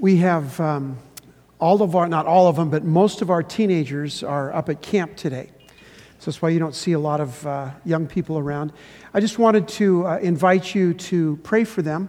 we 0.00 0.16
have 0.16 0.58
um, 0.58 0.96
all 1.60 1.82
of 1.82 1.94
our, 1.94 2.08
not 2.08 2.24
all 2.24 2.48
of 2.48 2.56
them, 2.56 2.70
but 2.70 2.84
most 2.84 3.20
of 3.20 3.28
our 3.28 3.42
teenagers 3.42 4.22
are 4.22 4.50
up 4.54 4.70
at 4.70 4.80
camp 4.80 5.14
today. 5.14 5.50
So 6.18 6.30
that's 6.30 6.40
why 6.40 6.48
you 6.48 6.58
don't 6.58 6.74
see 6.74 6.92
a 6.92 6.98
lot 6.98 7.20
of 7.20 7.46
uh, 7.46 7.70
young 7.84 8.06
people 8.06 8.38
around. 8.38 8.72
I 9.12 9.20
just 9.20 9.38
wanted 9.38 9.68
to 9.68 10.06
uh, 10.06 10.18
invite 10.18 10.74
you 10.74 10.94
to 10.94 11.36
pray 11.42 11.64
for 11.64 11.82
them. 11.82 12.08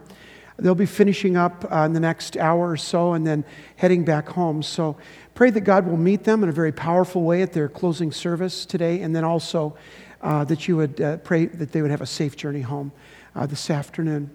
They'll 0.58 0.74
be 0.74 0.86
finishing 0.86 1.36
up 1.36 1.66
uh, 1.70 1.80
in 1.80 1.92
the 1.92 2.00
next 2.00 2.38
hour 2.38 2.70
or 2.70 2.78
so 2.78 3.12
and 3.12 3.28
then 3.28 3.44
heading 3.76 4.06
back 4.06 4.30
home. 4.30 4.64
So 4.64 4.96
pray 5.34 5.50
that 5.50 5.62
God 5.62 5.86
will 5.86 5.98
meet 5.98 6.24
them 6.24 6.44
in 6.44 6.50
a 6.50 6.54
very 6.54 6.72
powerful 6.72 7.24
way 7.24 7.42
at 7.42 7.52
their 7.52 7.68
closing 7.68 8.14
service 8.14 8.66
today, 8.66 9.02
and 9.02 9.14
then 9.14 9.26
also 9.26 9.76
uh, 10.22 10.46
that 10.46 10.66
you 10.68 10.78
would 10.78 11.02
uh, 11.02 11.18
pray 11.18 11.48
that 11.48 11.74
they 11.74 11.82
would 11.82 11.92
have 11.92 12.02
a 12.02 12.06
safe 12.06 12.38
journey 12.38 12.62
home 12.62 12.94
uh, 13.36 13.46
this 13.46 13.70
afternoon. 13.70 14.30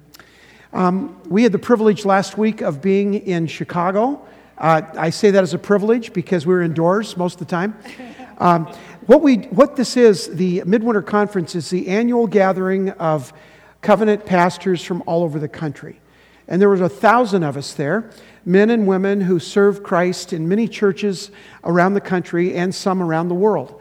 Um, 0.76 1.18
we 1.26 1.42
had 1.42 1.52
the 1.52 1.58
privilege 1.58 2.04
last 2.04 2.36
week 2.36 2.60
of 2.60 2.82
being 2.82 3.14
in 3.14 3.46
Chicago. 3.46 4.20
Uh, 4.58 4.82
I 4.98 5.08
say 5.08 5.30
that 5.30 5.42
as 5.42 5.54
a 5.54 5.58
privilege 5.58 6.12
because 6.12 6.44
we 6.44 6.52
were 6.52 6.60
indoors 6.60 7.16
most 7.16 7.40
of 7.40 7.46
the 7.46 7.50
time. 7.50 7.78
Um, 8.36 8.66
what, 9.06 9.22
we, 9.22 9.36
what 9.36 9.76
this 9.76 9.96
is, 9.96 10.36
the 10.36 10.62
Midwinter 10.66 11.00
Conference, 11.00 11.54
is 11.54 11.70
the 11.70 11.88
annual 11.88 12.26
gathering 12.26 12.90
of 12.90 13.32
covenant 13.80 14.26
pastors 14.26 14.84
from 14.84 15.02
all 15.06 15.22
over 15.22 15.38
the 15.38 15.48
country. 15.48 15.98
And 16.46 16.60
there 16.60 16.68
was 16.68 16.82
a 16.82 16.90
thousand 16.90 17.42
of 17.42 17.56
us 17.56 17.72
there, 17.72 18.10
men 18.44 18.68
and 18.68 18.86
women 18.86 19.22
who 19.22 19.38
serve 19.38 19.82
Christ 19.82 20.34
in 20.34 20.46
many 20.46 20.68
churches 20.68 21.30
around 21.64 21.94
the 21.94 22.02
country 22.02 22.54
and 22.54 22.74
some 22.74 23.00
around 23.00 23.28
the 23.28 23.34
world. 23.34 23.80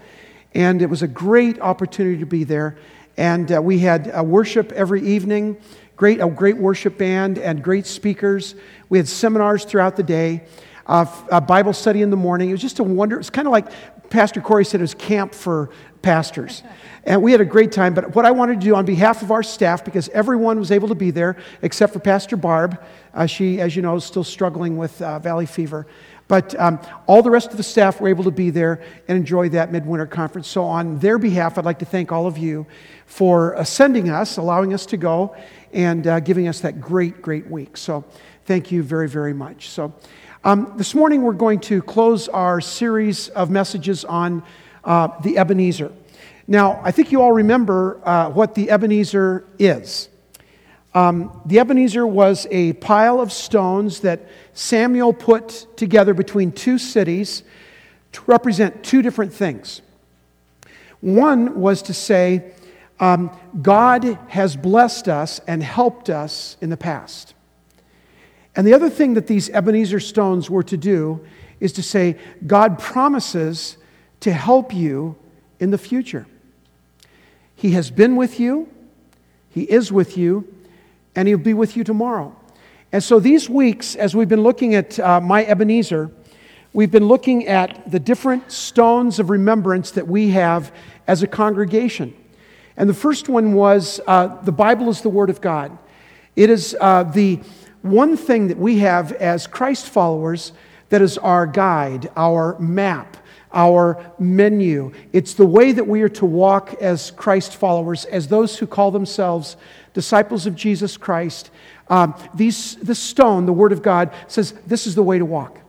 And 0.53 0.81
it 0.81 0.89
was 0.89 1.02
a 1.02 1.09
great 1.09 1.59
opportunity 1.59 2.20
to 2.20 2.25
be 2.25 2.45
there. 2.45 2.77
And 3.17 3.52
uh, 3.52 3.62
we 3.62 3.80
had 3.80 4.14
uh, 4.17 4.23
worship 4.23 4.72
every 4.72 5.02
evening 5.02 5.58
great, 5.95 6.22
a 6.22 6.27
great 6.27 6.58
worship 6.58 6.98
band 6.98 7.38
and 7.38 7.63
great 7.63 7.85
speakers. 7.85 8.55
We 8.90 8.98
had 8.98 9.08
seminars 9.08 9.66
throughout 9.66 9.95
the 9.95 10.03
day, 10.03 10.44
uh, 10.86 11.06
a 11.31 11.42
Bible 11.42 11.73
study 11.73 12.02
in 12.02 12.09
the 12.09 12.17
morning. 12.17 12.50
It 12.50 12.53
was 12.53 12.61
just 12.61 12.80
a 12.80 12.83
wonder. 12.83 13.19
It's 13.19 13.30
kind 13.30 13.47
of 13.47 13.52
like 13.52 13.67
Pastor 14.09 14.42
Corey 14.42 14.66
said, 14.66 14.80
it 14.80 14.84
was 14.84 14.94
camp 14.94 15.34
for 15.34 15.69
pastors. 16.02 16.64
And 17.08 17.22
we 17.22 17.31
had 17.31 17.39
a 17.39 17.45
great 17.45 17.72
time. 17.72 17.94
But 17.94 18.16
what 18.16 18.25
I 18.25 18.31
wanted 18.31 18.59
to 18.59 18.66
do 18.66 18.75
on 18.75 18.84
behalf 18.84 19.22
of 19.22 19.30
our 19.30 19.44
staff, 19.44 19.86
because 19.86 20.09
everyone 20.09 20.58
was 20.58 20.72
able 20.72 20.88
to 20.88 20.95
be 20.95 21.11
there 21.11 21.38
except 21.61 21.94
for 21.94 22.00
Pastor 22.00 22.36
Barb, 22.36 22.84
uh, 23.14 23.28
she, 23.28 23.62
as 23.62 23.75
you 23.75 23.84
know, 23.84 23.97
is 23.97 24.03
still 24.03 24.23
struggling 24.23 24.75
with 24.75 25.00
uh, 25.03 25.19
valley 25.19 25.45
fever. 25.45 25.86
But 26.28 26.59
um, 26.59 26.80
all 27.06 27.22
the 27.22 27.30
rest 27.30 27.52
of 27.52 27.58
the 27.58 27.64
staff 27.64 28.02
were 28.02 28.08
able 28.08 28.23
to 28.23 28.31
be 28.31 28.50
there 28.50 28.81
and 29.08 29.18
enjoy 29.18 29.50
that 29.50 29.72
midwinter 29.72 30.08
conference. 30.08 30.48
So, 30.48 30.64
on 30.64 30.98
their 30.98 31.20
behalf, 31.20 31.58
I'd 31.58 31.66
like 31.66 31.80
to 31.80 31.86
thank 31.86 32.12
all 32.12 32.26
of 32.26 32.38
you 32.38 32.66
for 33.06 33.64
sending 33.64 34.09
us, 34.09 34.38
allowing 34.38 34.73
us 34.73 34.88
to 34.88 34.98
go, 34.98 35.36
and 35.76 36.08
uh, 36.08 36.20
giving 36.22 36.48
us 36.48 36.62
that 36.62 36.81
great, 36.81 37.22
great 37.22 37.52
week. 37.52 37.78
So 37.78 38.06
thank 38.46 38.72
you 38.72 38.81
very, 38.81 39.09
very 39.09 39.34
much. 39.34 39.70
So 39.70 39.94
um, 40.44 40.73
this 40.78 40.96
morning 40.96 41.22
we're 41.22 41.34
going 41.34 41.59
to 41.62 41.81
close 41.81 42.28
our 42.30 42.62
series 42.62 43.28
of 43.30 43.50
messages 43.52 44.06
on 44.06 44.42
uh, 44.86 45.09
the 45.22 45.38
Ebenezer. 45.38 45.92
Now, 46.48 46.80
I 46.84 46.92
think 46.92 47.12
you 47.12 47.22
all 47.22 47.34
remember 47.34 48.00
uh, 48.08 48.30
what 48.30 48.56
the 48.56 48.70
Ebenezer 48.70 49.46
is. 49.59 50.09
Um, 50.94 51.42
the 51.46 51.59
Ebenezer 51.59 52.08
was 52.08 52.48
a 52.52 52.73
pile 52.73 53.20
of 53.20 53.34
stones 53.34 54.00
that 54.02 54.30
Samuel 54.56 55.14
put 55.14 55.67
together 55.75 56.14
between 56.14 56.52
two 56.52 56.78
cities 56.78 57.44
to 58.14 58.22
represent 58.25 58.84
two 58.84 59.02
different 59.02 59.34
things. 59.34 59.81
One 61.02 61.59
was 61.59 61.81
to 61.84 61.94
say, 61.94 62.53
um, 63.00 63.38
God 63.62 64.17
has 64.30 64.56
blessed 64.56 65.09
us 65.09 65.39
and 65.45 65.62
helped 65.62 66.09
us 66.09 66.56
in 66.62 66.70
the 66.70 66.78
past. 66.78 67.34
And 68.56 68.66
the 68.66 68.73
other 68.73 68.89
thing 68.89 69.16
that 69.16 69.28
these 69.28 69.50
Ebenezer 69.50 70.00
stones 70.00 70.50
were 70.50 70.64
to 70.64 70.78
do 70.78 71.25
is 71.59 71.73
to 71.73 71.84
say, 71.84 72.17
God 72.47 72.80
promises 72.80 73.75
to 74.22 74.31
help 74.31 74.74
you 74.74 75.18
in 75.59 75.72
the 75.72 75.78
future. 75.78 76.25
He 77.56 77.72
has 77.72 77.91
been 77.91 78.16
with 78.16 78.40
you, 78.40 78.69
He 79.50 79.63
is 79.63 79.91
with 79.91 80.18
you, 80.18 80.47
and 81.13 81.28
He'll 81.28 81.38
be 81.38 81.53
with 81.53 81.75
you 81.75 81.84
tomorrow. 81.84 82.34
And 82.91 83.03
so, 83.03 83.19
these 83.19 83.50
weeks, 83.50 83.96
as 83.96 84.16
we've 84.16 84.29
been 84.29 84.44
looking 84.44 84.75
at 84.75 85.00
uh, 85.00 85.19
my 85.19 85.44
Ebenezer, 85.46 86.12
we've 86.73 86.91
been 86.91 87.07
looking 87.07 87.47
at 87.47 87.91
the 87.91 88.00
different 88.00 88.51
stones 88.51 89.19
of 89.19 89.29
remembrance 89.29 89.91
that 89.91 90.07
we 90.07 90.29
have 90.29 90.72
as 91.07 91.23
a 91.23 91.28
congregation. 91.28 92.13
And 92.78 92.90
the 92.90 92.94
first 92.94 93.29
one 93.29 93.53
was 93.53 94.00
uh, 94.07 94.28
the 94.44 94.51
Bible 94.51 94.90
is 94.90 95.01
the 95.01 95.09
Word 95.09 95.29
of 95.29 95.41
God. 95.41 95.78
It 96.35 96.50
is 96.50 96.75
uh, 96.79 97.03
the 97.03 97.41
one 97.81 98.18
thing 98.18 98.47
that 98.47 98.57
we 98.57 98.79
have 98.79 99.12
as 99.13 99.47
Christ 99.47 99.88
followers 99.88 100.52
that 100.90 101.02
is 101.02 101.17
our 101.17 101.47
guide, 101.47 102.12
our 102.16 102.57
map, 102.59 103.17
our 103.53 104.12
menu. 104.19 104.91
It's 105.13 105.34
the 105.34 105.46
way 105.46 105.72
that 105.72 105.88
we 105.88 106.02
are 106.02 106.09
to 106.09 106.25
walk 106.25 106.75
as 106.81 107.12
Christ 107.12 107.56
followers, 107.56 108.06
as 108.06 108.28
those 108.28 108.57
who 108.57 108.67
call 108.67 108.91
themselves 108.91 109.56
disciples 109.94 110.46
of 110.46 110.56
Jesus 110.56 110.97
Christ. 110.97 111.50
Um, 111.88 112.16
these, 112.34 112.75
the 112.75 112.96
stone, 112.96 113.46
the 113.46 113.53
Word 113.53 113.72
of 113.72 113.81
God, 113.81 114.13
says 114.28 114.53
this 114.66 114.88
is 114.88 114.96
the 114.96 115.03
way 115.03 115.19
to 115.19 115.25
walk. 115.25 115.59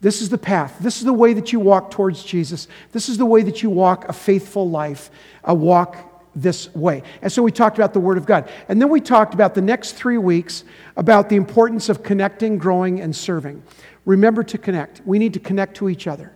This 0.00 0.22
is 0.22 0.30
the 0.30 0.38
path. 0.38 0.76
This 0.80 0.98
is 0.98 1.04
the 1.04 1.12
way 1.12 1.34
that 1.34 1.52
you 1.52 1.60
walk 1.60 1.90
towards 1.90 2.24
Jesus. 2.24 2.68
This 2.92 3.08
is 3.08 3.18
the 3.18 3.26
way 3.26 3.42
that 3.42 3.62
you 3.62 3.68
walk 3.68 4.08
a 4.08 4.12
faithful 4.12 4.70
life, 4.70 5.10
a 5.44 5.54
walk 5.54 5.96
this 6.34 6.74
way. 6.74 7.02
And 7.20 7.30
so 7.30 7.42
we 7.42 7.52
talked 7.52 7.76
about 7.76 7.92
the 7.92 8.00
Word 8.00 8.16
of 8.16 8.24
God. 8.24 8.50
And 8.68 8.80
then 8.80 8.88
we 8.88 9.00
talked 9.00 9.34
about 9.34 9.54
the 9.54 9.60
next 9.60 9.92
three 9.92 10.16
weeks 10.16 10.64
about 10.96 11.28
the 11.28 11.36
importance 11.36 11.88
of 11.88 12.02
connecting, 12.02 12.56
growing, 12.56 13.00
and 13.00 13.14
serving. 13.14 13.62
Remember 14.06 14.42
to 14.44 14.56
connect. 14.56 15.02
We 15.04 15.18
need 15.18 15.34
to 15.34 15.40
connect 15.40 15.76
to 15.78 15.88
each 15.88 16.06
other. 16.06 16.32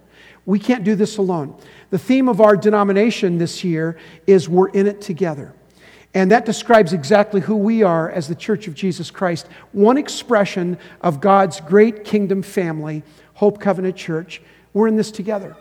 We 0.47 0.59
can't 0.59 0.85
do 0.85 0.95
this 0.95 1.17
alone. 1.17 1.59
The 1.89 1.99
theme 1.99 2.29
of 2.29 2.43
our 2.43 2.57
denomination 2.57 3.39
this 3.39 3.65
year 3.65 3.97
is 4.27 4.49
We're 4.49 4.69
in 4.69 4.87
it 4.87 5.01
together. 5.01 5.55
And 6.15 6.31
that 6.31 6.47
describes 6.47 6.93
exactly 6.93 7.41
who 7.41 7.57
we 7.57 7.83
are 7.83 8.09
as 8.09 8.29
the 8.29 8.37
Church 8.37 8.69
of 8.69 8.75
Jesus 8.75 9.11
Christ. 9.11 9.49
One 9.73 9.99
expression 9.99 10.79
of 11.01 11.21
God's 11.21 11.61
great 11.61 12.05
kingdom 12.05 12.43
family, 12.43 13.03
Hope 13.35 13.61
Covenant 13.61 13.97
Church. 13.97 14.41
We're 14.73 14.87
in 14.87 14.97
this 14.97 15.11
together. 15.11 15.57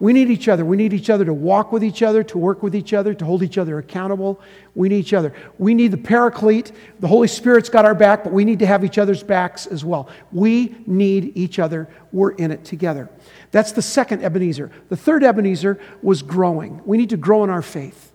We 0.00 0.12
need 0.12 0.30
each 0.30 0.48
other. 0.48 0.64
We 0.64 0.76
need 0.76 0.92
each 0.94 1.10
other 1.10 1.24
to 1.26 1.32
walk 1.32 1.70
with 1.70 1.84
each 1.84 2.02
other, 2.02 2.24
to 2.24 2.38
work 2.38 2.62
with 2.62 2.74
each 2.74 2.92
other, 2.92 3.14
to 3.14 3.24
hold 3.24 3.42
each 3.42 3.56
other 3.56 3.78
accountable. 3.78 4.40
We 4.74 4.88
need 4.88 4.96
each 4.96 5.14
other. 5.14 5.32
We 5.58 5.74
need 5.74 5.92
the 5.92 5.98
paraclete. 5.98 6.72
The 6.98 7.06
Holy 7.06 7.28
Spirit's 7.28 7.68
got 7.68 7.84
our 7.84 7.94
back, 7.94 8.24
but 8.24 8.32
we 8.32 8.44
need 8.44 8.58
to 8.58 8.66
have 8.66 8.84
each 8.84 8.98
other's 8.98 9.22
backs 9.22 9.66
as 9.66 9.84
well. 9.84 10.08
We 10.32 10.74
need 10.86 11.36
each 11.36 11.58
other. 11.60 11.88
We're 12.10 12.32
in 12.32 12.50
it 12.50 12.64
together. 12.64 13.10
That's 13.52 13.72
the 13.72 13.82
second 13.82 14.24
Ebenezer. 14.24 14.72
The 14.88 14.96
third 14.96 15.22
Ebenezer 15.22 15.78
was 16.02 16.22
growing. 16.22 16.80
We 16.84 16.96
need 16.96 17.10
to 17.10 17.16
grow 17.16 17.44
in 17.44 17.50
our 17.50 17.62
faith. 17.62 18.11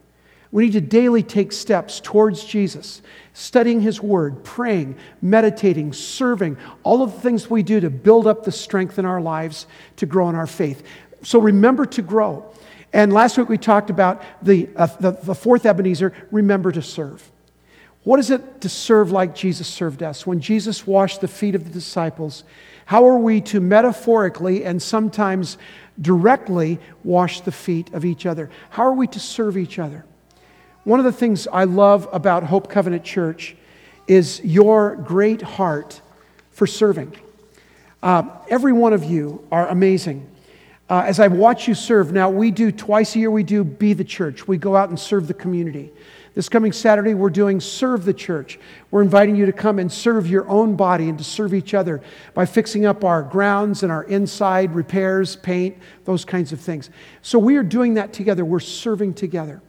We 0.57 0.65
need 0.65 0.73
to 0.73 0.81
daily 0.81 1.21
take 1.21 1.51
steps 1.51 1.99
towards 1.99 2.43
Jesus, 2.43 3.03
studying 3.33 3.79
His 3.79 4.01
Word, 4.01 4.43
praying, 4.43 4.95
meditating, 5.21 5.93
serving, 5.93 6.57
all 6.81 7.03
of 7.03 7.13
the 7.13 7.19
things 7.19 7.47
we 7.47 7.61
do 7.61 7.79
to 7.79 7.91
build 7.91 8.25
up 8.25 8.43
the 8.43 8.51
strength 8.51 8.97
in 8.97 9.05
our 9.05 9.21
lives 9.21 9.67
to 9.97 10.07
grow 10.07 10.29
in 10.29 10.35
our 10.35 10.47
faith. 10.47 10.81
So 11.21 11.39
remember 11.39 11.85
to 11.85 12.01
grow. 12.01 12.51
And 12.91 13.13
last 13.13 13.37
week 13.37 13.49
we 13.49 13.59
talked 13.59 13.91
about 13.91 14.23
the, 14.41 14.67
uh, 14.75 14.87
the, 14.99 15.11
the 15.11 15.35
fourth 15.35 15.63
Ebenezer 15.63 16.11
remember 16.31 16.71
to 16.71 16.81
serve. 16.81 17.29
What 18.01 18.19
is 18.19 18.31
it 18.31 18.61
to 18.61 18.69
serve 18.69 19.11
like 19.11 19.35
Jesus 19.35 19.67
served 19.67 20.01
us? 20.01 20.25
When 20.25 20.39
Jesus 20.39 20.87
washed 20.87 21.21
the 21.21 21.27
feet 21.27 21.53
of 21.53 21.65
the 21.65 21.69
disciples, 21.69 22.43
how 22.85 23.05
are 23.05 23.19
we 23.19 23.41
to 23.41 23.59
metaphorically 23.59 24.65
and 24.65 24.81
sometimes 24.81 25.59
directly 26.01 26.79
wash 27.03 27.41
the 27.41 27.51
feet 27.51 27.93
of 27.93 28.03
each 28.03 28.25
other? 28.25 28.49
How 28.71 28.87
are 28.87 28.93
we 28.93 29.05
to 29.05 29.19
serve 29.19 29.55
each 29.55 29.77
other? 29.77 30.03
One 30.87 30.99
of 30.99 31.03
the 31.03 31.11
things 31.11 31.49
I 31.51 31.65
love 31.65 32.07
about 32.13 32.43
Hope 32.43 32.69
Covenant 32.69 33.03
Church 33.03 33.57
is 34.07 34.39
your 34.41 34.95
great 34.95 35.41
heart 35.41 35.99
for 36.51 36.65
serving. 36.65 37.13
Uh, 38.01 38.23
every 38.49 38.71
one 38.71 38.93
of 38.93 39.03
you 39.03 39.45
are 39.51 39.67
amazing 39.67 40.25
uh, 40.89 41.03
as 41.05 41.19
I 41.19 41.27
watch 41.27 41.67
you 41.67 41.73
serve, 41.73 42.13
now 42.13 42.29
we 42.29 42.49
do 42.49 42.71
twice 42.71 43.15
a 43.15 43.19
year, 43.19 43.29
we 43.29 43.43
do 43.43 43.65
Be 43.65 43.91
the 43.91 44.05
Church. 44.05 44.47
We 44.47 44.57
go 44.57 44.75
out 44.75 44.87
and 44.87 44.97
serve 44.97 45.27
the 45.27 45.33
community. 45.33 45.91
This 46.33 46.47
coming 46.47 46.71
Saturday, 46.71 47.13
we're 47.13 47.29
doing 47.29 47.59
Serve 47.59 48.05
the 48.05 48.13
Church. 48.13 48.57
We're 48.89 49.01
inviting 49.01 49.35
you 49.35 49.45
to 49.47 49.51
come 49.51 49.79
and 49.79 49.91
serve 49.91 50.27
your 50.27 50.47
own 50.47 50.77
body 50.77 51.09
and 51.09 51.17
to 51.17 51.23
serve 51.25 51.53
each 51.53 51.73
other 51.73 52.01
by 52.33 52.45
fixing 52.45 52.85
up 52.85 53.03
our 53.03 53.21
grounds 53.21 53.83
and 53.83 53.91
our 53.91 54.03
inside 54.03 54.73
repairs, 54.75 55.35
paint, 55.35 55.75
those 56.05 56.23
kinds 56.23 56.53
of 56.53 56.61
things. 56.61 56.89
So 57.21 57.37
we 57.37 57.57
are 57.57 57.63
doing 57.63 57.95
that 57.95 58.13
together. 58.13 58.45
We're 58.45 58.59
serving 58.61 59.15
together. 59.15 59.61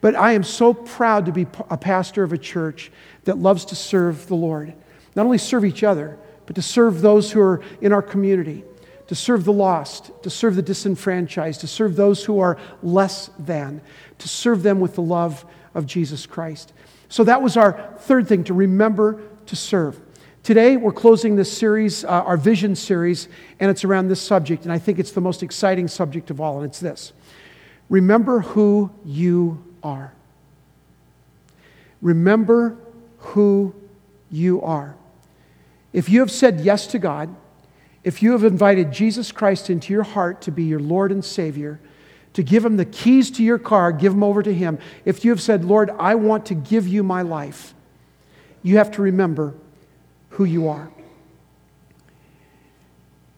But 0.00 0.16
I 0.16 0.32
am 0.32 0.42
so 0.42 0.72
proud 0.72 1.26
to 1.26 1.32
be 1.32 1.46
a 1.68 1.76
pastor 1.76 2.22
of 2.22 2.32
a 2.32 2.38
church 2.38 2.90
that 3.24 3.38
loves 3.38 3.64
to 3.66 3.74
serve 3.74 4.26
the 4.28 4.36
Lord. 4.36 4.74
Not 5.14 5.26
only 5.26 5.38
serve 5.38 5.64
each 5.64 5.84
other, 5.84 6.18
but 6.46 6.56
to 6.56 6.62
serve 6.62 7.02
those 7.02 7.30
who 7.32 7.40
are 7.40 7.62
in 7.80 7.92
our 7.92 8.02
community 8.02 8.64
to 9.10 9.16
serve 9.16 9.44
the 9.44 9.52
lost, 9.52 10.12
to 10.22 10.30
serve 10.30 10.54
the 10.54 10.62
disenfranchised, 10.62 11.60
to 11.62 11.66
serve 11.66 11.96
those 11.96 12.24
who 12.24 12.38
are 12.38 12.56
less 12.80 13.28
than, 13.40 13.80
to 14.18 14.28
serve 14.28 14.62
them 14.62 14.78
with 14.78 14.94
the 14.94 15.02
love 15.02 15.44
of 15.74 15.84
Jesus 15.84 16.26
Christ. 16.26 16.72
So 17.08 17.24
that 17.24 17.42
was 17.42 17.56
our 17.56 17.92
third 17.98 18.28
thing 18.28 18.44
to 18.44 18.54
remember 18.54 19.20
to 19.46 19.56
serve. 19.56 20.00
Today, 20.44 20.76
we're 20.76 20.92
closing 20.92 21.34
this 21.34 21.50
series, 21.50 22.04
uh, 22.04 22.08
our 22.08 22.36
vision 22.36 22.76
series, 22.76 23.26
and 23.58 23.68
it's 23.68 23.84
around 23.84 24.06
this 24.06 24.22
subject, 24.22 24.62
and 24.62 24.72
I 24.72 24.78
think 24.78 25.00
it's 25.00 25.10
the 25.10 25.20
most 25.20 25.42
exciting 25.42 25.88
subject 25.88 26.30
of 26.30 26.40
all, 26.40 26.58
and 26.60 26.70
it's 26.70 26.78
this 26.78 27.12
Remember 27.88 28.38
who 28.38 28.92
you 29.04 29.64
are. 29.82 30.12
Remember 32.02 32.76
who 33.18 33.74
you 34.30 34.62
are. 34.62 34.96
If 35.92 36.08
you 36.08 36.20
have 36.20 36.30
said 36.30 36.60
yes 36.60 36.86
to 36.88 36.98
God, 36.98 37.34
if 38.02 38.22
you 38.22 38.32
have 38.32 38.44
invited 38.44 38.92
Jesus 38.92 39.32
Christ 39.32 39.68
into 39.68 39.92
your 39.92 40.04
heart 40.04 40.40
to 40.42 40.50
be 40.50 40.64
your 40.64 40.80
Lord 40.80 41.12
and 41.12 41.24
Savior, 41.24 41.80
to 42.32 42.42
give 42.42 42.64
him 42.64 42.76
the 42.76 42.84
keys 42.84 43.30
to 43.32 43.42
your 43.42 43.58
car, 43.58 43.92
give 43.92 44.12
them 44.12 44.22
over 44.22 44.42
to 44.42 44.54
him. 44.54 44.78
If 45.04 45.24
you 45.24 45.30
have 45.32 45.40
said, 45.40 45.64
Lord, 45.64 45.90
I 45.98 46.14
want 46.14 46.46
to 46.46 46.54
give 46.54 46.86
you 46.86 47.02
my 47.02 47.22
life, 47.22 47.74
you 48.62 48.76
have 48.78 48.90
to 48.92 49.02
remember 49.02 49.54
who 50.30 50.44
you 50.44 50.68
are. 50.68 50.90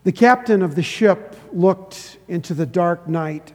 The 0.04 0.12
captain 0.12 0.62
of 0.62 0.74
the 0.74 0.82
ship 0.82 1.36
looked 1.52 2.18
into 2.28 2.54
the 2.54 2.66
dark 2.66 3.08
night 3.08 3.52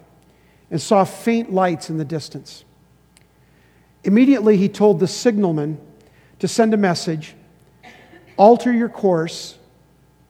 and 0.72 0.82
saw 0.82 1.04
faint 1.04 1.54
lights 1.54 1.90
in 1.90 1.98
the 1.98 2.06
distance. 2.06 2.64
Immediately, 4.08 4.56
he 4.56 4.70
told 4.70 5.02
the 5.02 5.08
signalman 5.08 5.78
to 6.40 6.48
send 6.48 6.74
a 6.74 6.78
message 6.78 7.36
alter 8.38 8.72
your 8.72 8.88
course 8.88 9.58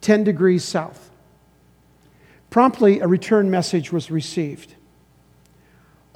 10 0.01 0.23
degrees 0.23 0.63
south. 0.63 1.11
Promptly, 2.49 3.01
a 3.01 3.07
return 3.07 3.51
message 3.51 3.93
was 3.93 4.09
received 4.11 4.73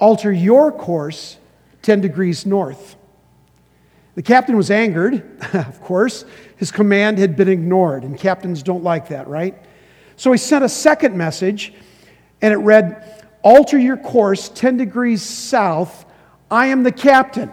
alter 0.00 0.32
your 0.32 0.72
course 0.72 1.36
10 1.82 2.00
degrees 2.00 2.44
north. 2.44 2.96
The 4.16 4.22
captain 4.22 4.56
was 4.56 4.68
angered, 4.68 5.22
of 5.54 5.80
course. 5.82 6.24
His 6.56 6.72
command 6.72 7.18
had 7.18 7.36
been 7.36 7.48
ignored, 7.48 8.02
and 8.02 8.18
captains 8.18 8.64
don't 8.64 8.82
like 8.82 9.08
that, 9.08 9.28
right? 9.28 9.56
So 10.16 10.32
he 10.32 10.38
sent 10.38 10.64
a 10.64 10.68
second 10.68 11.16
message, 11.16 11.72
and 12.40 12.52
it 12.52 12.56
read, 12.56 13.24
Alter 13.44 13.78
your 13.78 13.96
course 13.96 14.48
10 14.48 14.78
degrees 14.78 15.22
south. 15.22 16.06
I 16.52 16.66
am 16.66 16.82
the 16.82 16.92
captain. 16.92 17.50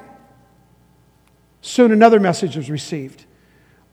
Soon 1.61 1.93
another 1.93 2.19
message 2.19 2.57
was 2.57 2.69
received. 2.69 3.23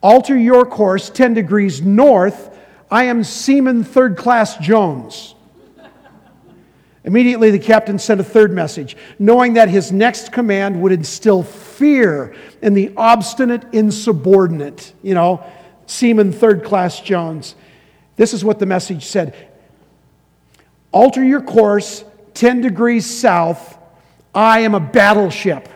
Alter 0.03 0.37
your 0.37 0.67
course 0.67 1.11
10 1.11 1.33
degrees 1.33 1.81
north. 1.81 2.59
I 2.91 3.05
am 3.05 3.23
Seaman 3.23 3.85
Third 3.85 4.17
Class 4.17 4.57
Jones. 4.57 5.37
Immediately, 7.05 7.53
the 7.53 7.61
captain 7.61 8.01
sent 8.01 8.21
a 8.21 8.25
third 8.25 8.53
message, 8.53 8.97
knowing 9.17 9.55
that 9.55 9.69
his 9.69 9.93
next 9.93 10.33
command 10.33 10.83
would 10.83 10.91
instill 10.91 11.45
fear 11.45 12.35
in 12.61 12.75
the 12.75 12.93
obstinate 12.97 13.63
insubordinate, 13.73 14.93
you 15.05 15.15
know, 15.15 15.47
Seaman 15.87 16.33
Third 16.33 16.65
Class 16.65 17.01
Jones. 17.01 17.55
This 18.17 18.35
is 18.35 18.45
what 18.45 18.59
the 18.59 18.67
message 18.67 19.05
said 19.05 19.37
Alter 20.91 21.23
your 21.23 21.43
course 21.43 22.05
10 22.35 22.61
degrees 22.61 23.07
south. 23.07 23.79
I 24.37 24.61
am 24.61 24.75
a 24.75 24.81
battleship. 24.81 25.67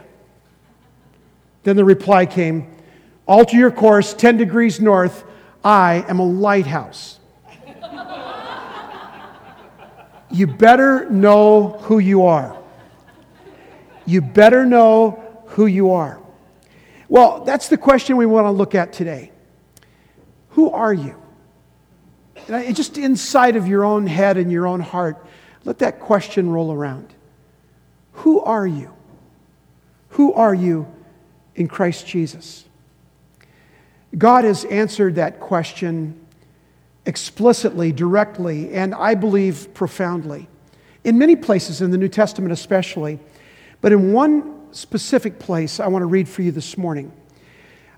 Then 1.63 1.77
the 1.77 1.85
reply 1.85 2.27
came 2.27 2.77
Alter 3.27 3.57
your 3.57 3.71
course 3.71 4.13
10 4.13 4.37
degrees 4.37 4.81
north. 4.81 5.25
I 5.65 6.05
am 6.09 6.19
a 6.19 6.27
lighthouse. 6.27 7.19
you 10.31 10.47
better 10.47 11.09
know 11.09 11.79
who 11.83 12.01
you 12.01 12.27
are. 12.27 12.59
You 14.05 14.21
better 14.21 14.67
know 14.67 15.43
who 15.47 15.67
you 15.67 15.93
are. 15.93 16.21
Well, 17.09 17.45
that's 17.45 17.69
the 17.69 17.79
question 17.79 18.17
we 18.17 18.27
want 18.27 18.47
to 18.47 18.51
look 18.51 18.75
at 18.75 18.93
today. 18.93 19.31
Who 20.51 20.71
are 20.71 20.93
you? 20.93 21.17
Just 22.73 22.99
inside 22.99 23.57
of 23.57 23.69
your 23.69 23.85
own 23.85 24.07
head 24.07 24.37
and 24.37 24.51
your 24.51 24.67
own 24.67 24.81
heart, 24.81 25.25
let 25.65 25.79
that 25.79 26.01
question 26.01 26.51
roll 26.51 26.73
around. 26.73 27.15
Who 28.21 28.41
are 28.41 28.67
you? 28.67 28.93
Who 30.11 30.35
are 30.35 30.55
you 30.55 30.87
in 31.55 31.69
Christ 31.69 32.07
Jesus? 32.07 32.67
God 34.17 34.45
has 34.45 34.67
answered 34.67 35.15
that 35.15 35.41
question 35.41 36.21
explicitly, 37.07 37.93
directly, 37.93 38.75
and 38.75 38.95
I 38.95 39.15
believe 39.15 39.73
profoundly. 39.73 40.49
In 41.03 41.17
many 41.17 41.35
places, 41.35 41.81
in 41.81 41.91
the 41.91 41.97
New 41.97 42.09
Testament 42.09 42.53
especially, 42.53 43.19
but 43.81 43.91
in 43.91 44.13
one 44.13 44.75
specific 44.75 45.39
place 45.39 45.81
I 45.81 45.87
want 45.87 46.03
to 46.03 46.07
read 46.07 46.29
for 46.29 46.43
you 46.43 46.53
this 46.53 46.77
morning. 46.77 47.13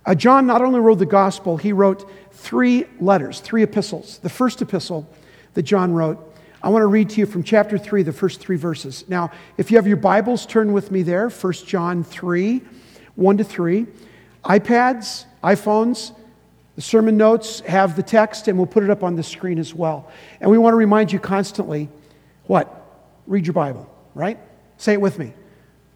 Uh, 0.06 0.14
John 0.14 0.46
not 0.46 0.62
only 0.62 0.78
wrote 0.78 1.00
the 1.00 1.06
gospel, 1.06 1.56
he 1.56 1.72
wrote 1.72 2.08
three 2.30 2.84
letters, 3.00 3.40
three 3.40 3.64
epistles. 3.64 4.18
The 4.18 4.28
first 4.28 4.62
epistle 4.62 5.08
that 5.54 5.62
John 5.62 5.92
wrote, 5.92 6.31
I 6.64 6.68
want 6.68 6.82
to 6.82 6.86
read 6.86 7.10
to 7.10 7.20
you 7.20 7.26
from 7.26 7.42
chapter 7.42 7.76
3, 7.76 8.04
the 8.04 8.12
first 8.12 8.40
three 8.40 8.56
verses. 8.56 9.04
Now, 9.08 9.32
if 9.56 9.72
you 9.72 9.78
have 9.78 9.86
your 9.86 9.96
Bibles, 9.96 10.46
turn 10.46 10.72
with 10.72 10.92
me 10.92 11.02
there, 11.02 11.28
1 11.28 11.52
John 11.66 12.04
3, 12.04 12.62
1 13.16 13.36
to 13.38 13.44
3. 13.44 13.86
iPads, 14.44 15.24
iPhones, 15.42 16.14
the 16.76 16.82
sermon 16.82 17.16
notes 17.16 17.60
have 17.60 17.96
the 17.96 18.02
text, 18.02 18.46
and 18.46 18.56
we'll 18.56 18.68
put 18.68 18.84
it 18.84 18.90
up 18.90 19.02
on 19.02 19.16
the 19.16 19.24
screen 19.24 19.58
as 19.58 19.74
well. 19.74 20.08
And 20.40 20.50
we 20.50 20.56
want 20.56 20.72
to 20.72 20.76
remind 20.76 21.12
you 21.12 21.18
constantly 21.18 21.88
what? 22.44 22.72
Read 23.26 23.44
your 23.44 23.54
Bible, 23.54 23.92
right? 24.14 24.38
Say 24.76 24.92
it 24.92 25.00
with 25.00 25.18
me. 25.18 25.32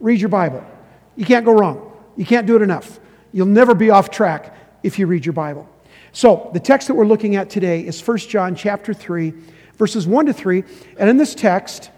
Read 0.00 0.20
your 0.20 0.30
Bible. 0.30 0.66
You 1.14 1.24
can't 1.24 1.44
go 1.44 1.52
wrong. 1.52 1.92
You 2.16 2.26
can't 2.26 2.46
do 2.46 2.56
it 2.56 2.62
enough. 2.62 2.98
You'll 3.32 3.46
never 3.46 3.74
be 3.74 3.90
off 3.90 4.10
track 4.10 4.56
if 4.82 4.98
you 4.98 5.06
read 5.06 5.24
your 5.24 5.32
Bible. 5.32 5.68
So, 6.12 6.50
the 6.54 6.60
text 6.60 6.88
that 6.88 6.94
we're 6.94 7.06
looking 7.06 7.36
at 7.36 7.50
today 7.50 7.86
is 7.86 8.04
1 8.06 8.18
John 8.18 8.54
chapter 8.54 8.92
3, 8.92 9.32
verses 9.76 10.06
1 10.06 10.26
to 10.26 10.32
3. 10.32 10.64
And 10.98 11.08
in 11.08 11.16
this 11.16 11.34
text, 11.34 11.90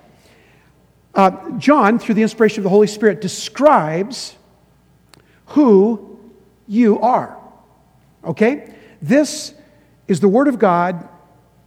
uh, 1.14 1.50
John, 1.58 1.98
through 1.98 2.14
the 2.14 2.22
inspiration 2.22 2.60
of 2.60 2.64
the 2.64 2.70
Holy 2.70 2.86
Spirit, 2.86 3.20
describes 3.20 4.36
who 5.46 6.18
you 6.66 7.00
are. 7.00 7.36
Okay? 8.24 8.74
This 9.00 9.54
is 10.06 10.20
the 10.20 10.28
Word 10.28 10.48
of 10.48 10.58
God 10.58 11.08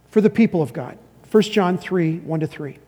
for 0.08 0.20
the 0.20 0.30
people 0.30 0.62
of 0.62 0.72
God. 0.72 0.98
1 1.30 1.42
John 1.44 1.78
3 1.78 2.18
1 2.18 2.40
to 2.40 2.46
3. 2.46 2.78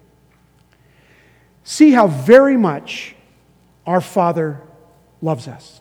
See 1.64 1.92
how 1.92 2.06
very 2.06 2.56
much 2.56 3.16
our 3.86 4.00
Father 4.00 4.60
loves 5.22 5.48
us. 5.48 5.80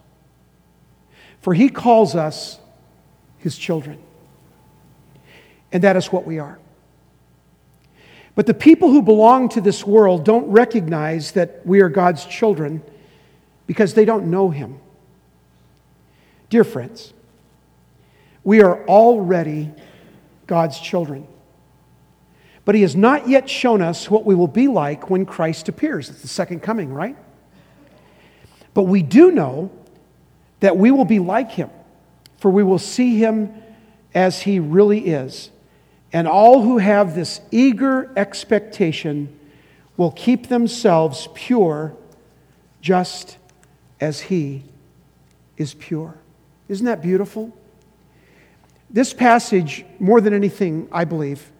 For 1.41 1.53
he 1.53 1.67
calls 1.67 2.15
us 2.15 2.59
his 3.39 3.57
children. 3.57 3.99
And 5.73 5.83
that 5.83 5.97
is 5.97 6.11
what 6.11 6.25
we 6.25 6.39
are. 6.39 6.57
But 8.35 8.47
the 8.47 8.53
people 8.53 8.89
who 8.89 9.01
belong 9.01 9.49
to 9.49 9.61
this 9.61 9.85
world 9.85 10.25
don't 10.25 10.47
recognize 10.47 11.33
that 11.33 11.65
we 11.65 11.81
are 11.81 11.89
God's 11.89 12.25
children 12.25 12.81
because 13.67 13.93
they 13.93 14.05
don't 14.05 14.31
know 14.31 14.49
him. 14.49 14.79
Dear 16.49 16.63
friends, 16.63 17.13
we 18.43 18.61
are 18.61 18.85
already 18.87 19.71
God's 20.47 20.79
children. 20.79 21.27
But 22.65 22.75
He 22.75 22.81
has 22.81 22.95
not 22.95 23.27
yet 23.27 23.49
shown 23.49 23.81
us 23.81 24.09
what 24.09 24.25
we 24.25 24.35
will 24.35 24.47
be 24.47 24.67
like 24.67 25.09
when 25.09 25.25
Christ 25.25 25.69
appears. 25.69 26.09
It's 26.09 26.21
the 26.21 26.27
second 26.27 26.61
coming, 26.61 26.93
right? 26.93 27.17
But 28.73 28.83
we 28.83 29.03
do 29.03 29.31
know 29.31 29.71
that 30.59 30.77
we 30.77 30.91
will 30.91 31.05
be 31.05 31.19
like 31.19 31.51
Him, 31.51 31.69
for 32.37 32.49
we 32.49 32.63
will 32.63 32.79
see 32.79 33.17
Him 33.17 33.53
as 34.13 34.41
He 34.41 34.59
really 34.59 35.07
is. 35.07 35.49
And 36.13 36.27
all 36.27 36.61
who 36.61 36.77
have 36.77 37.15
this 37.15 37.41
eager 37.49 38.11
expectation 38.15 39.39
will 39.97 40.11
keep 40.11 40.47
themselves 40.47 41.27
pure 41.33 41.95
just 42.81 43.37
as 43.99 44.21
He 44.21 44.63
is 45.57 45.73
pure. 45.73 46.15
Isn't 46.69 46.85
that 46.85 47.01
beautiful? 47.01 47.51
This 48.89 49.11
passage, 49.11 49.85
more 49.99 50.21
than 50.21 50.33
anything, 50.33 50.87
I 50.91 51.03
believe, 51.03 51.51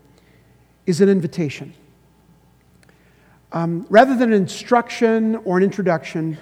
is 0.86 1.02
an 1.02 1.10
invitation. 1.10 1.74
Um, 3.52 3.88
rather 3.90 4.16
than 4.16 4.34
an 4.34 4.42
instruction 4.42 5.38
or 5.38 5.58
an 5.58 5.64
introduction, 5.64 6.38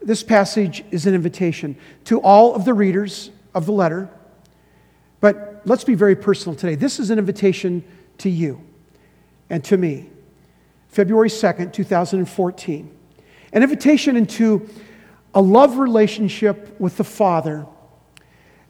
this 0.00 0.22
passage 0.22 0.84
is 0.90 1.06
an 1.06 1.14
invitation 1.14 1.76
to 2.04 2.20
all 2.20 2.54
of 2.54 2.64
the 2.64 2.72
readers 2.72 3.30
of 3.54 3.66
the 3.66 3.72
letter. 3.72 4.08
But 5.20 5.57
let's 5.68 5.84
be 5.84 5.94
very 5.94 6.16
personal 6.16 6.56
today. 6.56 6.74
This 6.74 6.98
is 6.98 7.10
an 7.10 7.18
invitation 7.18 7.84
to 8.18 8.30
you 8.30 8.60
and 9.50 9.62
to 9.64 9.76
me. 9.76 10.08
February 10.88 11.28
2nd, 11.28 11.72
2014. 11.72 12.96
An 13.52 13.62
invitation 13.62 14.16
into 14.16 14.68
a 15.34 15.40
love 15.40 15.78
relationship 15.78 16.78
with 16.80 16.96
the 16.96 17.04
Father 17.04 17.66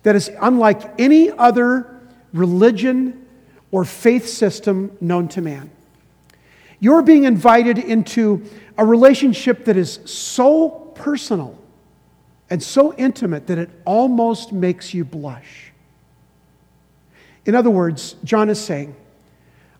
that 0.02 0.16
is 0.16 0.30
unlike 0.40 1.00
any 1.00 1.30
other 1.30 2.00
religion 2.32 3.26
or 3.70 3.84
faith 3.84 4.28
system 4.28 4.96
known 5.00 5.28
to 5.28 5.40
man. 5.40 5.70
You're 6.80 7.02
being 7.02 7.24
invited 7.24 7.78
into 7.78 8.44
a 8.76 8.84
relationship 8.84 9.64
that 9.64 9.76
is 9.76 10.00
so 10.04 10.92
personal 10.94 11.58
and 12.50 12.62
so 12.62 12.94
intimate 12.94 13.46
that 13.48 13.58
it 13.58 13.70
almost 13.84 14.52
makes 14.52 14.94
you 14.94 15.04
blush. 15.04 15.67
In 17.48 17.54
other 17.54 17.70
words, 17.70 18.14
John 18.24 18.50
is 18.50 18.60
saying, 18.60 18.94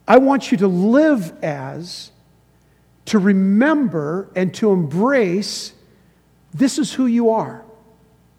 I 0.09 0.17
want 0.17 0.51
you 0.51 0.57
to 0.57 0.67
live 0.67 1.35
as, 1.45 2.11
to 3.05 3.19
remember, 3.19 4.31
and 4.35 4.55
to 4.55 4.73
embrace 4.73 5.75
this 6.55 6.79
is 6.79 6.95
who 6.95 7.05
you 7.05 7.29
are. 7.29 7.63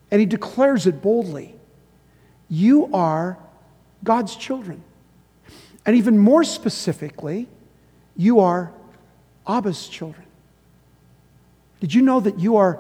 And 0.10 0.20
he 0.20 0.26
declares 0.26 0.88
it 0.88 1.04
boldly. 1.04 1.54
You 2.50 2.92
are 2.92 3.38
God's 4.04 4.36
children. 4.36 4.84
And 5.86 5.96
even 5.96 6.18
more 6.18 6.44
specifically, 6.44 7.48
you 8.18 8.40
are 8.40 8.72
Abba's 9.48 9.88
children. 9.88 10.26
Did 11.82 11.94
you 11.94 12.02
know 12.02 12.20
that 12.20 12.40
you 12.40 12.56
are 12.56 12.80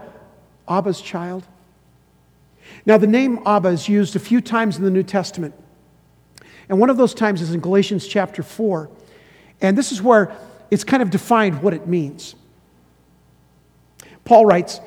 Abba's 0.67 0.99
child? 0.99 1.45
Now, 2.87 2.97
the 2.97 3.05
name 3.05 3.39
Abba 3.45 3.69
is 3.69 3.87
used 3.87 4.15
a 4.15 4.19
few 4.19 4.41
times 4.41 4.77
in 4.77 4.83
the 4.83 4.89
New 4.89 5.03
Testament. 5.03 5.53
And 6.69 6.79
one 6.79 6.89
of 6.89 6.97
those 6.97 7.13
times 7.13 7.41
is 7.41 7.53
in 7.53 7.59
Galatians 7.59 8.07
chapter 8.07 8.43
4. 8.43 8.89
And 9.59 9.77
this 9.77 9.91
is 9.91 10.01
where 10.01 10.31
it's 10.71 10.83
kind 10.83 11.01
of 11.01 11.09
defined 11.09 11.61
what 11.61 11.73
it 11.73 11.87
means. 11.87 12.35
Paul 14.23 14.45
writes, 14.45 14.79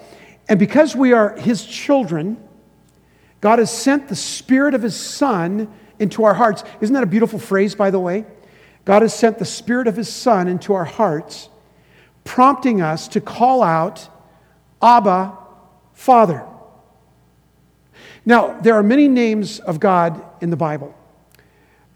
And 0.49 0.59
because 0.59 0.95
we 0.95 1.13
are 1.13 1.37
his 1.37 1.65
children, 1.67 2.37
God 3.41 3.59
has 3.59 3.77
sent 3.77 4.09
the 4.09 4.17
Spirit 4.17 4.75
of 4.75 4.83
his 4.83 4.95
Son 4.95 5.69
into 5.99 6.23
our 6.25 6.35
hearts. 6.35 6.63
Isn't 6.81 6.95
that 6.95 7.03
a 7.03 7.07
beautiful 7.07 7.41
phrase, 7.41 7.75
by 7.75 7.91
the 7.91 7.99
way? 7.99 8.25
God 8.85 9.03
has 9.03 9.13
sent 9.13 9.39
the 9.39 9.45
Spirit 9.45 9.89
of 9.89 9.97
his 9.97 10.09
Son 10.09 10.47
into 10.47 10.75
our 10.75 10.85
hearts, 10.85 11.49
prompting 12.25 12.81
us 12.81 13.09
to 13.09 13.21
call 13.21 13.63
out, 13.63 14.09
Abba, 14.81 15.37
Father. 15.93 16.47
Now, 18.25 18.61
there 18.61 18.75
are 18.75 18.83
many 18.83 19.09
names 19.09 19.59
of 19.59 19.81
God 19.81 20.25
in 20.41 20.51
the 20.51 20.57
Bible. 20.57 20.95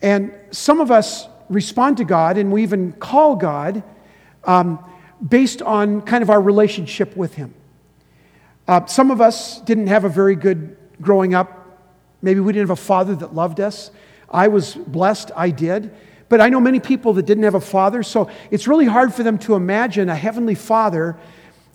And 0.02 0.32
some 0.50 0.80
of 0.80 0.90
us 0.90 1.28
respond 1.48 1.98
to 1.98 2.04
God 2.04 2.38
and 2.38 2.52
we 2.52 2.62
even 2.62 2.92
call 2.92 3.36
God 3.36 3.82
um, 4.44 4.84
based 5.26 5.62
on 5.62 6.02
kind 6.02 6.22
of 6.22 6.30
our 6.30 6.40
relationship 6.40 7.16
with 7.16 7.34
Him. 7.34 7.54
Uh, 8.68 8.84
some 8.86 9.10
of 9.10 9.20
us 9.20 9.60
didn't 9.60 9.86
have 9.86 10.04
a 10.04 10.08
very 10.08 10.34
good 10.34 10.76
growing 11.00 11.34
up. 11.34 11.80
Maybe 12.22 12.40
we 12.40 12.52
didn't 12.52 12.68
have 12.68 12.78
a 12.78 12.82
father 12.82 13.14
that 13.16 13.34
loved 13.34 13.60
us. 13.60 13.90
I 14.28 14.48
was 14.48 14.74
blessed, 14.74 15.30
I 15.36 15.50
did. 15.50 15.94
But 16.28 16.40
I 16.40 16.48
know 16.48 16.60
many 16.60 16.80
people 16.80 17.12
that 17.14 17.24
didn't 17.24 17.44
have 17.44 17.54
a 17.54 17.60
father, 17.60 18.02
so 18.02 18.28
it's 18.50 18.66
really 18.66 18.86
hard 18.86 19.14
for 19.14 19.22
them 19.22 19.38
to 19.40 19.54
imagine 19.54 20.08
a 20.08 20.16
heavenly 20.16 20.56
father 20.56 21.16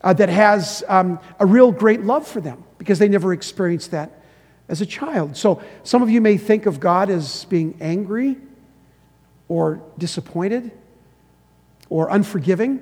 uh, 0.03 0.11
that 0.13 0.27
has 0.27 0.83
um, 0.89 1.19
a 1.39 1.45
real 1.45 1.71
great 1.71 2.01
love 2.01 2.27
for 2.27 2.41
them 2.41 2.63
because 2.77 2.99
they 2.99 3.07
never 3.07 3.31
experienced 3.31 3.91
that 3.91 4.20
as 4.71 4.79
a 4.79 4.85
child. 4.85 5.35
So 5.35 5.61
some 5.83 6.01
of 6.01 6.09
you 6.09 6.21
may 6.21 6.37
think 6.37 6.65
of 6.65 6.79
God 6.79 7.09
as 7.09 7.45
being 7.45 7.77
angry 7.81 8.37
or 9.49 9.83
disappointed 9.97 10.71
or 11.89 12.09
unforgiving, 12.09 12.79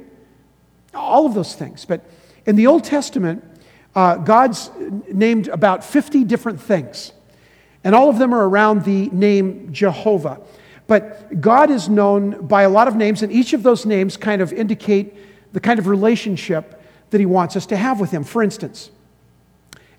all 0.93 1.25
of 1.25 1.34
those 1.34 1.55
things. 1.55 1.86
But 1.86 2.05
in 2.46 2.55
the 2.55 2.67
Old 2.67 2.84
Testament, 2.84 3.43
uh, 3.96 4.17
God's 4.17 4.69
named 5.12 5.48
about 5.48 5.84
50 5.84 6.24
different 6.25 6.62
things, 6.62 7.12
and 7.84 7.96
all 7.96 8.10
of 8.10 8.19
them 8.19 8.36
are 8.36 8.48
around 8.48 8.86
the 8.86 9.10
name 9.10 9.74
Jehovah. 9.74 10.39
But 10.86 11.41
God 11.41 11.72
is 11.72 11.89
known 11.89 12.46
by 12.46 12.63
a 12.63 12.69
lot 12.69 12.88
of 12.88 12.96
names, 12.96 13.24
and 13.24 13.31
each 13.31 13.53
of 13.53 13.63
those 13.63 13.88
names 13.88 14.15
kind 14.15 14.43
of 14.43 14.53
indicate 14.53 15.15
the 15.53 15.60
kind 15.60 15.79
of 15.79 15.88
relationship 15.88 16.79
that 17.10 17.19
He 17.19 17.25
wants 17.25 17.55
us 17.55 17.65
to 17.67 17.77
have 17.77 18.00
with 18.00 18.12
Him. 18.12 18.24
For 18.24 18.43
instance, 18.43 18.91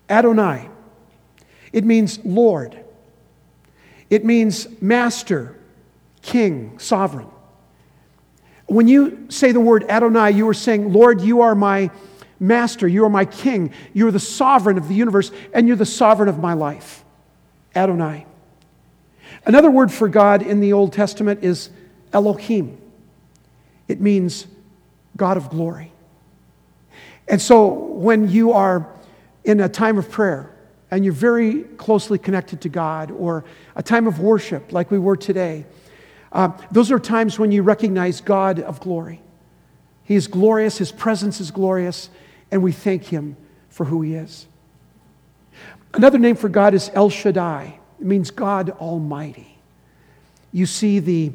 Adonai 0.09 0.70
it 1.73 1.83
means 1.83 2.19
Lord. 2.23 2.77
It 4.09 4.25
means 4.25 4.67
master, 4.81 5.57
king, 6.21 6.77
sovereign. 6.79 7.27
When 8.65 8.87
you 8.87 9.27
say 9.29 9.51
the 9.51 9.59
word 9.59 9.85
Adonai, 9.89 10.31
you 10.31 10.47
are 10.49 10.53
saying, 10.53 10.91
Lord, 10.91 11.21
you 11.21 11.41
are 11.41 11.55
my 11.55 11.91
master, 12.39 12.87
you 12.87 13.05
are 13.05 13.09
my 13.09 13.25
king, 13.25 13.71
you 13.93 14.07
are 14.07 14.11
the 14.11 14.19
sovereign 14.19 14.77
of 14.77 14.87
the 14.87 14.95
universe, 14.95 15.31
and 15.53 15.67
you're 15.67 15.77
the 15.77 15.85
sovereign 15.85 16.29
of 16.29 16.39
my 16.39 16.53
life. 16.53 17.03
Adonai. 17.75 18.25
Another 19.45 19.71
word 19.71 19.91
for 19.91 20.09
God 20.09 20.41
in 20.41 20.59
the 20.59 20.73
Old 20.73 20.93
Testament 20.93 21.43
is 21.43 21.69
Elohim. 22.13 22.77
It 23.87 24.01
means 24.01 24.47
God 25.15 25.37
of 25.37 25.49
glory. 25.49 25.91
And 27.27 27.41
so 27.41 27.67
when 27.67 28.29
you 28.29 28.51
are 28.51 28.87
in 29.43 29.59
a 29.59 29.69
time 29.69 29.97
of 29.97 30.09
prayer, 30.11 30.49
and 30.91 31.05
you're 31.05 31.13
very 31.13 31.63
closely 31.63 32.19
connected 32.19 32.61
to 32.61 32.69
God, 32.69 33.11
or 33.11 33.45
a 33.75 33.81
time 33.81 34.07
of 34.07 34.19
worship 34.19 34.73
like 34.73 34.91
we 34.91 34.99
were 34.99 35.15
today, 35.15 35.65
uh, 36.33 36.51
those 36.69 36.91
are 36.91 36.99
times 36.99 37.39
when 37.39 37.51
you 37.51 37.63
recognize 37.63 38.19
God 38.19 38.59
of 38.59 38.81
glory. 38.81 39.21
He 40.03 40.15
is 40.15 40.27
glorious, 40.27 40.77
His 40.77 40.91
presence 40.91 41.39
is 41.39 41.49
glorious, 41.49 42.09
and 42.51 42.61
we 42.61 42.73
thank 42.73 43.05
Him 43.05 43.37
for 43.69 43.85
who 43.85 44.01
He 44.01 44.15
is. 44.15 44.47
Another 45.93 46.17
name 46.17 46.35
for 46.35 46.49
God 46.49 46.73
is 46.73 46.91
El 46.93 47.09
Shaddai, 47.09 47.79
it 47.99 48.05
means 48.05 48.29
God 48.29 48.71
Almighty. 48.71 49.57
You 50.51 50.65
see 50.65 50.99
the 50.99 51.31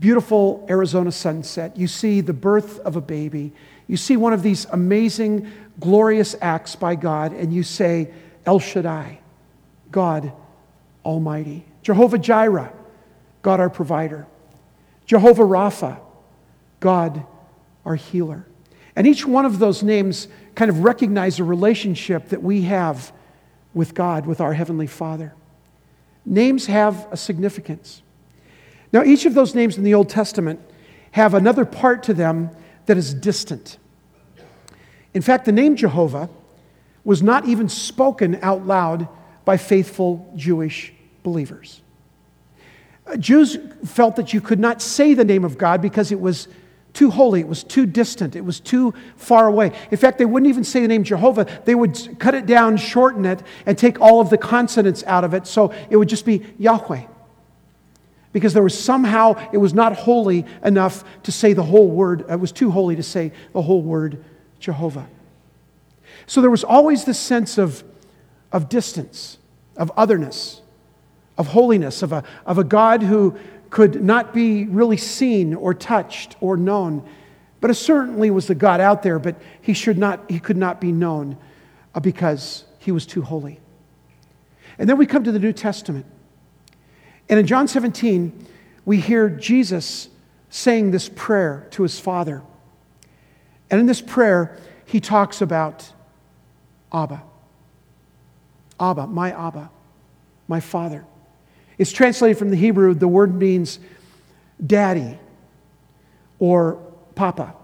beautiful 0.00 0.66
Arizona 0.68 1.12
sunset, 1.12 1.76
you 1.76 1.86
see 1.86 2.20
the 2.20 2.32
birth 2.32 2.80
of 2.80 2.96
a 2.96 3.00
baby, 3.00 3.52
you 3.86 3.96
see 3.96 4.16
one 4.16 4.32
of 4.32 4.42
these 4.42 4.64
amazing, 4.66 5.50
glorious 5.78 6.34
acts 6.40 6.74
by 6.74 6.96
God, 6.96 7.32
and 7.32 7.52
you 7.52 7.62
say, 7.62 8.10
El 8.48 8.60
Shaddai, 8.60 9.18
God 9.90 10.32
Almighty. 11.04 11.66
Jehovah 11.82 12.16
Jireh, 12.16 12.72
God 13.42 13.60
our 13.60 13.68
provider. 13.68 14.26
Jehovah 15.04 15.42
Rapha, 15.42 16.00
God 16.80 17.26
our 17.84 17.94
healer. 17.94 18.46
And 18.96 19.06
each 19.06 19.26
one 19.26 19.44
of 19.44 19.58
those 19.58 19.82
names 19.82 20.28
kind 20.54 20.70
of 20.70 20.82
recognize 20.82 21.38
a 21.38 21.44
relationship 21.44 22.30
that 22.30 22.42
we 22.42 22.62
have 22.62 23.12
with 23.74 23.92
God, 23.92 24.24
with 24.24 24.40
our 24.40 24.54
Heavenly 24.54 24.86
Father. 24.86 25.34
Names 26.24 26.64
have 26.66 27.06
a 27.10 27.18
significance. 27.18 28.00
Now, 28.94 29.04
each 29.04 29.26
of 29.26 29.34
those 29.34 29.54
names 29.54 29.76
in 29.76 29.84
the 29.84 29.92
Old 29.92 30.08
Testament 30.08 30.58
have 31.10 31.34
another 31.34 31.66
part 31.66 32.02
to 32.04 32.14
them 32.14 32.48
that 32.86 32.96
is 32.96 33.12
distant. 33.12 33.76
In 35.12 35.20
fact, 35.20 35.44
the 35.44 35.52
name 35.52 35.76
Jehovah 35.76 36.30
was 37.08 37.22
not 37.22 37.48
even 37.48 37.70
spoken 37.70 38.38
out 38.42 38.66
loud 38.66 39.08
by 39.46 39.56
faithful 39.56 40.30
Jewish 40.36 40.92
believers. 41.22 41.80
Uh, 43.06 43.16
Jews 43.16 43.56
felt 43.86 44.16
that 44.16 44.34
you 44.34 44.42
could 44.42 44.60
not 44.60 44.82
say 44.82 45.14
the 45.14 45.24
name 45.24 45.42
of 45.42 45.56
God 45.56 45.80
because 45.80 46.12
it 46.12 46.20
was 46.20 46.48
too 46.92 47.10
holy, 47.10 47.40
it 47.40 47.48
was 47.48 47.64
too 47.64 47.86
distant, 47.86 48.36
it 48.36 48.44
was 48.44 48.60
too 48.60 48.92
far 49.16 49.46
away. 49.46 49.72
In 49.90 49.96
fact, 49.96 50.18
they 50.18 50.26
wouldn't 50.26 50.50
even 50.50 50.64
say 50.64 50.82
the 50.82 50.88
name 50.88 51.02
Jehovah, 51.02 51.46
they 51.64 51.74
would 51.74 52.18
cut 52.18 52.34
it 52.34 52.44
down, 52.44 52.76
shorten 52.76 53.24
it, 53.24 53.42
and 53.64 53.78
take 53.78 54.02
all 54.02 54.20
of 54.20 54.28
the 54.28 54.36
consonants 54.36 55.02
out 55.04 55.24
of 55.24 55.32
it, 55.32 55.46
so 55.46 55.72
it 55.88 55.96
would 55.96 56.10
just 56.10 56.26
be 56.26 56.44
Yahweh. 56.58 57.06
Because 58.34 58.52
there 58.52 58.62
was 58.62 58.78
somehow, 58.78 59.48
it 59.50 59.56
was 59.56 59.72
not 59.72 59.96
holy 59.96 60.44
enough 60.62 61.04
to 61.22 61.32
say 61.32 61.54
the 61.54 61.62
whole 61.62 61.88
word, 61.88 62.26
it 62.28 62.38
was 62.38 62.52
too 62.52 62.70
holy 62.70 62.96
to 62.96 63.02
say 63.02 63.32
the 63.54 63.62
whole 63.62 63.80
word 63.80 64.22
Jehovah. 64.60 65.08
So 66.28 66.42
there 66.42 66.50
was 66.50 66.62
always 66.62 67.06
this 67.06 67.18
sense 67.18 67.56
of, 67.56 67.82
of 68.52 68.68
distance, 68.68 69.38
of 69.78 69.90
otherness, 69.96 70.60
of 71.38 71.48
holiness, 71.48 72.02
of 72.02 72.12
a, 72.12 72.22
of 72.44 72.58
a 72.58 72.64
God 72.64 73.02
who 73.02 73.36
could 73.70 74.04
not 74.04 74.34
be 74.34 74.66
really 74.66 74.98
seen 74.98 75.54
or 75.54 75.72
touched 75.72 76.36
or 76.40 76.58
known. 76.58 77.02
But 77.62 77.70
it 77.70 77.74
certainly 77.74 78.30
was 78.30 78.46
the 78.46 78.54
God 78.54 78.78
out 78.78 79.02
there, 79.02 79.18
but 79.18 79.40
he, 79.62 79.72
should 79.72 79.96
not, 79.96 80.30
he 80.30 80.38
could 80.38 80.58
not 80.58 80.82
be 80.82 80.92
known 80.92 81.38
uh, 81.94 82.00
because 82.00 82.64
he 82.78 82.92
was 82.92 83.06
too 83.06 83.22
holy. 83.22 83.58
And 84.78 84.86
then 84.86 84.98
we 84.98 85.06
come 85.06 85.24
to 85.24 85.32
the 85.32 85.38
New 85.38 85.54
Testament. 85.54 86.04
And 87.30 87.40
in 87.40 87.46
John 87.46 87.68
17, 87.68 88.46
we 88.84 88.98
hear 89.00 89.30
Jesus 89.30 90.10
saying 90.50 90.90
this 90.90 91.08
prayer 91.08 91.66
to 91.70 91.84
his 91.84 91.98
Father. 91.98 92.42
And 93.70 93.80
in 93.80 93.86
this 93.86 94.02
prayer, 94.02 94.58
he 94.84 95.00
talks 95.00 95.40
about 95.40 95.90
Abba. 96.92 97.22
Abba, 98.80 99.06
my 99.06 99.32
Abba, 99.32 99.70
my 100.46 100.60
Father. 100.60 101.04
It's 101.78 101.92
translated 101.92 102.38
from 102.38 102.50
the 102.50 102.56
Hebrew, 102.56 102.94
the 102.94 103.08
word 103.08 103.34
means 103.34 103.78
daddy 104.64 105.18
or 106.38 106.74
papa. 107.14 107.54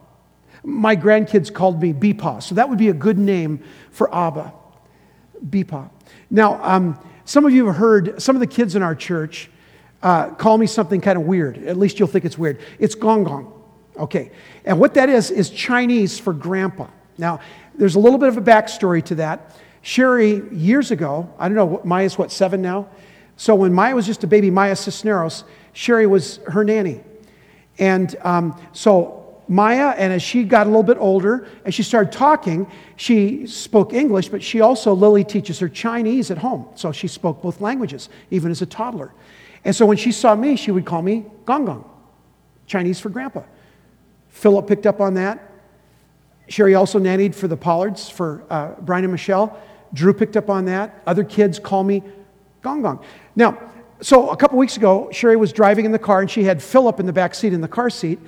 My 0.62 0.96
grandkids 0.96 1.52
called 1.52 1.80
me 1.82 1.92
Beepaw, 1.92 2.42
so 2.42 2.54
that 2.54 2.68
would 2.68 2.78
be 2.78 2.88
a 2.88 2.94
good 2.94 3.18
name 3.18 3.62
for 3.90 4.12
Abba, 4.14 4.52
Beepaw. 5.44 5.90
Now, 6.30 6.62
um, 6.62 6.98
some 7.24 7.44
of 7.44 7.52
you 7.52 7.66
have 7.66 7.76
heard 7.76 8.20
some 8.22 8.36
of 8.36 8.40
the 8.40 8.46
kids 8.46 8.76
in 8.76 8.82
our 8.82 8.94
church 8.94 9.50
uh, 10.02 10.30
call 10.30 10.58
me 10.58 10.66
something 10.66 11.00
kind 11.00 11.18
of 11.18 11.24
weird. 11.24 11.58
At 11.64 11.76
least 11.76 11.98
you'll 11.98 12.08
think 12.08 12.24
it's 12.24 12.38
weird. 12.38 12.60
It's 12.78 12.94
gong 12.94 13.24
gong. 13.24 13.52
Okay. 13.96 14.30
And 14.64 14.78
what 14.78 14.94
that 14.94 15.08
is, 15.08 15.30
is 15.30 15.50
Chinese 15.50 16.18
for 16.18 16.32
grandpa. 16.32 16.88
Now, 17.18 17.40
there's 17.74 17.94
a 17.94 17.98
little 17.98 18.18
bit 18.18 18.28
of 18.28 18.36
a 18.36 18.42
backstory 18.42 19.04
to 19.04 19.14
that. 19.16 19.56
Sherry, 19.82 20.42
years 20.50 20.90
ago, 20.90 21.32
I 21.38 21.48
don't 21.48 21.56
know, 21.56 21.80
Maya's 21.84 22.16
what, 22.16 22.32
seven 22.32 22.62
now? 22.62 22.88
So 23.36 23.54
when 23.54 23.72
Maya 23.72 23.94
was 23.94 24.06
just 24.06 24.24
a 24.24 24.26
baby, 24.26 24.50
Maya 24.50 24.76
Cisneros, 24.76 25.44
Sherry 25.72 26.06
was 26.06 26.36
her 26.46 26.64
nanny. 26.64 27.02
And 27.78 28.14
um, 28.22 28.60
so 28.72 29.42
Maya, 29.48 29.94
and 29.96 30.12
as 30.12 30.22
she 30.22 30.44
got 30.44 30.66
a 30.66 30.70
little 30.70 30.84
bit 30.84 30.96
older, 30.98 31.48
as 31.64 31.74
she 31.74 31.82
started 31.82 32.12
talking, 32.12 32.70
she 32.96 33.46
spoke 33.46 33.92
English, 33.92 34.28
but 34.28 34.42
she 34.42 34.60
also, 34.60 34.94
Lily 34.94 35.24
teaches 35.24 35.58
her 35.58 35.68
Chinese 35.68 36.30
at 36.30 36.38
home. 36.38 36.68
So 36.76 36.92
she 36.92 37.08
spoke 37.08 37.42
both 37.42 37.60
languages, 37.60 38.08
even 38.30 38.50
as 38.50 38.62
a 38.62 38.66
toddler. 38.66 39.12
And 39.64 39.74
so 39.74 39.84
when 39.84 39.96
she 39.96 40.12
saw 40.12 40.34
me, 40.34 40.56
she 40.56 40.70
would 40.70 40.86
call 40.86 41.02
me 41.02 41.26
Gong 41.44 41.64
Gong, 41.66 41.84
Chinese 42.66 43.00
for 43.00 43.08
grandpa. 43.08 43.42
Philip 44.28 44.66
picked 44.66 44.86
up 44.86 45.00
on 45.00 45.14
that. 45.14 45.50
Sherry 46.48 46.74
also 46.74 46.98
nannied 46.98 47.34
for 47.34 47.48
the 47.48 47.56
Pollards, 47.56 48.08
for 48.08 48.44
uh, 48.50 48.72
Brian 48.80 49.04
and 49.04 49.12
Michelle. 49.12 49.58
Drew 49.92 50.12
picked 50.12 50.36
up 50.36 50.50
on 50.50 50.66
that. 50.66 51.02
Other 51.06 51.24
kids 51.24 51.58
call 51.58 51.84
me 51.84 52.02
Gong 52.62 52.82
Gong. 52.82 53.04
Now, 53.36 53.58
so 54.00 54.30
a 54.30 54.36
couple 54.36 54.58
weeks 54.58 54.76
ago, 54.76 55.08
Sherry 55.12 55.36
was 55.36 55.52
driving 55.52 55.84
in 55.84 55.92
the 55.92 55.98
car 55.98 56.20
and 56.20 56.30
she 56.30 56.44
had 56.44 56.62
Philip 56.62 57.00
in 57.00 57.06
the 57.06 57.12
back 57.12 57.34
seat 57.34 57.52
in 57.52 57.60
the 57.60 57.68
car 57.68 57.88
seat. 57.90 58.18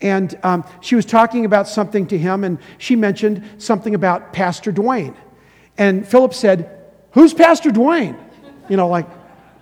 And 0.00 0.38
um, 0.44 0.64
she 0.80 0.94
was 0.94 1.04
talking 1.04 1.44
about 1.44 1.66
something 1.66 2.06
to 2.06 2.18
him, 2.18 2.44
and 2.44 2.58
she 2.78 2.94
mentioned 2.94 3.44
something 3.58 3.96
about 3.96 4.32
Pastor 4.32 4.72
Dwayne. 4.72 5.16
And 5.76 6.06
Philip 6.06 6.34
said, 6.34 6.84
Who's 7.12 7.34
Pastor 7.34 7.70
Dwayne? 7.70 8.16
You 8.68 8.76
know, 8.76 8.88
like, 8.88 9.08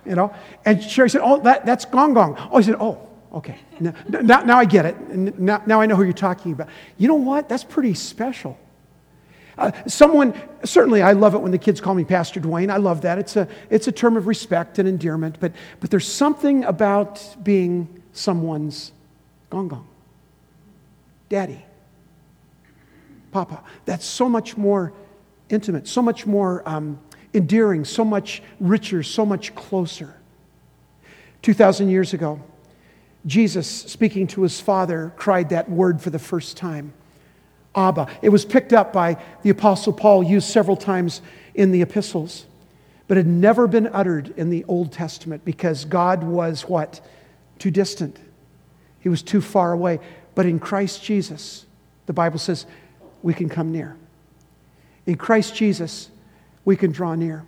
you 0.05 0.13
know. 0.15 0.35
And 0.63 0.83
Sherry 0.83 1.09
said, 1.09 1.21
Oh, 1.23 1.41
that, 1.41 1.65
that's 1.65 1.85
Gong 1.85 2.13
Gong. 2.13 2.37
Oh, 2.51 2.57
he 2.57 2.63
said, 2.63 2.75
Oh, 2.79 3.06
okay. 3.37 3.59
Now, 3.79 3.93
now, 4.07 4.41
now 4.41 4.57
I 4.57 4.65
get 4.65 4.85
it. 4.85 4.99
Now, 5.39 5.61
now 5.65 5.81
I 5.81 5.85
know 5.85 5.95
who 5.95 6.03
you're 6.03 6.13
talking 6.13 6.51
about. 6.51 6.69
You 6.97 7.07
know 7.07 7.15
what? 7.15 7.49
That's 7.49 7.63
pretty 7.63 7.93
special. 7.93 8.57
Uh, 9.57 9.71
someone, 9.87 10.39
certainly 10.63 11.01
I 11.01 11.13
love 11.13 11.33
it 11.33 11.39
when 11.39 11.51
the 11.51 11.57
kids 11.57 11.81
call 11.81 11.95
me 11.95 12.03
Pastor 12.03 12.39
Dwayne. 12.39 12.69
I 12.69 12.77
love 12.77 13.01
that. 13.01 13.17
It's 13.17 13.35
a, 13.35 13.47
it's 13.69 13.87
a 13.87 13.91
term 13.91 14.15
of 14.15 14.27
respect 14.27 14.77
and 14.77 14.87
endearment. 14.87 15.39
But, 15.39 15.53
but 15.79 15.89
there's 15.89 16.07
something 16.07 16.63
about 16.63 17.35
being 17.43 18.03
someone's 18.13 18.91
gong 19.49 19.67
gong. 19.67 19.87
Daddy. 21.29 21.63
Papa. 23.31 23.63
That's 23.85 24.05
so 24.05 24.29
much 24.29 24.57
more 24.57 24.93
intimate, 25.49 25.87
so 25.87 26.01
much 26.01 26.25
more 26.25 26.67
um, 26.67 26.99
endearing, 27.33 27.85
so 27.85 28.03
much 28.05 28.41
richer, 28.59 29.03
so 29.03 29.25
much 29.25 29.53
closer. 29.55 30.15
2,000 31.41 31.89
years 31.89 32.13
ago, 32.13 32.41
Jesus, 33.27 33.69
speaking 33.69 34.25
to 34.27 34.41
his 34.41 34.59
father, 34.59 35.13
cried 35.17 35.49
that 35.49 35.69
word 35.69 36.01
for 36.01 36.09
the 36.09 36.19
first 36.19 36.57
time. 36.57 36.93
Abba. 37.75 38.09
It 38.21 38.29
was 38.29 38.45
picked 38.45 38.73
up 38.73 38.91
by 38.91 39.21
the 39.43 39.51
Apostle 39.51 39.93
Paul, 39.93 40.23
used 40.23 40.49
several 40.49 40.75
times 40.75 41.21
in 41.53 41.71
the 41.71 41.81
epistles, 41.81 42.45
but 43.07 43.17
had 43.17 43.27
never 43.27 43.67
been 43.67 43.87
uttered 43.87 44.33
in 44.37 44.49
the 44.49 44.65
Old 44.67 44.91
Testament 44.91 45.45
because 45.45 45.85
God 45.85 46.23
was 46.23 46.63
what? 46.63 47.01
Too 47.59 47.69
distant. 47.69 48.17
He 48.99 49.09
was 49.09 49.21
too 49.21 49.41
far 49.41 49.73
away. 49.73 49.99
But 50.33 50.45
in 50.45 50.59
Christ 50.59 51.03
Jesus, 51.03 51.65
the 52.07 52.13
Bible 52.13 52.39
says 52.39 52.65
we 53.21 53.33
can 53.33 53.49
come 53.49 53.71
near. 53.71 53.95
In 55.05 55.15
Christ 55.15 55.55
Jesus, 55.55 56.09
we 56.65 56.75
can 56.75 56.91
draw 56.91 57.15
near. 57.15 57.43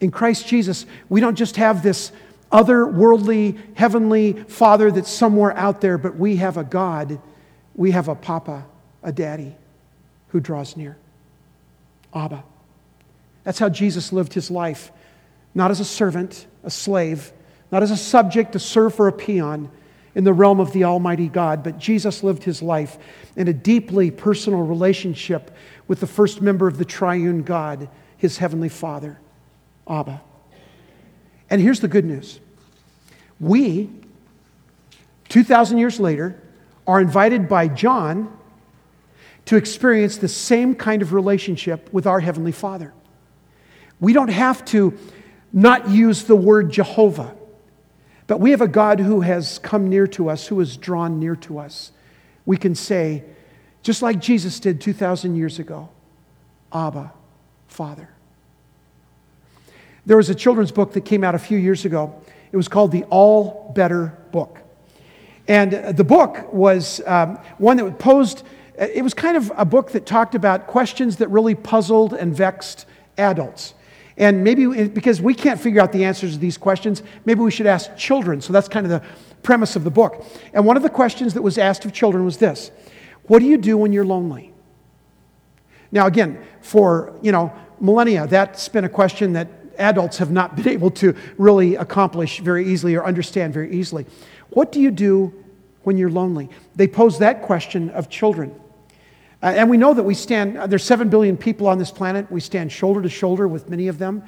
In 0.00 0.10
Christ 0.10 0.46
Jesus, 0.46 0.86
we 1.08 1.20
don't 1.20 1.36
just 1.36 1.56
have 1.56 1.82
this 1.82 2.12
otherworldly, 2.54 3.58
heavenly 3.74 4.32
Father 4.32 4.90
that's 4.90 5.10
somewhere 5.10 5.54
out 5.56 5.80
there, 5.80 5.98
but 5.98 6.16
we 6.16 6.36
have 6.36 6.56
a 6.56 6.64
God, 6.64 7.20
we 7.74 7.90
have 7.90 8.08
a 8.08 8.14
Papa 8.14 8.64
a 9.02 9.12
daddy 9.12 9.54
who 10.28 10.40
draws 10.40 10.76
near. 10.76 10.96
Abba. 12.14 12.42
That's 13.44 13.58
how 13.58 13.68
Jesus 13.68 14.12
lived 14.12 14.32
his 14.32 14.50
life, 14.50 14.90
not 15.54 15.70
as 15.70 15.78
a 15.78 15.84
servant, 15.84 16.46
a 16.64 16.70
slave, 16.70 17.32
not 17.70 17.82
as 17.82 17.90
a 17.90 17.96
subject, 17.96 18.56
a 18.56 18.58
serf, 18.58 18.98
or 18.98 19.08
a 19.08 19.12
peon 19.12 19.70
in 20.14 20.24
the 20.24 20.32
realm 20.32 20.60
of 20.60 20.72
the 20.72 20.84
Almighty 20.84 21.28
God, 21.28 21.62
but 21.62 21.78
Jesus 21.78 22.22
lived 22.22 22.44
his 22.44 22.62
life 22.62 22.96
in 23.36 23.48
a 23.48 23.52
deeply 23.52 24.10
personal 24.10 24.62
relationship 24.62 25.50
with 25.86 26.00
the 26.00 26.06
first 26.06 26.40
member 26.40 26.66
of 26.66 26.78
the 26.78 26.84
triune 26.84 27.42
God, 27.42 27.88
his 28.16 28.38
heavenly 28.38 28.68
Father, 28.68 29.18
Abba. 29.88 30.22
And 31.50 31.60
here's 31.60 31.80
the 31.80 31.88
good 31.88 32.04
news 32.04 32.40
we, 33.40 33.90
2,000 35.28 35.78
years 35.78 35.98
later, 35.98 36.40
are 36.86 37.00
invited 37.00 37.48
by 37.48 37.68
John 37.68 38.36
to 39.46 39.56
experience 39.56 40.16
the 40.16 40.28
same 40.28 40.74
kind 40.74 41.02
of 41.02 41.12
relationship 41.12 41.92
with 41.92 42.06
our 42.06 42.20
Heavenly 42.20 42.52
Father. 42.52 42.92
We 44.00 44.12
don't 44.12 44.28
have 44.28 44.64
to 44.66 44.96
not 45.52 45.88
use 45.88 46.24
the 46.24 46.36
word 46.36 46.70
Jehovah, 46.70 47.34
but 48.26 48.40
we 48.40 48.50
have 48.50 48.60
a 48.60 48.68
God 48.68 49.00
who 49.00 49.20
has 49.20 49.58
come 49.58 49.88
near 49.88 50.06
to 50.08 50.28
us, 50.30 50.46
who 50.46 50.58
has 50.58 50.76
drawn 50.76 51.18
near 51.18 51.36
to 51.36 51.58
us. 51.58 51.92
We 52.46 52.56
can 52.56 52.74
say, 52.74 53.24
just 53.82 54.02
like 54.02 54.18
Jesus 54.18 54.60
did 54.60 54.80
2,000 54.80 55.36
years 55.36 55.58
ago, 55.58 55.90
Abba, 56.72 57.12
Father. 57.68 58.08
There 60.06 60.16
was 60.16 60.28
a 60.28 60.34
children's 60.34 60.72
book 60.72 60.92
that 60.94 61.04
came 61.04 61.22
out 61.22 61.34
a 61.34 61.38
few 61.38 61.58
years 61.58 61.84
ago. 61.84 62.20
It 62.54 62.56
was 62.56 62.68
called 62.68 62.92
the 62.92 63.02
All 63.10 63.72
Better 63.74 64.16
Book. 64.30 64.60
And 65.48 65.72
the 65.96 66.04
book 66.04 66.52
was 66.52 67.00
um, 67.04 67.40
one 67.58 67.78
that 67.78 67.98
posed 67.98 68.44
it 68.78 69.02
was 69.02 69.12
kind 69.12 69.36
of 69.36 69.50
a 69.56 69.64
book 69.64 69.90
that 69.90 70.06
talked 70.06 70.36
about 70.36 70.68
questions 70.68 71.16
that 71.16 71.26
really 71.30 71.56
puzzled 71.56 72.12
and 72.12 72.32
vexed 72.32 72.86
adults. 73.18 73.74
And 74.16 74.44
maybe 74.44 74.86
because 74.86 75.20
we 75.20 75.34
can't 75.34 75.60
figure 75.60 75.80
out 75.80 75.90
the 75.90 76.04
answers 76.04 76.34
to 76.34 76.38
these 76.38 76.56
questions, 76.56 77.02
maybe 77.24 77.40
we 77.40 77.50
should 77.50 77.66
ask 77.66 77.96
children. 77.96 78.40
So 78.40 78.52
that's 78.52 78.68
kind 78.68 78.86
of 78.86 78.90
the 78.90 79.02
premise 79.42 79.74
of 79.74 79.82
the 79.82 79.90
book. 79.90 80.24
And 80.52 80.64
one 80.64 80.76
of 80.76 80.84
the 80.84 80.90
questions 80.90 81.34
that 81.34 81.42
was 81.42 81.58
asked 81.58 81.84
of 81.84 81.92
children 81.92 82.24
was 82.24 82.36
this 82.36 82.70
What 83.24 83.40
do 83.40 83.46
you 83.46 83.58
do 83.58 83.76
when 83.76 83.92
you're 83.92 84.04
lonely? 84.04 84.52
Now, 85.90 86.06
again, 86.06 86.40
for, 86.60 87.18
you 87.20 87.32
know, 87.32 87.52
millennia, 87.80 88.28
that's 88.28 88.68
been 88.68 88.84
a 88.84 88.88
question 88.88 89.32
that 89.32 89.48
adults 89.78 90.18
have 90.18 90.30
not 90.30 90.56
been 90.56 90.68
able 90.68 90.90
to 90.92 91.16
really 91.38 91.76
accomplish 91.76 92.40
very 92.40 92.66
easily 92.66 92.94
or 92.94 93.04
understand 93.04 93.54
very 93.54 93.72
easily. 93.72 94.06
What 94.50 94.72
do 94.72 94.80
you 94.80 94.90
do 94.90 95.32
when 95.82 95.96
you're 95.98 96.10
lonely? 96.10 96.48
They 96.74 96.86
pose 96.86 97.18
that 97.18 97.42
question 97.42 97.90
of 97.90 98.08
children. 98.08 98.54
Uh, 99.42 99.48
and 99.48 99.68
we 99.68 99.76
know 99.76 99.92
that 99.92 100.02
we 100.02 100.14
stand, 100.14 100.56
uh, 100.56 100.66
there's 100.66 100.84
7 100.84 101.10
billion 101.10 101.36
people 101.36 101.66
on 101.66 101.78
this 101.78 101.90
planet. 101.90 102.30
We 102.30 102.40
stand 102.40 102.72
shoulder 102.72 103.02
to 103.02 103.10
shoulder 103.10 103.46
with 103.46 103.68
many 103.68 103.88
of 103.88 103.98
them. 103.98 104.22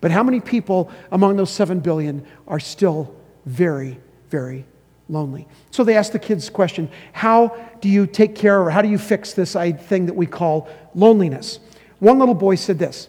But 0.00 0.10
how 0.10 0.22
many 0.22 0.40
people 0.40 0.90
among 1.10 1.36
those 1.36 1.50
7 1.50 1.80
billion 1.80 2.26
are 2.46 2.60
still 2.60 3.14
very, 3.46 3.98
very 4.28 4.66
lonely? 5.08 5.48
So 5.70 5.84
they 5.84 5.96
ask 5.96 6.12
the 6.12 6.18
kids 6.18 6.50
question 6.50 6.90
How 7.12 7.56
do 7.80 7.88
you 7.88 8.06
take 8.06 8.34
care 8.34 8.60
or 8.60 8.70
how 8.70 8.82
do 8.82 8.88
you 8.88 8.98
fix 8.98 9.32
this 9.32 9.54
thing 9.54 10.06
that 10.06 10.14
we 10.14 10.26
call 10.26 10.68
loneliness? 10.94 11.60
One 11.98 12.18
little 12.18 12.34
boy 12.34 12.56
said 12.56 12.78
this 12.78 13.08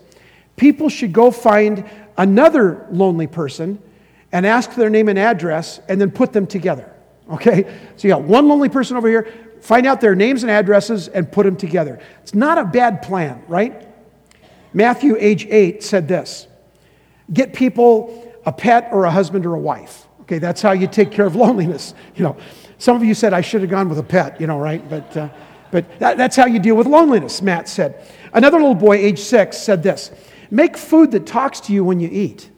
People 0.60 0.89
should 0.89 1.13
go 1.13 1.32
find 1.32 1.89
another 2.17 2.86
lonely 2.91 3.28
person 3.28 3.82
and 4.34 4.45
ask 4.45 4.76
their 4.76 4.89
name 4.89 5.08
and 5.08 5.17
address 5.17 5.80
and 5.88 6.02
then 6.02 6.12
put 6.12 6.34
them 6.34 6.45
together. 6.45 6.93
Okay? 7.32 7.63
So 7.95 8.08
you 8.08 8.13
got 8.13 8.24
one 8.24 8.50
lonely 8.50 8.67
person 8.67 8.98
over 8.98 9.08
here, 9.08 9.32
find 9.62 9.88
out 9.88 10.02
their 10.02 10.15
names 10.15 10.43
and 10.43 10.52
addresses, 10.52 11.08
and 11.08 11.32
put 11.32 11.45
them 11.45 11.56
together. 11.56 12.02
It's 12.24 12.36
not 12.36 12.58
a 12.58 12.65
bad 12.65 13.02
plan, 13.02 13.41
right? 13.48 13.88
Matthew, 14.74 15.15
age 15.17 15.45
8, 15.45 15.82
said 15.82 16.10
this 16.10 16.45
Get 17.32 17.54
people 17.54 18.30
a 18.45 18.52
pet 18.52 18.89
or 18.91 19.06
a 19.06 19.12
husband 19.12 19.45
or 19.45 19.56
a 19.56 19.60
wife. 19.60 20.08
Okay, 20.24 20.39
that's 20.39 20.62
how 20.62 20.74
you 20.74 20.88
take 20.88 21.10
care 21.10 21.26
of 21.26 21.38
loneliness. 21.38 21.93
You 22.15 22.24
know, 22.24 22.38
some 22.80 22.98
of 22.98 23.04
you 23.06 23.13
said 23.13 23.32
I 23.32 23.39
should 23.39 23.62
have 23.62 23.69
gone 23.69 23.88
with 23.88 23.98
a 23.98 24.04
pet, 24.04 24.41
you 24.41 24.48
know, 24.48 24.60
right? 24.60 24.88
But, 24.89 25.15
uh, 25.15 25.30
but 25.72 26.00
that, 26.00 26.17
that's 26.17 26.36
how 26.36 26.48
you 26.48 26.60
deal 26.60 26.76
with 26.76 26.86
loneliness, 26.86 27.41
Matt 27.41 27.69
said. 27.69 28.06
Another 28.34 28.58
little 28.58 28.76
boy, 28.76 28.98
age 28.98 29.19
6, 29.19 29.58
said 29.58 29.82
this 29.82 30.12
Make 30.51 30.77
food 30.77 31.12
that 31.12 31.25
talks 31.25 31.59
to 31.62 31.73
you 31.73 31.83
when 31.83 31.99
you 31.99 32.09
eat. 32.12 32.49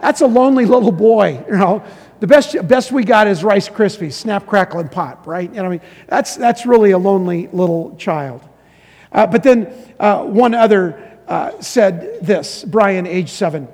That's 0.00 0.20
a 0.20 0.26
lonely 0.26 0.66
little 0.66 0.92
boy, 0.92 1.44
you 1.48 1.56
know. 1.56 1.82
The 2.20 2.26
best, 2.26 2.56
best 2.66 2.92
we 2.92 3.04
got 3.04 3.26
is 3.26 3.44
Rice 3.44 3.68
Krispies, 3.68 4.12
snap, 4.12 4.46
crackle, 4.46 4.80
and 4.80 4.90
pop, 4.90 5.26
right? 5.26 5.52
Know, 5.52 5.64
I 5.64 5.68
mean, 5.68 5.80
that's, 6.08 6.36
that's 6.36 6.64
really 6.64 6.92
a 6.92 6.98
lonely 6.98 7.48
little 7.48 7.96
child. 7.96 8.42
Uh, 9.12 9.26
but 9.26 9.42
then 9.42 9.72
uh, 10.00 10.24
one 10.24 10.54
other 10.54 11.18
uh, 11.28 11.60
said 11.60 12.18
this 12.20 12.64
Brian, 12.64 13.06
age 13.06 13.30
seven. 13.30 13.68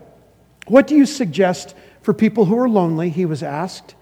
What 0.66 0.86
do 0.86 0.96
you 0.96 1.06
suggest 1.06 1.74
for 2.02 2.14
people 2.14 2.44
who 2.44 2.58
are 2.58 2.68
lonely? 2.68 3.10
He 3.10 3.26
was 3.26 3.42
asked. 3.42 3.94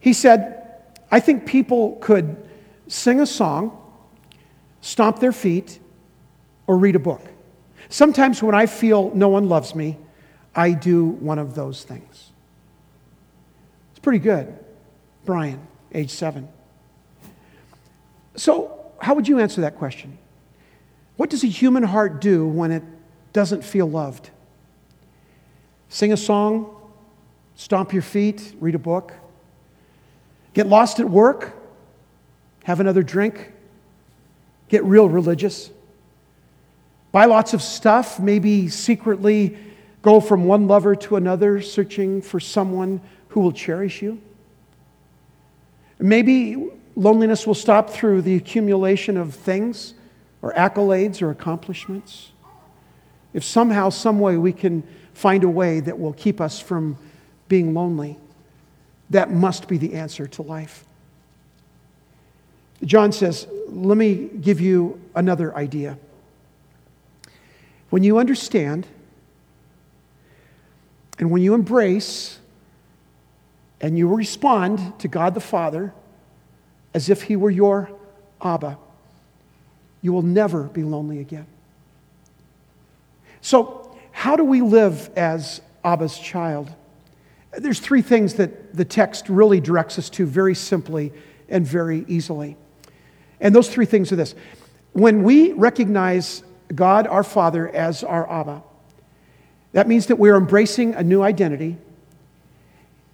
He 0.00 0.12
said, 0.12 0.82
I 1.10 1.20
think 1.20 1.46
people 1.46 1.96
could 2.00 2.48
sing 2.88 3.20
a 3.20 3.26
song, 3.26 3.76
stomp 4.80 5.18
their 5.18 5.32
feet, 5.32 5.78
or 6.66 6.76
read 6.76 6.96
a 6.96 7.00
book. 7.00 7.22
Sometimes 7.88 8.42
when 8.42 8.54
I 8.54 8.66
feel 8.66 9.14
no 9.14 9.28
one 9.28 9.48
loves 9.48 9.74
me, 9.74 9.98
I 10.54 10.72
do 10.72 11.04
one 11.04 11.38
of 11.38 11.54
those 11.54 11.84
things. 11.84 12.30
It's 13.90 14.00
pretty 14.00 14.18
good. 14.18 14.58
Brian, 15.24 15.66
age 15.92 16.10
seven. 16.10 16.48
So, 18.36 18.92
how 19.00 19.14
would 19.14 19.28
you 19.28 19.38
answer 19.38 19.60
that 19.62 19.76
question? 19.76 20.18
What 21.16 21.30
does 21.30 21.44
a 21.44 21.48
human 21.48 21.82
heart 21.82 22.20
do 22.20 22.46
when 22.46 22.70
it 22.70 22.82
doesn't 23.32 23.64
feel 23.64 23.88
loved? 23.88 24.30
Sing 25.88 26.12
a 26.12 26.16
song, 26.16 26.74
stomp 27.54 27.92
your 27.92 28.02
feet, 28.02 28.54
read 28.60 28.74
a 28.74 28.78
book, 28.78 29.12
get 30.52 30.66
lost 30.66 31.00
at 31.00 31.08
work, 31.08 31.56
have 32.64 32.80
another 32.80 33.02
drink, 33.02 33.52
get 34.68 34.84
real 34.84 35.08
religious, 35.08 35.70
buy 37.12 37.24
lots 37.24 37.54
of 37.54 37.62
stuff, 37.62 38.18
maybe 38.20 38.68
secretly 38.68 39.56
go 40.02 40.20
from 40.20 40.44
one 40.44 40.68
lover 40.68 40.94
to 40.94 41.16
another, 41.16 41.60
searching 41.60 42.22
for 42.22 42.38
someone 42.38 43.00
who 43.28 43.40
will 43.40 43.52
cherish 43.52 44.02
you. 44.02 44.20
Maybe 45.98 46.70
loneliness 46.94 47.46
will 47.46 47.54
stop 47.54 47.90
through 47.90 48.22
the 48.22 48.36
accumulation 48.36 49.16
of 49.16 49.34
things 49.34 49.94
or 50.42 50.52
accolades 50.52 51.22
or 51.22 51.30
accomplishments. 51.30 52.30
If 53.34 53.44
somehow, 53.44 53.90
some 53.90 54.20
way 54.20 54.36
we 54.36 54.52
can 54.52 54.82
find 55.12 55.44
a 55.44 55.48
way 55.48 55.80
that 55.80 55.98
will 55.98 56.12
keep 56.12 56.40
us 56.40 56.60
from 56.60 56.96
being 57.48 57.74
lonely, 57.74 58.18
that 59.10 59.30
must 59.30 59.68
be 59.68 59.78
the 59.78 59.94
answer 59.94 60.26
to 60.26 60.42
life. 60.42 60.84
John 62.84 63.12
says, 63.12 63.46
Let 63.68 63.96
me 63.96 64.30
give 64.40 64.60
you 64.60 65.00
another 65.14 65.54
idea. 65.56 65.98
When 67.96 68.02
you 68.02 68.18
understand 68.18 68.86
and 71.18 71.30
when 71.30 71.40
you 71.40 71.54
embrace 71.54 72.38
and 73.80 73.96
you 73.96 74.06
respond 74.06 74.98
to 74.98 75.08
God 75.08 75.32
the 75.32 75.40
Father 75.40 75.94
as 76.92 77.08
if 77.08 77.22
He 77.22 77.36
were 77.36 77.48
your 77.48 77.90
Abba, 78.42 78.76
you 80.02 80.12
will 80.12 80.20
never 80.20 80.64
be 80.64 80.82
lonely 80.82 81.20
again. 81.20 81.46
So, 83.40 83.96
how 84.12 84.36
do 84.36 84.44
we 84.44 84.60
live 84.60 85.08
as 85.16 85.62
Abba's 85.82 86.18
child? 86.18 86.70
There's 87.52 87.80
three 87.80 88.02
things 88.02 88.34
that 88.34 88.76
the 88.76 88.84
text 88.84 89.30
really 89.30 89.58
directs 89.58 89.98
us 89.98 90.10
to 90.10 90.26
very 90.26 90.54
simply 90.54 91.14
and 91.48 91.66
very 91.66 92.04
easily. 92.08 92.58
And 93.40 93.54
those 93.54 93.70
three 93.70 93.86
things 93.86 94.12
are 94.12 94.16
this. 94.16 94.34
When 94.92 95.22
we 95.22 95.52
recognize 95.52 96.42
God 96.74 97.06
our 97.06 97.22
Father 97.22 97.68
as 97.68 98.02
our 98.02 98.30
Abba, 98.30 98.62
that 99.72 99.88
means 99.88 100.06
that 100.06 100.16
we're 100.16 100.36
embracing 100.36 100.94
a 100.94 101.02
new 101.02 101.22
identity. 101.22 101.76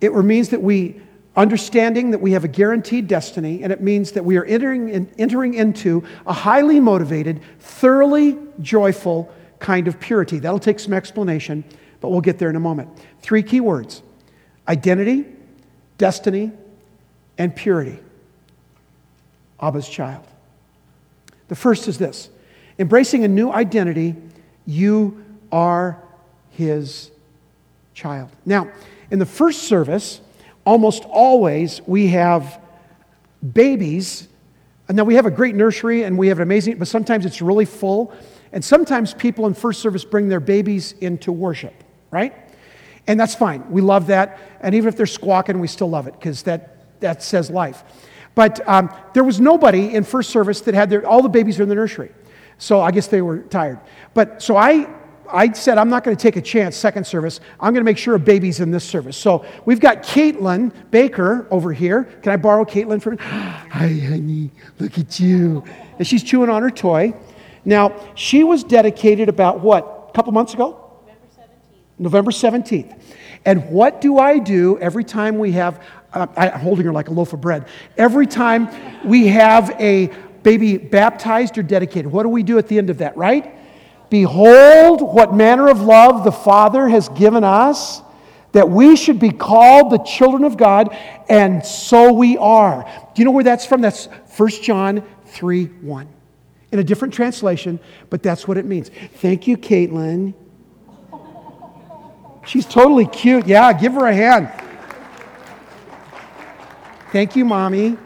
It 0.01 0.12
means 0.12 0.51
that 0.51 0.62
we 0.62 1.01
understanding 1.35 2.11
that 2.11 2.21
we 2.21 2.33
have 2.33 2.45
a 2.45 2.49
guaranteed 2.49 3.09
destiny, 3.09 3.62
and 3.62 3.73
it 3.73 3.81
means 3.81 4.12
that 4.12 4.25
we 4.25 4.37
are 4.37 4.45
entering, 4.45 4.88
in, 4.91 5.11
entering 5.19 5.55
into 5.55 6.05
a 6.27 6.33
highly 6.33 6.79
motivated, 6.79 7.41
thoroughly 7.59 8.38
joyful 8.61 9.33
kind 9.59 9.88
of 9.88 9.99
purity. 9.99 10.38
That'll 10.38 10.59
take 10.59 10.79
some 10.79 10.93
explanation, 10.93 11.65
but 12.01 12.11
we'll 12.11 12.21
get 12.21 12.38
there 12.38 12.51
in 12.51 12.57
a 12.57 12.61
moment. 12.61 12.91
Three 13.21 13.43
key 13.43 13.61
words 13.61 14.03
identity, 14.69 15.25
destiny, 15.99 16.53
and 17.38 17.55
purity. 17.57 17.99
Abba's 19.61 19.88
child. 19.88 20.27
The 21.49 21.57
first 21.57 21.88
is 21.88 21.99
this 21.99 22.29
embracing 22.79 23.25
a 23.25 23.29
new 23.29 23.51
identity, 23.51 24.17
you 24.67 25.25
are 25.51 26.03
his 26.51 27.11
child. 27.95 28.31
Now, 28.45 28.71
in 29.11 29.19
the 29.19 29.27
first 29.27 29.65
service, 29.65 30.21
almost 30.65 31.05
always 31.05 31.81
we 31.87 32.09
have 32.09 32.61
babies. 33.53 34.29
Now, 34.89 35.05
we 35.05 35.15
have 35.15 35.27
a 35.27 35.31
great 35.31 35.55
nursery 35.55 36.05
and 36.05 36.17
we 36.17 36.29
have 36.29 36.39
an 36.39 36.43
amazing, 36.43 36.79
but 36.79 36.89
sometimes 36.89 37.27
it's 37.27 37.43
really 37.43 37.65
full. 37.65 38.15
And 38.53 38.65
sometimes 38.65 39.15
people 39.15 39.47
in 39.47 39.55
first 39.55 39.81
service 39.81 40.05
bring 40.05 40.29
their 40.29 40.41
babies 40.41 40.93
into 41.01 41.33
worship, 41.33 41.75
right? 42.11 42.35
And 43.07 43.19
that's 43.19 43.35
fine. 43.35 43.69
We 43.71 43.81
love 43.81 44.09
that. 44.09 44.39
And 44.61 44.75
even 44.75 44.89
if 44.89 44.97
they're 44.97 45.07
squawking, 45.07 45.59
we 45.59 45.69
still 45.69 45.89
love 45.89 46.07
it 46.07 46.15
because 46.15 46.43
that, 46.45 47.01
that 47.01 47.23
says 47.23 47.51
life. 47.51 47.83
But 48.35 48.67
um, 48.69 48.95
there 49.13 49.25
was 49.25 49.41
nobody 49.41 49.95
in 49.95 50.05
first 50.05 50.31
service 50.31 50.61
that 50.63 50.75
had 50.75 50.89
their, 50.89 51.07
all 51.07 51.23
the 51.23 51.29
babies 51.29 51.59
are 51.59 51.65
in 51.65 51.69
the 51.69 51.75
nursery. 51.75 52.13
So 52.62 52.81
I 52.81 52.92
guess 52.92 53.09
they 53.09 53.22
were 53.22 53.38
tired. 53.38 53.81
But 54.14 54.40
so 54.40 54.57
I 54.57 54.88
I 55.29 55.51
said, 55.51 55.79
I'm 55.79 55.88
not 55.88 56.05
going 56.05 56.16
to 56.16 56.22
take 56.22 56.37
a 56.37 56.42
chance, 56.42 56.77
second 56.77 57.07
service. 57.07 57.40
I'm 57.59 57.72
going 57.72 57.81
to 57.81 57.90
make 57.90 57.98
sure 57.98 58.14
a 58.14 58.20
baby's 58.20 58.61
in 58.61 58.70
this 58.70 58.85
service. 58.85 59.16
So 59.16 59.44
we've 59.64 59.81
got 59.81 60.03
Caitlin 60.03 60.72
Baker 60.92 61.48
over 61.51 61.72
here. 61.72 62.05
Can 62.05 62.33
I 62.33 62.37
borrow 62.37 62.64
Caitlin 62.64 63.03
for 63.03 63.16
Hi, 63.20 63.88
honey. 63.88 64.51
Look 64.79 64.96
at 64.96 65.18
you. 65.18 65.64
And 65.98 66.07
she's 66.07 66.22
chewing 66.22 66.51
on 66.51 66.62
her 66.62 66.70
toy. 66.70 67.14
Now, 67.64 67.98
she 68.14 68.44
was 68.44 68.62
dedicated 68.62 69.29
about 69.29 69.61
what? 69.61 70.11
A 70.11 70.12
couple 70.12 70.33
months 70.33 70.55
ago? 70.55 71.01
November 71.98 72.31
17th. 72.31 72.61
November 72.61 72.90
17th. 72.92 73.01
And 73.44 73.70
what 73.70 74.01
do 74.01 74.18
I 74.18 74.38
do 74.38 74.79
every 74.79 75.05
time 75.05 75.38
we 75.38 75.53
have, 75.53 75.83
uh, 76.12 76.27
I'm 76.37 76.61
holding 76.61 76.85
her 76.85 76.92
like 76.92 77.09
a 77.09 77.12
loaf 77.12 77.33
of 77.33 77.40
bread, 77.40 77.66
every 77.96 78.27
time 78.27 78.68
we 79.05 79.29
have 79.29 79.70
a 79.81 80.12
baby 80.43 80.77
baptized 80.77 81.59
or 81.59 81.63
dedicated? 81.63 82.11
What 82.11 82.25
do 82.25 82.29
we 82.29 82.43
do 82.43 82.59
at 82.59 82.69
the 82.69 82.79
end 82.79 82.91
of 82.91 82.99
that, 82.99 83.17
right? 83.17 83.55
Behold, 84.11 85.01
what 85.01 85.35
manner 85.35 85.69
of 85.69 85.81
love 85.81 86.25
the 86.25 86.33
Father 86.33 86.89
has 86.89 87.09
given 87.09 87.45
us, 87.45 88.03
that 88.53 88.69
we 88.69 88.95
should 88.95 89.19
be 89.19 89.31
called 89.31 89.91
the 89.91 89.99
children 89.99 90.45
of 90.45 90.59
God, 90.59 90.95
and 91.29 91.65
so 91.65 92.13
we 92.13 92.37
are. 92.37 92.85
Do 93.15 93.23
you 93.23 93.25
know 93.25 93.31
where 93.31 93.45
that's 93.45 93.65
from? 93.65 93.81
That's 93.81 94.07
1 94.37 94.51
John 94.63 95.03
3 95.27 95.65
1. 95.65 96.09
In 96.73 96.79
a 96.79 96.85
different 96.85 97.15
translation, 97.15 97.81
but 98.11 98.23
that's 98.23 98.47
what 98.47 98.59
it 98.59 98.65
means. 98.65 98.91
Thank 99.15 99.47
you, 99.47 99.57
Caitlin. 99.57 100.35
She's 102.45 102.67
totally 102.67 103.07
cute. 103.07 103.47
Yeah, 103.47 103.73
give 103.73 103.95
her 103.95 104.07
a 104.07 104.15
hand. 104.15 104.51
Thank 107.13 107.37
you, 107.37 107.45
Mommy. 107.45 107.97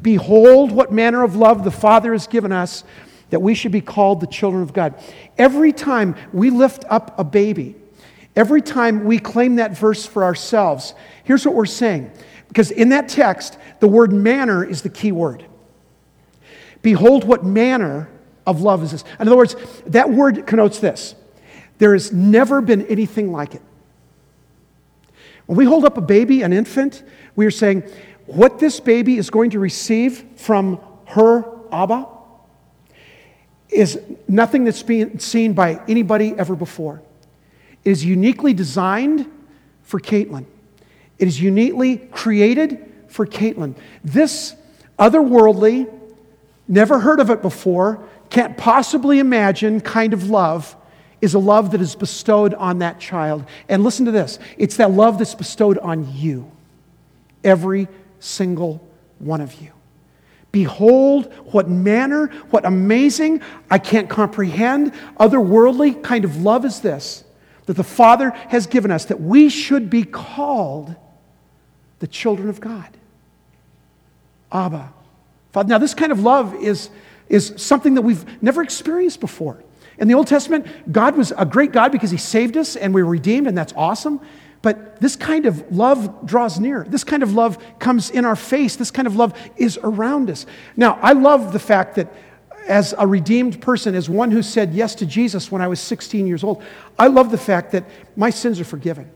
Behold, 0.00 0.72
what 0.72 0.92
manner 0.92 1.22
of 1.22 1.36
love 1.36 1.64
the 1.64 1.70
Father 1.70 2.12
has 2.12 2.26
given 2.26 2.52
us 2.52 2.84
that 3.30 3.40
we 3.40 3.54
should 3.54 3.72
be 3.72 3.80
called 3.80 4.20
the 4.20 4.26
children 4.26 4.62
of 4.62 4.72
God. 4.72 4.94
Every 5.38 5.72
time 5.72 6.16
we 6.32 6.50
lift 6.50 6.84
up 6.88 7.18
a 7.18 7.24
baby, 7.24 7.76
every 8.36 8.60
time 8.60 9.04
we 9.04 9.18
claim 9.18 9.56
that 9.56 9.76
verse 9.76 10.04
for 10.04 10.24
ourselves, 10.24 10.94
here's 11.24 11.46
what 11.46 11.54
we're 11.54 11.66
saying. 11.66 12.10
Because 12.48 12.70
in 12.70 12.90
that 12.90 13.08
text, 13.08 13.56
the 13.78 13.88
word 13.88 14.12
manner 14.12 14.64
is 14.64 14.82
the 14.82 14.88
key 14.88 15.12
word. 15.12 15.44
Behold, 16.82 17.24
what 17.24 17.44
manner 17.44 18.10
of 18.46 18.60
love 18.60 18.82
is 18.82 18.90
this. 18.90 19.04
In 19.20 19.28
other 19.28 19.36
words, 19.36 19.54
that 19.86 20.10
word 20.10 20.46
connotes 20.46 20.78
this 20.78 21.14
there 21.78 21.94
has 21.94 22.12
never 22.12 22.60
been 22.60 22.86
anything 22.86 23.32
like 23.32 23.54
it. 23.54 23.62
When 25.46 25.56
we 25.56 25.64
hold 25.64 25.84
up 25.84 25.96
a 25.96 26.02
baby, 26.02 26.42
an 26.42 26.52
infant, 26.52 27.02
we 27.36 27.46
are 27.46 27.50
saying, 27.50 27.84
what 28.34 28.58
this 28.58 28.80
baby 28.80 29.16
is 29.16 29.30
going 29.30 29.50
to 29.50 29.58
receive 29.58 30.24
from 30.36 30.80
her 31.06 31.44
Abba 31.72 32.06
is 33.68 34.00
nothing 34.28 34.64
that's 34.64 34.82
been 34.82 35.18
seen 35.18 35.52
by 35.52 35.80
anybody 35.88 36.34
ever 36.36 36.56
before. 36.56 37.02
It 37.84 37.90
is 37.90 38.04
uniquely 38.04 38.52
designed 38.52 39.30
for 39.82 40.00
Caitlin. 40.00 40.44
It 41.18 41.28
is 41.28 41.40
uniquely 41.40 41.96
created 41.96 42.92
for 43.08 43.26
Caitlin. 43.26 43.74
This 44.04 44.54
otherworldly, 44.98 45.92
never 46.68 46.98
heard 47.00 47.20
of 47.20 47.30
it 47.30 47.42
before, 47.42 48.06
can't 48.28 48.56
possibly 48.56 49.18
imagine 49.18 49.80
kind 49.80 50.12
of 50.12 50.30
love 50.30 50.76
is 51.20 51.34
a 51.34 51.38
love 51.38 51.72
that 51.72 51.80
is 51.80 51.94
bestowed 51.94 52.54
on 52.54 52.78
that 52.78 52.98
child. 52.98 53.44
And 53.68 53.82
listen 53.82 54.06
to 54.06 54.12
this 54.12 54.38
it's 54.56 54.76
that 54.76 54.90
love 54.90 55.18
that's 55.18 55.34
bestowed 55.34 55.78
on 55.78 56.12
you, 56.14 56.50
every 57.44 57.88
single 58.20 58.86
one 59.18 59.40
of 59.40 59.60
you. 59.60 59.72
Behold, 60.52 61.32
what 61.52 61.68
manner, 61.68 62.26
what 62.50 62.64
amazing, 62.64 63.40
I 63.70 63.78
can't 63.78 64.08
comprehend, 64.08 64.92
otherworldly 65.18 66.02
kind 66.02 66.24
of 66.24 66.42
love 66.42 66.64
is 66.64 66.80
this 66.80 67.24
that 67.66 67.76
the 67.76 67.84
Father 67.84 68.30
has 68.48 68.66
given 68.66 68.90
us, 68.90 69.04
that 69.04 69.20
we 69.20 69.48
should 69.48 69.90
be 69.90 70.02
called 70.02 70.96
the 72.00 72.08
children 72.08 72.48
of 72.48 72.60
God. 72.60 72.88
Abba. 74.50 74.92
Father. 75.52 75.68
Now, 75.68 75.78
this 75.78 75.94
kind 75.94 76.10
of 76.10 76.20
love 76.20 76.54
is, 76.54 76.90
is 77.28 77.54
something 77.56 77.94
that 77.94 78.02
we've 78.02 78.42
never 78.42 78.62
experienced 78.62 79.20
before. 79.20 79.62
In 79.98 80.08
the 80.08 80.14
Old 80.14 80.26
Testament, 80.26 80.66
God 80.90 81.16
was 81.16 81.32
a 81.36 81.44
great 81.44 81.70
God 81.70 81.92
because 81.92 82.10
He 82.10 82.16
saved 82.16 82.56
us 82.56 82.74
and 82.74 82.92
we 82.92 83.02
were 83.04 83.10
redeemed, 83.10 83.46
and 83.46 83.56
that's 83.56 83.74
awesome. 83.76 84.20
But 84.62 85.00
this 85.00 85.16
kind 85.16 85.46
of 85.46 85.74
love 85.74 86.26
draws 86.26 86.60
near. 86.60 86.84
This 86.86 87.04
kind 87.04 87.22
of 87.22 87.32
love 87.32 87.58
comes 87.78 88.10
in 88.10 88.24
our 88.24 88.36
face. 88.36 88.76
This 88.76 88.90
kind 88.90 89.06
of 89.06 89.16
love 89.16 89.34
is 89.56 89.78
around 89.82 90.30
us. 90.30 90.44
Now, 90.76 90.98
I 91.00 91.12
love 91.12 91.52
the 91.52 91.58
fact 91.58 91.96
that 91.96 92.12
as 92.66 92.94
a 92.98 93.06
redeemed 93.06 93.62
person, 93.62 93.94
as 93.94 94.10
one 94.10 94.30
who 94.30 94.42
said 94.42 94.74
yes 94.74 94.94
to 94.96 95.06
Jesus 95.06 95.50
when 95.50 95.62
I 95.62 95.68
was 95.68 95.80
16 95.80 96.26
years 96.26 96.44
old, 96.44 96.62
I 96.98 97.06
love 97.06 97.30
the 97.30 97.38
fact 97.38 97.72
that 97.72 97.84
my 98.16 98.28
sins 98.28 98.60
are 98.60 98.64
forgiven. 98.64 99.10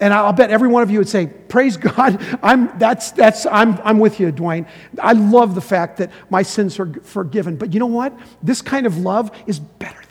And 0.00 0.12
I'll 0.12 0.32
bet 0.32 0.50
every 0.50 0.68
one 0.68 0.82
of 0.82 0.90
you 0.90 0.98
would 0.98 1.08
say, 1.08 1.26
Praise 1.26 1.76
God, 1.78 2.22
I'm, 2.42 2.78
that's, 2.78 3.12
that's, 3.12 3.46
I'm, 3.46 3.78
I'm 3.84 3.98
with 3.98 4.20
you, 4.20 4.30
Dwayne. 4.30 4.68
I 5.00 5.12
love 5.12 5.54
the 5.54 5.62
fact 5.62 5.96
that 5.96 6.10
my 6.28 6.42
sins 6.42 6.78
are 6.78 6.92
forgiven. 7.02 7.56
But 7.56 7.72
you 7.72 7.80
know 7.80 7.86
what? 7.86 8.12
This 8.42 8.60
kind 8.60 8.86
of 8.86 8.98
love 8.98 9.30
is 9.46 9.58
better 9.58 10.03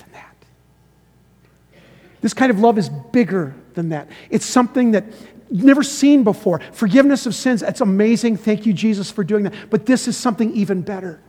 This 2.23 2.33
kind 2.33 2.49
of 2.49 2.59
love 2.61 2.77
is 2.77 2.87
bigger 2.87 3.53
than 3.73 3.89
that. 3.89 4.07
It's 4.29 4.45
something 4.45 4.91
that 4.91 5.03
you've 5.51 5.65
never 5.65 5.83
seen 5.83 6.23
before. 6.23 6.61
Forgiveness 6.71 7.25
of 7.25 7.35
sins, 7.35 7.59
that's 7.59 7.81
amazing. 7.81 8.37
Thank 8.37 8.65
you, 8.65 8.71
Jesus, 8.71 9.11
for 9.11 9.25
doing 9.25 9.43
that. 9.43 9.53
But 9.69 9.85
this 9.85 10.07
is 10.07 10.15
something 10.15 10.51
even 10.53 10.83
better. 10.83 11.21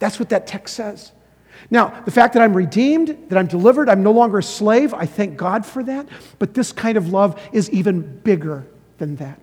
That's 0.00 0.18
what 0.18 0.30
that 0.30 0.48
text 0.48 0.74
says. 0.74 1.12
Now, 1.70 2.02
the 2.04 2.10
fact 2.10 2.34
that 2.34 2.42
I'm 2.42 2.52
redeemed, 2.52 3.16
that 3.28 3.38
I'm 3.38 3.46
delivered, 3.46 3.88
I'm 3.88 4.02
no 4.02 4.10
longer 4.10 4.38
a 4.38 4.42
slave, 4.42 4.92
I 4.92 5.06
thank 5.06 5.36
God 5.36 5.64
for 5.64 5.84
that. 5.84 6.08
But 6.40 6.52
this 6.52 6.72
kind 6.72 6.98
of 6.98 7.12
love 7.12 7.40
is 7.52 7.70
even 7.70 8.18
bigger 8.18 8.66
than 8.98 9.14
that. 9.16 9.38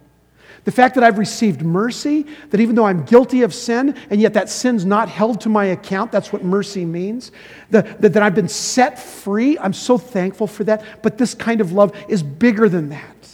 The 0.63 0.71
fact 0.71 0.95
that 0.95 1.03
I've 1.03 1.19
received 1.19 1.61
mercy, 1.61 2.25
that 2.49 2.59
even 2.59 2.75
though 2.75 2.85
I'm 2.85 3.05
guilty 3.05 3.43
of 3.43 3.53
sin, 3.53 3.95
and 4.09 4.19
yet 4.19 4.33
that 4.33 4.49
sin's 4.49 4.83
not 4.83 5.09
held 5.09 5.41
to 5.41 5.49
my 5.49 5.65
account, 5.65 6.11
that's 6.11 6.33
what 6.33 6.43
mercy 6.43 6.85
means. 6.85 7.31
The, 7.69 7.83
that, 7.99 8.13
that 8.13 8.23
I've 8.23 8.35
been 8.35 8.49
set 8.49 8.97
free, 8.97 9.57
I'm 9.59 9.73
so 9.73 9.97
thankful 9.97 10.47
for 10.47 10.63
that. 10.63 11.03
But 11.03 11.17
this 11.17 11.35
kind 11.35 11.61
of 11.61 11.71
love 11.71 11.95
is 12.09 12.23
bigger 12.23 12.67
than 12.67 12.89
that. 12.89 13.29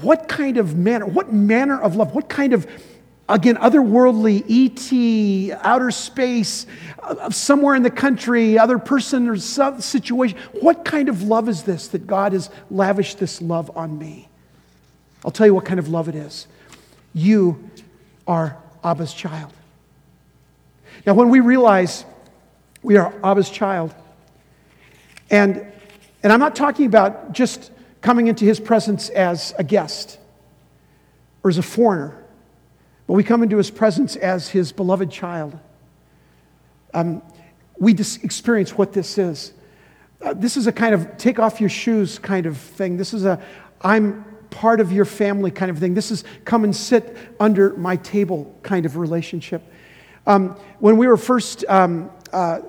What 0.00 0.28
kind 0.28 0.56
of 0.56 0.76
manner, 0.76 1.06
what 1.06 1.32
manner 1.32 1.80
of 1.80 1.96
love, 1.96 2.14
what 2.14 2.28
kind 2.28 2.52
of 2.52 2.66
Again, 3.28 3.56
otherworldly, 3.56 4.44
ET, 4.48 5.58
outer 5.64 5.90
space, 5.90 6.64
uh, 7.02 7.28
somewhere 7.30 7.74
in 7.74 7.82
the 7.82 7.90
country, 7.90 8.56
other 8.56 8.78
person 8.78 9.28
or 9.28 9.36
situation. 9.36 10.38
What 10.60 10.84
kind 10.84 11.08
of 11.08 11.24
love 11.24 11.48
is 11.48 11.64
this 11.64 11.88
that 11.88 12.06
God 12.06 12.34
has 12.34 12.50
lavished 12.70 13.18
this 13.18 13.42
love 13.42 13.76
on 13.76 13.98
me? 13.98 14.28
I'll 15.26 15.32
tell 15.32 15.46
you 15.46 15.54
what 15.54 15.64
kind 15.64 15.80
of 15.80 15.88
love 15.88 16.08
it 16.08 16.14
is. 16.14 16.46
You 17.12 17.68
are 18.28 18.56
Abba's 18.84 19.12
child. 19.12 19.52
Now, 21.04 21.14
when 21.14 21.30
we 21.30 21.40
realize 21.40 22.04
we 22.80 22.96
are 22.96 23.12
Abba's 23.24 23.50
child, 23.50 23.92
and, 25.28 25.66
and 26.22 26.32
I'm 26.32 26.38
not 26.38 26.54
talking 26.54 26.86
about 26.86 27.32
just 27.32 27.72
coming 28.00 28.28
into 28.28 28.44
his 28.44 28.60
presence 28.60 29.08
as 29.08 29.52
a 29.58 29.64
guest 29.64 30.20
or 31.42 31.50
as 31.50 31.58
a 31.58 31.62
foreigner. 31.62 32.16
But 33.08 33.14
we 33.14 33.24
come 33.24 33.42
into 33.42 33.56
his 33.56 33.70
presence 33.70 34.14
as 34.14 34.48
his 34.48 34.70
beloved 34.70 35.10
child. 35.10 35.58
Um, 36.94 37.20
we 37.78 37.94
dis- 37.94 38.18
experience 38.22 38.78
what 38.78 38.92
this 38.92 39.18
is. 39.18 39.52
Uh, 40.22 40.34
this 40.34 40.56
is 40.56 40.68
a 40.68 40.72
kind 40.72 40.94
of 40.94 41.18
take 41.18 41.40
off 41.40 41.60
your 41.60 41.68
shoes 41.68 42.20
kind 42.20 42.46
of 42.46 42.56
thing. 42.56 42.96
This 42.96 43.12
is 43.12 43.24
a 43.24 43.42
I'm 43.82 44.24
part 44.56 44.80
of 44.80 44.90
your 44.90 45.04
family 45.04 45.50
kind 45.50 45.70
of 45.70 45.78
thing. 45.78 45.92
This 45.92 46.10
is 46.10 46.24
come 46.46 46.64
and 46.64 46.74
sit 46.74 47.14
under 47.38 47.76
my 47.76 47.96
table 47.96 48.58
kind 48.62 48.86
of 48.86 48.96
relationship. 48.96 49.62
Um, 50.26 50.56
when 50.78 50.96
we 50.96 51.06
were 51.06 51.18
first 51.18 51.66
um, 51.68 52.10
uh, 52.32 52.60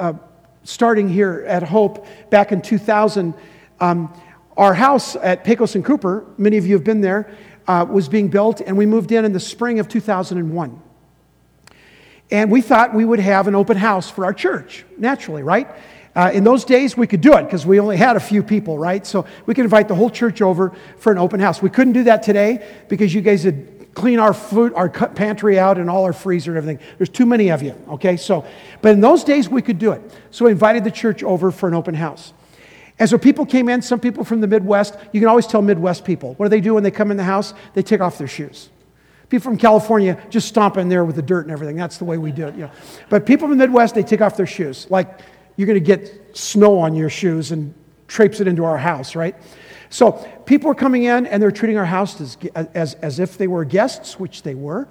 uh, 0.00 0.14
starting 0.64 1.08
here 1.08 1.44
at 1.46 1.62
Hope 1.62 2.04
back 2.28 2.50
in 2.50 2.60
2000, 2.60 3.34
um, 3.78 4.12
our 4.56 4.74
house 4.74 5.14
at 5.14 5.44
Pecos 5.44 5.76
and 5.76 5.84
Cooper, 5.84 6.26
many 6.38 6.56
of 6.56 6.66
you 6.66 6.74
have 6.74 6.82
been 6.82 7.00
there, 7.00 7.30
uh, 7.68 7.86
was 7.88 8.08
being 8.08 8.28
built, 8.28 8.60
and 8.60 8.76
we 8.76 8.84
moved 8.84 9.12
in 9.12 9.24
in 9.24 9.32
the 9.32 9.38
spring 9.38 9.78
of 9.78 9.86
2001. 9.86 10.82
And 12.32 12.50
we 12.50 12.60
thought 12.62 12.94
we 12.94 13.04
would 13.04 13.20
have 13.20 13.46
an 13.46 13.54
open 13.54 13.76
house 13.76 14.10
for 14.10 14.24
our 14.24 14.34
church, 14.34 14.84
naturally, 14.98 15.44
right? 15.44 15.68
Uh, 16.18 16.32
in 16.32 16.42
those 16.42 16.64
days, 16.64 16.96
we 16.96 17.06
could 17.06 17.20
do 17.20 17.34
it 17.34 17.44
because 17.44 17.64
we 17.64 17.78
only 17.78 17.96
had 17.96 18.16
a 18.16 18.20
few 18.20 18.42
people, 18.42 18.76
right? 18.76 19.06
So 19.06 19.24
we 19.46 19.54
could 19.54 19.62
invite 19.62 19.86
the 19.86 19.94
whole 19.94 20.10
church 20.10 20.42
over 20.42 20.76
for 20.96 21.12
an 21.12 21.18
open 21.18 21.38
house. 21.38 21.62
We 21.62 21.70
couldn't 21.70 21.92
do 21.92 22.02
that 22.04 22.24
today 22.24 22.68
because 22.88 23.14
you 23.14 23.20
guys 23.20 23.44
had 23.44 23.94
clean 23.94 24.18
our 24.18 24.34
food, 24.34 24.74
our 24.74 24.88
pantry 24.88 25.60
out, 25.60 25.78
and 25.78 25.88
all 25.88 26.02
our 26.02 26.12
freezer 26.12 26.50
and 26.50 26.58
everything. 26.58 26.84
There's 26.96 27.08
too 27.08 27.24
many 27.24 27.50
of 27.50 27.62
you, 27.62 27.80
okay? 27.90 28.16
So, 28.16 28.44
but 28.82 28.90
in 28.94 29.00
those 29.00 29.22
days, 29.22 29.48
we 29.48 29.62
could 29.62 29.78
do 29.78 29.92
it. 29.92 30.02
So 30.32 30.46
we 30.46 30.50
invited 30.50 30.82
the 30.82 30.90
church 30.90 31.22
over 31.22 31.52
for 31.52 31.68
an 31.68 31.74
open 31.74 31.94
house. 31.94 32.32
And 32.98 33.08
so 33.08 33.16
people 33.16 33.46
came 33.46 33.68
in, 33.68 33.80
some 33.80 34.00
people 34.00 34.24
from 34.24 34.40
the 34.40 34.48
Midwest. 34.48 34.96
You 35.12 35.20
can 35.20 35.28
always 35.28 35.46
tell 35.46 35.62
Midwest 35.62 36.04
people. 36.04 36.34
What 36.34 36.46
do 36.46 36.50
they 36.50 36.60
do 36.60 36.74
when 36.74 36.82
they 36.82 36.90
come 36.90 37.12
in 37.12 37.16
the 37.16 37.22
house? 37.22 37.54
They 37.74 37.82
take 37.84 38.00
off 38.00 38.18
their 38.18 38.26
shoes. 38.26 38.70
People 39.28 39.44
from 39.44 39.56
California 39.56 40.20
just 40.30 40.48
stomp 40.48 40.78
in 40.78 40.88
there 40.88 41.04
with 41.04 41.14
the 41.14 41.22
dirt 41.22 41.44
and 41.44 41.52
everything. 41.52 41.76
That's 41.76 41.98
the 41.98 42.06
way 42.06 42.18
we 42.18 42.32
do 42.32 42.48
it. 42.48 42.56
You 42.56 42.62
know. 42.62 42.70
But 43.08 43.24
people 43.24 43.46
from 43.46 43.56
the 43.56 43.64
Midwest, 43.64 43.94
they 43.94 44.02
take 44.02 44.20
off 44.20 44.36
their 44.36 44.46
shoes. 44.46 44.88
Like 44.90 45.20
you're 45.58 45.66
going 45.66 45.74
to 45.74 45.84
get 45.84 46.36
snow 46.36 46.78
on 46.78 46.94
your 46.94 47.10
shoes 47.10 47.50
and 47.50 47.74
traipse 48.06 48.40
it 48.40 48.46
into 48.46 48.64
our 48.64 48.78
house, 48.78 49.16
right? 49.16 49.34
So 49.90 50.12
people 50.46 50.70
are 50.70 50.74
coming 50.74 51.02
in 51.02 51.26
and 51.26 51.42
they're 51.42 51.50
treating 51.50 51.76
our 51.76 51.84
house 51.84 52.20
as, 52.20 52.38
as, 52.54 52.94
as 52.94 53.18
if 53.18 53.36
they 53.36 53.48
were 53.48 53.64
guests, 53.64 54.20
which 54.20 54.44
they 54.44 54.54
were. 54.54 54.88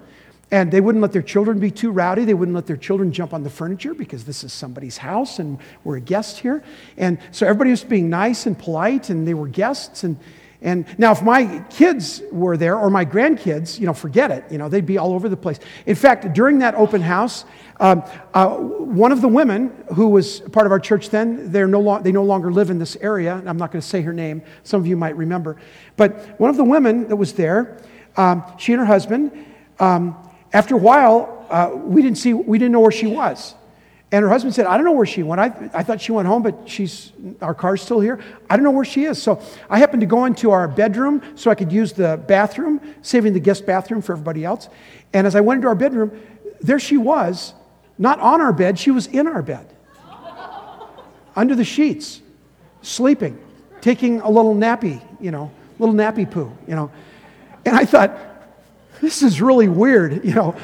And 0.50 0.70
they 0.70 0.82
wouldn't 0.82 1.00
let 1.00 1.12
their 1.12 1.22
children 1.22 1.58
be 1.58 1.70
too 1.70 1.90
rowdy. 1.90 2.26
They 2.26 2.34
wouldn't 2.34 2.54
let 2.54 2.66
their 2.66 2.76
children 2.76 3.12
jump 3.12 3.32
on 3.32 3.42
the 3.42 3.50
furniture 3.50 3.94
because 3.94 4.24
this 4.24 4.44
is 4.44 4.52
somebody's 4.52 4.98
house 4.98 5.38
and 5.38 5.58
we're 5.84 5.96
a 5.96 6.00
guest 6.00 6.38
here. 6.38 6.62
And 6.98 7.18
so 7.32 7.46
everybody 7.46 7.70
was 7.70 7.82
being 7.82 8.10
nice 8.10 8.44
and 8.44 8.58
polite 8.58 9.08
and 9.08 9.26
they 9.26 9.34
were 9.34 9.48
guests. 9.48 10.04
And, 10.04 10.18
and 10.60 10.86
now, 10.98 11.12
if 11.12 11.22
my 11.22 11.60
kids 11.70 12.20
were 12.32 12.56
there 12.56 12.76
or 12.76 12.90
my 12.90 13.04
grandkids, 13.04 13.78
you 13.78 13.86
know, 13.86 13.92
forget 13.92 14.32
it. 14.32 14.44
You 14.50 14.58
know, 14.58 14.68
they'd 14.68 14.84
be 14.84 14.98
all 14.98 15.12
over 15.12 15.28
the 15.28 15.36
place. 15.36 15.60
In 15.86 15.94
fact, 15.94 16.32
during 16.34 16.58
that 16.58 16.74
open 16.74 17.00
house, 17.00 17.44
um, 17.78 18.02
uh, 18.34 18.56
one 18.56 19.12
of 19.12 19.20
the 19.20 19.28
women 19.28 19.72
who 19.94 20.08
was 20.08 20.40
part 20.40 20.66
of 20.66 20.72
our 20.72 20.80
church 20.80 21.10
then, 21.10 21.52
they're 21.52 21.68
no 21.68 21.80
lo- 21.80 22.00
they 22.02 22.10
no 22.10 22.24
longer 22.24 22.50
live 22.50 22.70
in 22.70 22.78
this 22.80 22.96
area. 22.96 23.40
I'm 23.46 23.56
not 23.56 23.70
going 23.70 23.80
to 23.80 23.86
say 23.86 24.02
her 24.02 24.12
name. 24.12 24.42
Some 24.64 24.80
of 24.80 24.86
you 24.88 24.96
might 24.96 25.16
remember. 25.16 25.56
But 25.96 26.40
one 26.40 26.50
of 26.50 26.56
the 26.56 26.64
women 26.64 27.06
that 27.06 27.16
was 27.16 27.34
there, 27.34 27.78
um, 28.16 28.42
she 28.58 28.72
and 28.72 28.80
her 28.80 28.86
husband, 28.86 29.30
um, 29.78 30.16
after 30.52 30.74
a 30.74 30.78
while, 30.78 31.46
uh, 31.50 31.70
we, 31.72 32.02
didn't 32.02 32.18
see, 32.18 32.34
we 32.34 32.58
didn't 32.58 32.72
know 32.72 32.80
where 32.80 32.90
she 32.90 33.06
was. 33.06 33.54
And 34.10 34.22
her 34.22 34.28
husband 34.30 34.54
said, 34.54 34.66
I 34.66 34.76
don't 34.76 34.86
know 34.86 34.92
where 34.92 35.06
she 35.06 35.22
went. 35.22 35.40
I, 35.40 35.70
I 35.74 35.82
thought 35.82 36.00
she 36.00 36.12
went 36.12 36.26
home, 36.26 36.42
but 36.42 36.66
she's, 36.66 37.12
our 37.42 37.54
car's 37.54 37.82
still 37.82 38.00
here. 38.00 38.18
I 38.48 38.56
don't 38.56 38.64
know 38.64 38.70
where 38.70 38.84
she 38.84 39.04
is. 39.04 39.22
So 39.22 39.42
I 39.68 39.78
happened 39.78 40.00
to 40.00 40.06
go 40.06 40.24
into 40.24 40.50
our 40.50 40.66
bedroom 40.66 41.22
so 41.34 41.50
I 41.50 41.54
could 41.54 41.70
use 41.70 41.92
the 41.92 42.16
bathroom, 42.26 42.80
saving 43.02 43.34
the 43.34 43.40
guest 43.40 43.66
bathroom 43.66 44.00
for 44.00 44.12
everybody 44.12 44.46
else. 44.46 44.70
And 45.12 45.26
as 45.26 45.36
I 45.36 45.42
went 45.42 45.58
into 45.58 45.68
our 45.68 45.74
bedroom, 45.74 46.18
there 46.60 46.78
she 46.78 46.96
was, 46.96 47.52
not 47.98 48.18
on 48.20 48.40
our 48.40 48.52
bed, 48.52 48.78
she 48.78 48.90
was 48.90 49.06
in 49.08 49.26
our 49.26 49.42
bed, 49.42 49.66
under 51.36 51.54
the 51.54 51.64
sheets, 51.64 52.22
sleeping, 52.80 53.38
taking 53.82 54.20
a 54.20 54.30
little 54.30 54.54
nappy, 54.54 55.02
you 55.20 55.30
know, 55.30 55.50
little 55.78 55.94
nappy 55.94 56.28
poo, 56.28 56.50
you 56.66 56.74
know. 56.74 56.90
And 57.66 57.76
I 57.76 57.84
thought, 57.84 58.16
this 59.02 59.22
is 59.22 59.42
really 59.42 59.68
weird, 59.68 60.24
you 60.24 60.34
know. 60.34 60.56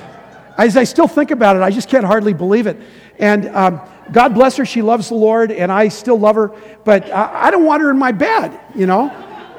As 0.56 0.76
I 0.76 0.84
still 0.84 1.08
think 1.08 1.30
about 1.30 1.56
it, 1.56 1.62
I 1.62 1.70
just 1.70 1.88
can't 1.88 2.04
hardly 2.04 2.32
believe 2.32 2.66
it. 2.66 2.76
And 3.18 3.46
um, 3.48 3.80
God 4.12 4.34
bless 4.34 4.56
her, 4.56 4.64
she 4.64 4.82
loves 4.82 5.08
the 5.08 5.14
Lord, 5.14 5.50
and 5.50 5.72
I 5.72 5.88
still 5.88 6.18
love 6.18 6.36
her, 6.36 6.48
but 6.84 7.10
I, 7.10 7.46
I 7.46 7.50
don't 7.50 7.64
want 7.64 7.82
her 7.82 7.90
in 7.90 7.98
my 7.98 8.12
bed, 8.12 8.58
you 8.74 8.86
know. 8.86 9.10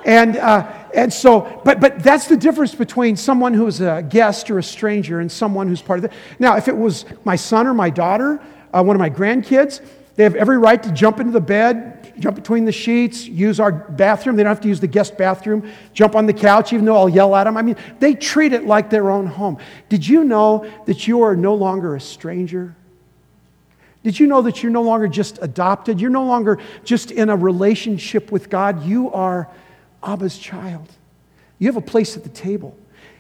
And, 0.06 0.38
uh, 0.38 0.72
and 0.94 1.12
so, 1.12 1.62
but, 1.66 1.80
but 1.80 2.04
that's 2.04 2.28
the 2.28 2.38
difference 2.38 2.76
between 2.76 3.18
someone 3.18 3.54
who's 3.54 3.82
a 3.82 4.04
guest 4.08 4.52
or 4.52 4.60
a 4.60 4.64
stranger 4.64 5.20
and 5.20 5.32
someone 5.32 5.68
who's 5.68 5.82
part 5.82 6.00
of 6.00 6.06
it. 6.06 6.14
Now, 6.38 6.58
if 6.58 6.68
it 6.68 6.78
was 6.78 7.06
my 7.24 7.36
son 7.36 7.66
or 7.66 7.74
my 7.74 7.90
daughter, 7.90 8.40
uh, 8.72 8.84
one 8.84 8.96
of 8.96 9.00
my 9.00 9.10
grandkids, 9.10 9.82
they 10.16 10.24
have 10.24 10.36
every 10.36 10.58
right 10.58 10.82
to 10.82 10.92
jump 10.92 11.20
into 11.20 11.32
the 11.32 11.42
bed, 11.42 11.95
jump 12.20 12.36
between 12.36 12.66
the 12.66 12.72
sheets, 12.72 13.26
use 13.26 13.60
our 13.60 13.72
bathroom. 13.72 14.36
They 14.36 14.44
don't 14.44 14.52
have 14.52 14.62
to 14.62 14.68
use 14.68 14.80
the 14.80 14.88
guest 14.88 15.18
bathroom, 15.18 15.70
jump 15.94 16.16
on 16.16 16.26
the 16.26 16.34
couch, 16.34 16.74
even 16.74 16.86
though 16.86 16.96
I'll 16.96 17.10
yell 17.10 17.36
at 17.36 17.46
them. 17.46 17.58
I 17.58 17.62
mean, 17.62 17.76
they 18.00 18.14
treat 18.14 18.54
it 18.54 18.66
like 18.66 18.90
their 18.90 19.10
own 19.10 19.26
home. 19.26 19.58
Did 19.90 20.08
you 20.08 20.24
know 20.24 20.70
that 20.86 21.08
you 21.08 21.22
are 21.24 21.36
no 21.36 21.54
longer 21.56 21.96
a 21.96 22.02
stranger? 22.02 22.76
Did 24.04 24.20
you 24.20 24.28
know 24.28 24.44
that 24.44 24.62
you're 24.62 24.72
no 24.72 24.84
longer 24.84 25.08
just 25.08 25.40
adopted? 25.42 26.00
You're 26.00 26.12
no 26.12 26.26
longer 26.26 26.60
just 26.84 27.10
in 27.10 27.30
a 27.30 27.36
relationship 27.36 28.32
with 28.32 28.50
God. 28.50 28.86
You 28.86 29.12
are 29.12 29.50
Abba's 30.04 30.38
child. 30.38 30.88
You 31.58 31.68
have 31.68 31.78
a 31.78 31.82
place 31.82 32.16
at 32.16 32.24
the 32.24 32.30
table. 32.30 32.78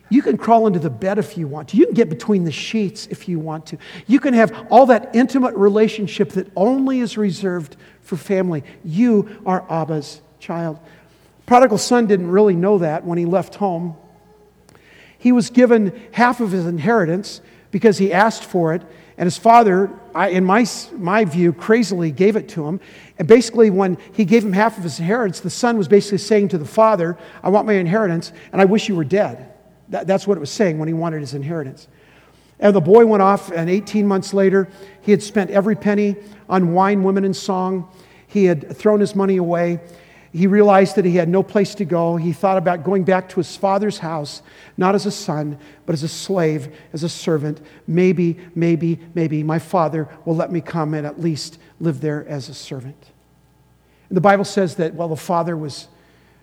You 0.09 0.21
can 0.21 0.37
crawl 0.37 0.67
into 0.67 0.77
the 0.77 0.89
bed 0.89 1.17
if 1.17 1.37
you 1.37 1.47
want 1.47 1.69
to. 1.69 1.77
You 1.77 1.87
can 1.87 1.95
get 1.95 2.09
between 2.09 2.43
the 2.43 2.51
sheets 2.51 3.07
if 3.07 3.27
you 3.27 3.39
want 3.39 3.65
to. 3.67 3.77
You 4.05 4.19
can 4.19 4.35
have 4.35 4.67
all 4.69 4.85
that 4.85 5.15
intimate 5.15 5.55
relationship 5.55 6.29
that 6.33 6.51
only 6.55 6.99
is 6.99 7.17
reserved 7.17 7.75
for 8.05 8.15
family. 8.15 8.63
You 8.83 9.41
are 9.45 9.65
Abba's 9.69 10.21
child. 10.39 10.79
Prodigal 11.45 11.77
son 11.77 12.07
didn't 12.07 12.29
really 12.29 12.55
know 12.55 12.77
that 12.79 13.03
when 13.03 13.17
he 13.17 13.25
left 13.25 13.55
home. 13.55 13.95
He 15.17 15.31
was 15.31 15.49
given 15.49 16.07
half 16.11 16.39
of 16.39 16.51
his 16.51 16.65
inheritance 16.65 17.41
because 17.71 17.97
he 17.97 18.13
asked 18.13 18.43
for 18.43 18.73
it, 18.73 18.83
and 19.17 19.27
his 19.27 19.37
father, 19.37 19.89
in 20.15 20.43
my, 20.43 20.65
my 20.93 21.25
view, 21.25 21.53
crazily 21.53 22.11
gave 22.11 22.35
it 22.35 22.49
to 22.49 22.65
him. 22.67 22.79
And 23.17 23.27
basically, 23.27 23.69
when 23.69 23.97
he 24.13 24.25
gave 24.25 24.43
him 24.43 24.53
half 24.53 24.77
of 24.77 24.83
his 24.83 24.99
inheritance, 24.99 25.39
the 25.39 25.49
son 25.49 25.77
was 25.77 25.87
basically 25.87 26.19
saying 26.19 26.49
to 26.49 26.57
the 26.57 26.65
father, 26.65 27.17
I 27.41 27.49
want 27.49 27.65
my 27.65 27.73
inheritance, 27.73 28.33
and 28.51 28.61
I 28.61 28.65
wish 28.65 28.87
you 28.87 28.95
were 28.95 29.03
dead. 29.03 29.51
That, 29.89 30.07
that's 30.07 30.27
what 30.27 30.37
it 30.37 30.41
was 30.41 30.51
saying 30.51 30.79
when 30.79 30.87
he 30.87 30.93
wanted 30.93 31.21
his 31.21 31.33
inheritance. 31.33 31.87
And 32.59 32.75
the 32.75 32.81
boy 32.81 33.05
went 33.05 33.21
off, 33.21 33.51
and 33.51 33.69
18 33.69 34.07
months 34.07 34.33
later, 34.33 34.67
he 35.05 35.11
had 35.11 35.21
spent 35.21 35.51
every 35.51 35.75
penny 35.75 36.15
on 36.49 36.73
wine, 36.73 37.03
women, 37.03 37.25
and 37.25 37.35
song. 37.35 37.87
He 38.25 38.45
had 38.45 38.75
thrown 38.75 38.99
his 38.99 39.15
money 39.15 39.37
away. 39.37 39.79
He 40.33 40.47
realized 40.47 40.95
that 40.95 41.05
he 41.05 41.15
had 41.15 41.29
no 41.29 41.43
place 41.43 41.75
to 41.75 41.85
go. 41.85 42.17
He 42.17 42.33
thought 42.33 42.57
about 42.57 42.83
going 42.83 43.03
back 43.03 43.29
to 43.29 43.35
his 43.35 43.55
father's 43.55 43.99
house, 43.99 44.41
not 44.77 44.95
as 44.95 45.05
a 45.05 45.11
son, 45.11 45.59
but 45.85 45.93
as 45.93 46.01
a 46.01 46.07
slave, 46.07 46.75
as 46.91 47.03
a 47.03 47.09
servant. 47.09 47.61
Maybe, 47.85 48.39
maybe, 48.55 48.99
maybe 49.13 49.43
my 49.43 49.59
father 49.59 50.09
will 50.25 50.35
let 50.35 50.51
me 50.51 50.59
come 50.59 50.95
and 50.95 51.05
at 51.05 51.21
least 51.21 51.59
live 51.79 52.01
there 52.01 52.27
as 52.27 52.49
a 52.49 52.55
servant. 52.55 53.11
And 54.09 54.17
the 54.17 54.21
Bible 54.21 54.43
says 54.43 54.75
that 54.77 54.95
while 54.95 55.09
the 55.09 55.15
father 55.15 55.55
was, 55.55 55.87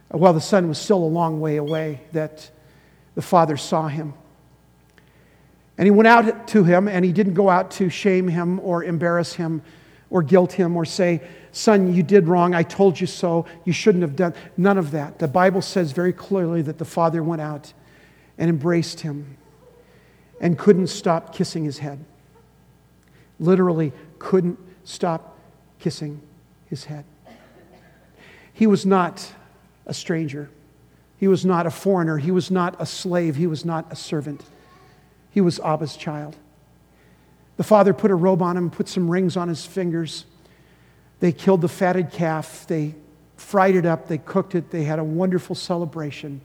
while 0.08 0.32
the 0.32 0.40
son 0.40 0.68
was 0.68 0.78
still 0.78 0.98
a 0.98 1.04
long 1.04 1.40
way 1.40 1.56
away, 1.56 2.00
that 2.12 2.48
the 3.16 3.22
father 3.22 3.56
saw 3.56 3.88
him. 3.88 4.14
And 5.78 5.86
he 5.86 5.90
went 5.90 6.06
out 6.06 6.48
to 6.48 6.64
him, 6.64 6.88
and 6.88 7.04
he 7.04 7.12
didn't 7.12 7.34
go 7.34 7.48
out 7.48 7.70
to 7.72 7.88
shame 7.88 8.28
him 8.28 8.60
or 8.60 8.84
embarrass 8.84 9.34
him 9.34 9.62
or 10.10 10.22
guilt 10.22 10.52
him 10.52 10.76
or 10.76 10.84
say, 10.84 11.22
Son, 11.52 11.94
you 11.94 12.02
did 12.02 12.28
wrong. 12.28 12.54
I 12.54 12.62
told 12.62 13.00
you 13.00 13.06
so. 13.06 13.46
You 13.64 13.72
shouldn't 13.72 14.02
have 14.02 14.16
done. 14.16 14.34
None 14.56 14.78
of 14.78 14.90
that. 14.92 15.18
The 15.18 15.28
Bible 15.28 15.62
says 15.62 15.92
very 15.92 16.12
clearly 16.12 16.62
that 16.62 16.78
the 16.78 16.84
father 16.84 17.22
went 17.22 17.42
out 17.42 17.72
and 18.38 18.48
embraced 18.48 19.00
him 19.00 19.36
and 20.40 20.58
couldn't 20.58 20.88
stop 20.88 21.34
kissing 21.34 21.64
his 21.64 21.78
head. 21.78 22.04
Literally, 23.38 23.92
couldn't 24.18 24.58
stop 24.84 25.38
kissing 25.78 26.20
his 26.66 26.84
head. 26.84 27.04
He 28.52 28.66
was 28.66 28.86
not 28.86 29.32
a 29.86 29.94
stranger. 29.94 30.48
He 31.18 31.28
was 31.28 31.44
not 31.44 31.66
a 31.66 31.70
foreigner. 31.70 32.18
He 32.18 32.30
was 32.30 32.50
not 32.50 32.76
a 32.78 32.86
slave. 32.86 33.36
He 33.36 33.46
was 33.46 33.64
not 33.64 33.86
a 33.90 33.96
servant. 33.96 34.42
He 35.32 35.40
was 35.40 35.58
Abba's 35.60 35.96
child. 35.96 36.36
The 37.56 37.64
father 37.64 37.92
put 37.92 38.10
a 38.10 38.14
robe 38.14 38.42
on 38.42 38.56
him, 38.56 38.70
put 38.70 38.88
some 38.88 39.10
rings 39.10 39.36
on 39.36 39.48
his 39.48 39.66
fingers. 39.66 40.26
They 41.20 41.32
killed 41.32 41.62
the 41.62 41.68
fatted 41.68 42.10
calf. 42.12 42.66
They 42.66 42.94
fried 43.36 43.74
it 43.74 43.86
up. 43.86 44.08
They 44.08 44.18
cooked 44.18 44.54
it. 44.54 44.70
They 44.70 44.84
had 44.84 44.98
a 44.98 45.04
wonderful 45.04 45.56
celebration. 45.56 46.40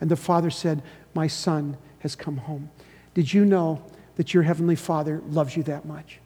And 0.00 0.10
the 0.10 0.16
father 0.16 0.50
said, 0.50 0.82
My 1.14 1.26
son 1.26 1.76
has 2.00 2.14
come 2.14 2.36
home. 2.36 2.70
Did 3.14 3.32
you 3.32 3.44
know 3.44 3.82
that 4.16 4.34
your 4.34 4.42
heavenly 4.42 4.76
father 4.76 5.22
loves 5.28 5.56
you 5.56 5.62
that 5.64 5.84
much? 5.84 6.18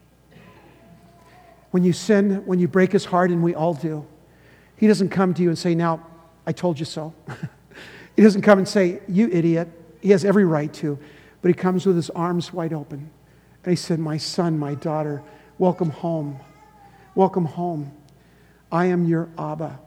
When 1.71 1.85
you 1.85 1.93
sin, 1.93 2.43
when 2.45 2.59
you 2.59 2.69
break 2.69 2.93
his 2.93 3.05
heart, 3.05 3.31
and 3.31 3.43
we 3.43 3.55
all 3.55 3.75
do, 3.75 4.07
he 4.77 4.87
doesn't 4.87 5.09
come 5.09 5.33
to 5.35 5.43
you 5.43 5.49
and 5.49 5.59
say, 5.59 5.75
Now, 5.75 6.05
I 6.47 6.53
told 6.53 6.79
you 6.79 6.85
so. 6.85 7.15
he 8.17 8.23
doesn't 8.23 8.43
come 8.43 8.59
and 8.59 8.69
say, 8.69 9.01
You 9.09 9.29
idiot. 9.31 9.69
He 10.01 10.11
has 10.11 10.25
every 10.25 10.45
right 10.45 10.73
to. 10.75 10.99
But 11.43 11.49
he 11.49 11.55
comes 11.55 11.85
with 11.85 11.97
his 11.97 12.09
arms 12.11 12.53
wide 12.53 12.73
open. 12.73 13.11
And 13.65 13.73
he 13.73 13.77
said, 13.77 13.99
My 13.99 14.17
son, 14.17 14.59
my 14.59 14.75
daughter, 14.75 15.23
welcome 15.59 15.91
home. 15.91 16.39
Welcome 17.15 17.45
home. 17.45 17.93
I 18.71 18.87
am 18.87 19.05
your 19.05 19.29
Abba. 19.37 19.79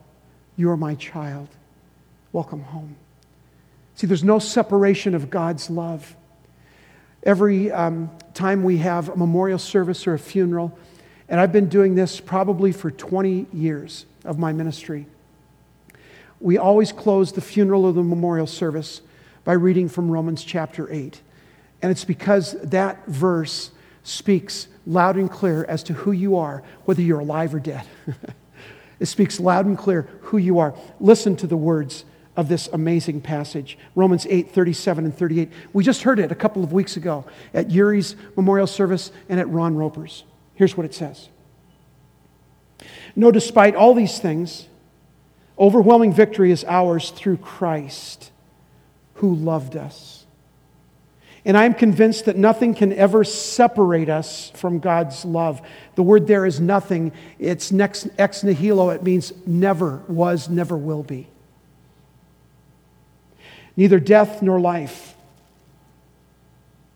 You 0.58 0.70
are 0.70 0.78
my 0.78 0.96
child. 0.96 1.48
Welcome 2.32 2.62
home. 2.62 2.98
See, 3.96 4.06
there's 4.08 4.24
no 4.24 4.40
separation 4.40 5.16
of 5.16 5.30
God's 5.30 5.70
love. 5.70 6.16
Every 7.24 7.72
um, 7.72 8.12
time 8.34 8.64
we 8.64 8.78
have 8.78 9.10
a 9.10 9.16
memorial 9.16 9.58
service 9.58 10.06
or 10.06 10.14
a 10.14 10.20
funeral, 10.20 10.78
and 11.28 11.40
I've 11.40 11.52
been 11.52 11.70
doing 11.70 11.96
this 11.96 12.20
probably 12.20 12.72
for 12.72 12.92
20 12.92 13.48
years 13.52 14.06
of 14.24 14.38
my 14.38 14.54
ministry, 14.54 15.08
we 16.40 16.58
always 16.58 16.92
close 16.92 17.32
the 17.32 17.42
funeral 17.42 17.86
or 17.86 17.94
the 17.94 18.04
memorial 18.04 18.46
service 18.46 19.02
by 19.44 19.54
reading 19.54 19.88
from 19.90 20.12
Romans 20.12 20.44
chapter 20.44 20.92
8. 20.92 21.22
And 21.86 21.92
it's 21.92 22.04
because 22.04 22.54
that 22.64 23.06
verse 23.06 23.70
speaks 24.02 24.68
loud 24.88 25.18
and 25.18 25.30
clear 25.30 25.66
as 25.66 25.84
to 25.84 25.94
who 25.94 26.14
you 26.14 26.36
are, 26.36 26.64
whether 26.86 27.04
you're 27.04 27.20
alive 27.20 27.54
or 27.54 27.60
dead. 27.60 27.86
it 29.00 29.06
speaks 29.06 29.40
loud 29.40 29.68
and 29.68 29.78
clear 29.78 30.10
who 30.22 30.40
you 30.40 30.58
are. 30.58 30.74
Listen 31.00 31.36
to 31.36 31.46
the 31.46 31.56
words 31.56 32.04
of 32.36 32.48
this 32.48 32.68
amazing 32.74 33.22
passage 33.22 33.78
Romans 33.94 34.26
8 34.28 34.50
37 34.50 35.06
and 35.06 35.16
38. 35.16 35.52
We 35.74 35.84
just 35.84 36.02
heard 36.02 36.18
it 36.18 36.32
a 36.32 36.36
couple 36.36 36.64
of 36.64 36.74
weeks 36.74 36.98
ago 36.98 37.24
at 37.54 37.70
Yuri's 37.70 38.16
memorial 38.36 38.66
service 38.66 39.12
and 39.30 39.40
at 39.40 39.48
Ron 39.50 39.76
Roper's. 39.76 40.24
Here's 40.56 40.76
what 40.76 40.88
it 40.88 40.96
says 40.96 41.30
No, 43.16 43.30
despite 43.30 43.76
all 43.76 43.94
these 43.94 44.18
things, 44.18 44.68
overwhelming 45.60 46.14
victory 46.14 46.50
is 46.50 46.64
ours 46.64 47.12
through 47.12 47.38
Christ 47.38 48.32
who 49.14 49.36
loved 49.36 49.78
us. 49.78 50.15
And 51.46 51.56
I'm 51.56 51.76
convinced 51.76 52.26
that 52.26 52.38
nothing 52.38 52.74
can 52.74 52.92
ever 52.92 53.24
separate 53.24 54.10
us 54.10 54.50
from 54.56 54.80
God's 54.80 55.24
love. 55.24 55.62
The 55.94 56.02
word 56.02 56.26
there 56.26 56.46
is 56.46 56.60
nothing. 56.60 57.12
It's 57.38 57.72
next, 57.72 58.08
ex 58.18 58.44
nihilo. 58.44 58.90
It 58.90 59.04
means 59.04 59.32
never 59.46 59.98
was, 60.08 60.50
never 60.50 60.76
will 60.76 61.04
be. 61.04 61.28
Neither 63.78 64.00
death 64.00 64.42
nor 64.42 64.60
life, 64.60 65.16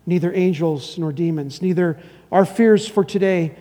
neither 0.07 0.33
angels 0.33 0.97
nor 0.97 1.11
demons, 1.11 1.61
neither 1.61 1.99
our 2.31 2.45
fears 2.45 2.87
for 2.87 3.03
today 3.03 3.55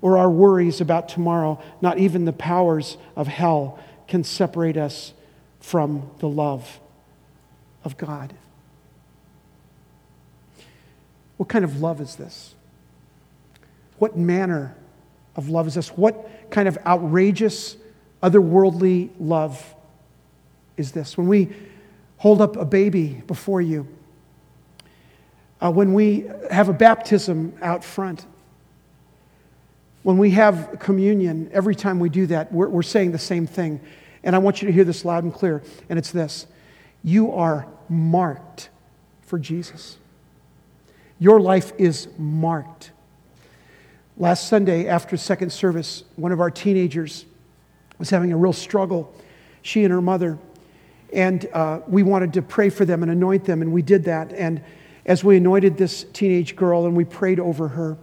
or 0.00 0.18
our 0.18 0.30
worries 0.30 0.80
about 0.80 1.08
tomorrow, 1.08 1.60
not 1.80 1.98
even 1.98 2.24
the 2.24 2.32
powers 2.32 2.96
of 3.16 3.26
hell 3.26 3.78
can 4.06 4.22
separate 4.22 4.76
us 4.76 5.12
from 5.60 6.08
the 6.20 6.28
love 6.28 6.78
of 7.84 7.96
God. 7.96 8.34
What 11.38 11.48
kind 11.48 11.64
of 11.64 11.80
love 11.80 12.00
is 12.00 12.16
this? 12.16 12.54
What 13.98 14.16
manner 14.16 14.76
of 15.34 15.48
love 15.48 15.66
is 15.66 15.74
this? 15.74 15.88
What 15.88 16.50
kind 16.50 16.68
of 16.68 16.76
outrageous, 16.84 17.76
otherworldly 18.22 19.10
love 19.18 19.74
is 20.76 20.92
this? 20.92 21.16
When 21.16 21.28
we 21.28 21.48
hold 22.18 22.42
up 22.42 22.56
a 22.56 22.64
baby 22.64 23.22
before 23.26 23.62
you, 23.62 23.86
uh, 25.60 25.70
when 25.70 25.94
we 25.94 26.28
have 26.50 26.68
a 26.68 26.72
baptism 26.72 27.56
out 27.62 27.82
front, 27.82 28.26
when 30.02 30.18
we 30.18 30.30
have 30.30 30.78
communion, 30.80 31.50
every 31.52 31.74
time 31.74 32.00
we 32.00 32.08
do 32.08 32.26
that, 32.26 32.52
we're, 32.52 32.68
we're 32.68 32.82
saying 32.82 33.12
the 33.12 33.18
same 33.18 33.46
thing. 33.46 33.80
And 34.24 34.34
I 34.34 34.38
want 34.38 34.60
you 34.62 34.66
to 34.66 34.72
hear 34.72 34.84
this 34.84 35.04
loud 35.04 35.24
and 35.24 35.32
clear, 35.32 35.62
and 35.88 35.98
it's 35.98 36.10
this 36.10 36.46
You 37.04 37.32
are 37.32 37.66
marked 37.88 38.70
for 39.22 39.38
Jesus. 39.38 39.98
Your 41.18 41.40
life 41.40 41.72
is 41.78 42.08
marked. 42.16 42.92
Last 44.16 44.48
Sunday, 44.48 44.86
after 44.88 45.16
second 45.16 45.52
service, 45.52 46.04
one 46.16 46.32
of 46.32 46.40
our 46.40 46.50
teenagers 46.50 47.24
was 47.98 48.10
having 48.10 48.32
a 48.32 48.36
real 48.36 48.52
struggle, 48.52 49.12
she 49.62 49.84
and 49.84 49.92
her 49.92 50.00
mother. 50.00 50.38
And 51.12 51.48
uh, 51.52 51.80
we 51.88 52.02
wanted 52.02 52.34
to 52.34 52.42
pray 52.42 52.70
for 52.70 52.84
them 52.84 53.02
and 53.02 53.10
anoint 53.10 53.44
them, 53.44 53.62
and 53.62 53.72
we 53.72 53.82
did 53.82 54.04
that. 54.04 54.32
And 54.32 54.62
as 55.06 55.24
we 55.24 55.36
anointed 55.36 55.76
this 55.76 56.04
teenage 56.12 56.54
girl 56.54 56.86
and 56.86 56.96
we 56.96 57.04
prayed 57.04 57.40
over 57.40 57.68
her, 57.68 57.96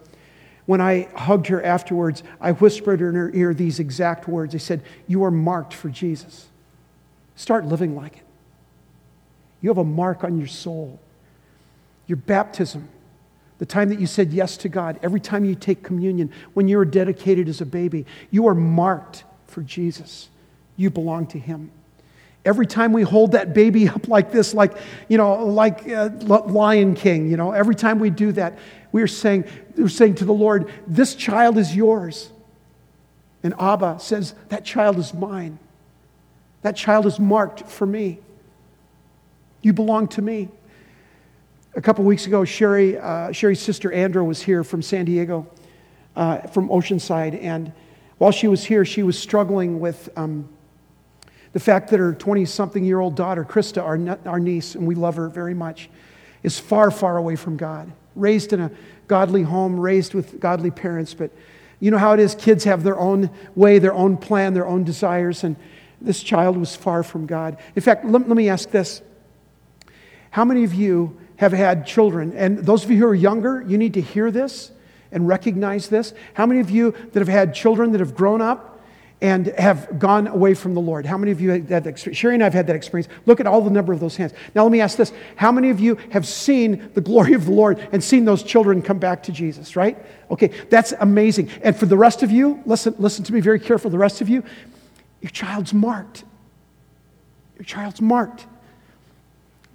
when 0.65 0.81
I 0.81 1.07
hugged 1.15 1.47
her 1.47 1.63
afterwards, 1.63 2.23
I 2.41 2.53
whispered 2.53 2.99
in 2.99 3.13
her 3.13 3.31
ear 3.33 3.53
these 3.53 3.79
exact 3.79 4.27
words. 4.27 4.55
I 4.55 4.57
said, 4.57 4.81
You 5.07 5.23
are 5.23 5.31
marked 5.31 5.73
for 5.73 5.89
Jesus. 5.89 6.47
Start 7.35 7.65
living 7.65 7.95
like 7.95 8.17
it. 8.17 8.23
You 9.61 9.69
have 9.69 9.77
a 9.77 9.83
mark 9.83 10.23
on 10.23 10.37
your 10.37 10.47
soul. 10.47 10.99
Your 12.07 12.17
baptism 12.17 12.89
the 13.57 13.65
time 13.65 13.89
that 13.89 13.99
you 13.99 14.07
said 14.07 14.33
yes 14.33 14.57
to 14.57 14.69
God, 14.69 14.99
every 15.01 15.19
time 15.19 15.45
you 15.45 15.55
take 15.55 15.81
communion, 15.81 16.31
when 16.53 16.67
you 16.67 16.77
were 16.77 16.85
dedicated 16.85 17.47
as 17.47 17.61
a 17.61 17.65
baby, 17.65 18.05
you 18.29 18.47
are 18.47 18.55
marked 18.55 19.23
for 19.47 19.61
Jesus. 19.61 20.29
You 20.75 20.89
belong 20.89 21.27
to 21.27 21.39
Him. 21.39 21.71
Every 22.43 22.67
time 22.67 22.93
we 22.93 23.01
hold 23.01 23.31
that 23.31 23.53
baby 23.53 23.87
up 23.87 24.07
like 24.07 24.31
this, 24.31 24.53
like, 24.53 24.77
you 25.07 25.17
know, 25.17 25.45
like 25.45 25.87
uh, 25.89 26.09
Lion 26.27 26.95
King, 26.95 27.29
you 27.29 27.37
know, 27.37 27.51
every 27.51 27.75
time 27.75 27.97
we 27.99 28.09
do 28.09 28.31
that, 28.33 28.57
we 28.91 29.01
are 29.01 29.07
saying, 29.07 29.45
we're 29.75 29.87
saying 29.87 30.15
to 30.15 30.25
the 30.25 30.33
Lord, 30.33 30.71
this 30.85 31.15
child 31.15 31.57
is 31.57 31.75
yours. 31.75 32.29
And 33.41 33.53
Abba 33.59 33.99
says, 33.99 34.35
that 34.49 34.65
child 34.65 34.97
is 34.97 35.13
mine. 35.13 35.59
That 36.61 36.75
child 36.75 37.05
is 37.05 37.19
marked 37.19 37.69
for 37.69 37.85
me. 37.85 38.19
You 39.61 39.73
belong 39.73 40.07
to 40.09 40.21
me. 40.21 40.49
A 41.75 41.81
couple 41.81 42.05
weeks 42.05 42.25
ago, 42.25 42.45
Sherry, 42.45 42.97
uh, 42.97 43.33
Sherry's 43.33 43.59
sister 43.59 43.91
Andrea 43.91 44.23
was 44.23 44.41
here 44.41 44.63
from 44.63 44.81
San 44.81 45.03
Diego, 45.03 45.45
uh, 46.15 46.37
from 46.47 46.69
Oceanside, 46.69 47.37
and 47.43 47.73
while 48.17 48.31
she 48.31 48.47
was 48.47 48.63
here, 48.63 48.85
she 48.85 49.03
was 49.03 49.19
struggling 49.19 49.81
with 49.81 50.07
um, 50.15 50.47
the 51.51 51.59
fact 51.59 51.89
that 51.89 51.99
her 51.99 52.13
20 52.13 52.45
something 52.45 52.85
year 52.85 53.01
old 53.01 53.17
daughter, 53.17 53.43
Krista, 53.43 53.83
our, 53.83 54.17
our 54.25 54.39
niece, 54.39 54.75
and 54.75 54.87
we 54.87 54.95
love 54.95 55.17
her 55.17 55.27
very 55.27 55.53
much, 55.53 55.89
is 56.43 56.57
far, 56.57 56.91
far 56.91 57.17
away 57.17 57.35
from 57.35 57.57
God. 57.57 57.91
Raised 58.15 58.53
in 58.53 58.61
a 58.61 58.71
godly 59.09 59.41
home, 59.41 59.77
raised 59.77 60.13
with 60.13 60.39
godly 60.39 60.71
parents, 60.71 61.13
but 61.13 61.29
you 61.81 61.91
know 61.91 61.97
how 61.97 62.13
it 62.13 62.21
is 62.21 62.35
kids 62.35 62.63
have 62.63 62.83
their 62.83 62.97
own 62.97 63.29
way, 63.53 63.79
their 63.79 63.93
own 63.93 64.15
plan, 64.15 64.53
their 64.53 64.65
own 64.65 64.85
desires, 64.85 65.43
and 65.43 65.57
this 65.99 66.23
child 66.23 66.55
was 66.55 66.73
far 66.73 67.03
from 67.03 67.25
God. 67.25 67.57
In 67.75 67.81
fact, 67.81 68.05
let, 68.05 68.29
let 68.29 68.37
me 68.37 68.47
ask 68.47 68.71
this 68.71 69.01
How 70.31 70.45
many 70.45 70.63
of 70.63 70.73
you 70.73 71.17
have 71.37 71.51
had 71.51 71.85
children, 71.85 72.33
and 72.35 72.59
those 72.59 72.83
of 72.83 72.91
you 72.91 72.97
who 72.97 73.07
are 73.07 73.15
younger, 73.15 73.63
you 73.67 73.77
need 73.77 73.93
to 73.95 74.01
hear 74.01 74.31
this 74.31 74.71
and 75.11 75.27
recognize 75.27 75.89
this. 75.89 76.13
How 76.33 76.45
many 76.45 76.59
of 76.59 76.69
you 76.69 76.91
that 76.91 77.19
have 77.19 77.27
had 77.27 77.53
children 77.53 77.91
that 77.91 77.99
have 77.99 78.15
grown 78.15 78.41
up 78.41 78.83
and 79.21 79.47
have 79.57 79.97
gone 79.97 80.27
away 80.27 80.53
from 80.53 80.73
the 80.73 80.81
Lord? 80.81 81.05
How 81.05 81.17
many 81.17 81.31
of 81.31 81.41
you 81.41 81.51
had 81.51 81.67
that 81.69 81.87
experience? 81.87 82.17
Sherry 82.17 82.35
and 82.35 82.43
I 82.43 82.45
have 82.45 82.53
had 82.53 82.67
that 82.67 82.75
experience. 82.75 83.11
Look 83.25 83.39
at 83.39 83.47
all 83.47 83.61
the 83.61 83.69
number 83.69 83.91
of 83.91 83.99
those 83.99 84.15
hands. 84.15 84.33
Now, 84.53 84.63
let 84.63 84.71
me 84.71 84.81
ask 84.81 84.97
this 84.97 85.11
How 85.35 85.51
many 85.51 85.69
of 85.69 85.79
you 85.79 85.97
have 86.11 86.25
seen 86.25 86.91
the 86.93 87.01
glory 87.01 87.33
of 87.33 87.45
the 87.45 87.51
Lord 87.51 87.85
and 87.91 88.03
seen 88.03 88.25
those 88.25 88.43
children 88.43 88.81
come 88.81 88.99
back 88.99 89.23
to 89.23 89.31
Jesus, 89.31 89.75
right? 89.75 89.97
Okay, 90.31 90.51
that's 90.69 90.93
amazing. 90.99 91.49
And 91.63 91.75
for 91.75 91.85
the 91.85 91.97
rest 91.97 92.23
of 92.23 92.31
you, 92.31 92.61
listen, 92.65 92.95
listen 92.97 93.23
to 93.25 93.33
me 93.33 93.41
very 93.41 93.59
careful. 93.59 93.91
The 93.91 93.97
rest 93.97 94.21
of 94.21 94.29
you, 94.29 94.43
Your 95.21 95.31
child's 95.31 95.73
marked. 95.73 96.23
Your 97.57 97.65
child's 97.65 98.01
marked 98.01 98.47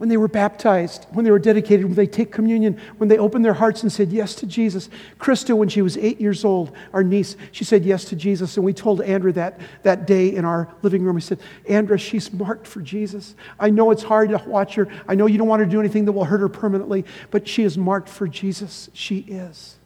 when 0.00 0.08
they 0.08 0.16
were 0.16 0.28
baptized, 0.28 1.06
when 1.10 1.26
they 1.26 1.30
were 1.30 1.38
dedicated, 1.38 1.84
when 1.84 1.94
they 1.94 2.06
take 2.06 2.32
communion, 2.32 2.80
when 2.96 3.10
they 3.10 3.18
opened 3.18 3.44
their 3.44 3.52
hearts 3.52 3.82
and 3.82 3.92
said 3.92 4.10
yes 4.10 4.34
to 4.34 4.46
Jesus. 4.46 4.88
Krista, 5.18 5.54
when 5.54 5.68
she 5.68 5.82
was 5.82 5.98
eight 5.98 6.18
years 6.18 6.42
old, 6.42 6.74
our 6.94 7.04
niece, 7.04 7.36
she 7.52 7.64
said 7.64 7.84
yes 7.84 8.06
to 8.06 8.16
Jesus. 8.16 8.56
And 8.56 8.64
we 8.64 8.72
told 8.72 9.02
Andrea 9.02 9.34
that, 9.34 9.60
that 9.82 10.06
day 10.06 10.34
in 10.34 10.46
our 10.46 10.72
living 10.80 11.02
room, 11.02 11.16
we 11.16 11.20
said, 11.20 11.38
Andrea, 11.68 11.98
she's 11.98 12.32
marked 12.32 12.66
for 12.66 12.80
Jesus. 12.80 13.34
I 13.58 13.68
know 13.68 13.90
it's 13.90 14.02
hard 14.02 14.30
to 14.30 14.42
watch 14.46 14.74
her. 14.76 14.88
I 15.06 15.16
know 15.16 15.26
you 15.26 15.36
don't 15.36 15.48
want 15.48 15.60
her 15.60 15.66
to 15.66 15.70
do 15.70 15.80
anything 15.80 16.06
that 16.06 16.12
will 16.12 16.24
hurt 16.24 16.40
her 16.40 16.48
permanently, 16.48 17.04
but 17.30 17.46
she 17.46 17.62
is 17.62 17.76
marked 17.76 18.08
for 18.08 18.26
Jesus. 18.26 18.88
She 18.94 19.18
is. 19.18 19.76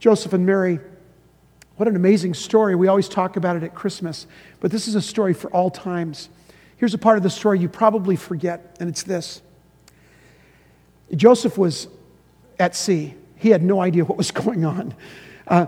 Joseph 0.00 0.32
and 0.32 0.44
Mary, 0.44 0.80
what 1.76 1.86
an 1.88 1.94
amazing 1.94 2.34
story. 2.34 2.74
We 2.74 2.88
always 2.88 3.08
talk 3.08 3.36
about 3.36 3.54
it 3.54 3.62
at 3.62 3.76
Christmas, 3.76 4.26
but 4.58 4.72
this 4.72 4.88
is 4.88 4.96
a 4.96 5.02
story 5.02 5.34
for 5.34 5.52
all 5.52 5.70
times. 5.70 6.30
Here's 6.76 6.94
a 6.94 6.98
part 6.98 7.16
of 7.16 7.22
the 7.22 7.30
story 7.30 7.60
you 7.60 7.68
probably 7.68 8.16
forget, 8.16 8.76
and 8.80 8.88
it's 8.88 9.02
this 9.02 9.42
Joseph 11.14 11.56
was 11.56 11.88
at 12.58 12.74
sea, 12.74 13.14
he 13.36 13.50
had 13.50 13.62
no 13.62 13.80
idea 13.80 14.04
what 14.04 14.18
was 14.18 14.30
going 14.42 14.64
on. 14.64 14.94
Uh, 15.46 15.66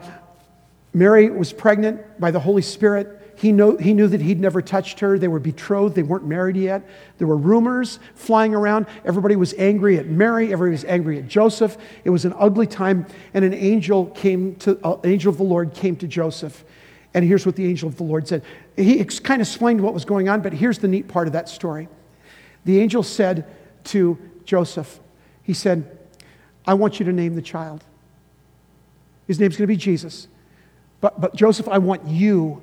Mary 0.92 1.28
was 1.28 1.52
pregnant 1.52 2.18
by 2.18 2.30
the 2.30 2.40
Holy 2.40 2.62
Spirit. 2.62 3.12
He, 3.36 3.52
know, 3.52 3.76
he 3.76 3.92
knew 3.92 4.08
that 4.08 4.22
he'd 4.22 4.40
never 4.40 4.62
touched 4.62 5.00
her. 5.00 5.18
They 5.18 5.28
were 5.28 5.38
betrothed. 5.38 5.94
They 5.94 6.02
weren't 6.02 6.24
married 6.24 6.56
yet. 6.56 6.88
There 7.18 7.26
were 7.26 7.36
rumors 7.36 7.98
flying 8.14 8.54
around. 8.54 8.86
Everybody 9.04 9.36
was 9.36 9.52
angry 9.58 9.98
at 9.98 10.06
Mary. 10.06 10.54
Everybody 10.54 10.70
was 10.70 10.86
angry 10.86 11.18
at 11.18 11.28
Joseph. 11.28 11.76
It 12.04 12.10
was 12.10 12.24
an 12.24 12.32
ugly 12.38 12.66
time. 12.66 13.04
And 13.34 13.44
an 13.44 13.52
angel 13.52 14.06
came 14.06 14.56
to, 14.56 14.78
uh, 14.82 14.96
angel 15.04 15.30
of 15.30 15.36
the 15.36 15.44
Lord 15.44 15.74
came 15.74 15.96
to 15.96 16.08
Joseph. 16.08 16.64
And 17.16 17.24
here's 17.24 17.46
what 17.46 17.56
the 17.56 17.64
angel 17.64 17.88
of 17.88 17.96
the 17.96 18.02
Lord 18.02 18.28
said 18.28 18.44
he 18.76 19.02
kind 19.02 19.40
of 19.40 19.48
explained 19.48 19.80
what 19.80 19.94
was 19.94 20.04
going 20.04 20.28
on, 20.28 20.42
but 20.42 20.52
here's 20.52 20.78
the 20.78 20.86
neat 20.86 21.08
part 21.08 21.26
of 21.26 21.32
that 21.32 21.48
story. 21.48 21.88
The 22.66 22.78
angel 22.78 23.02
said 23.02 23.46
to 23.84 24.18
Joseph, 24.44 25.00
He 25.42 25.54
said, 25.54 25.98
I 26.66 26.74
want 26.74 27.00
you 27.00 27.06
to 27.06 27.12
name 27.12 27.34
the 27.34 27.40
child. 27.40 27.82
His 29.26 29.40
name's 29.40 29.56
going 29.56 29.64
to 29.64 29.72
be 29.72 29.78
Jesus. 29.78 30.28
But, 31.00 31.18
but 31.18 31.34
Joseph, 31.34 31.68
I 31.68 31.78
want 31.78 32.06
you 32.06 32.60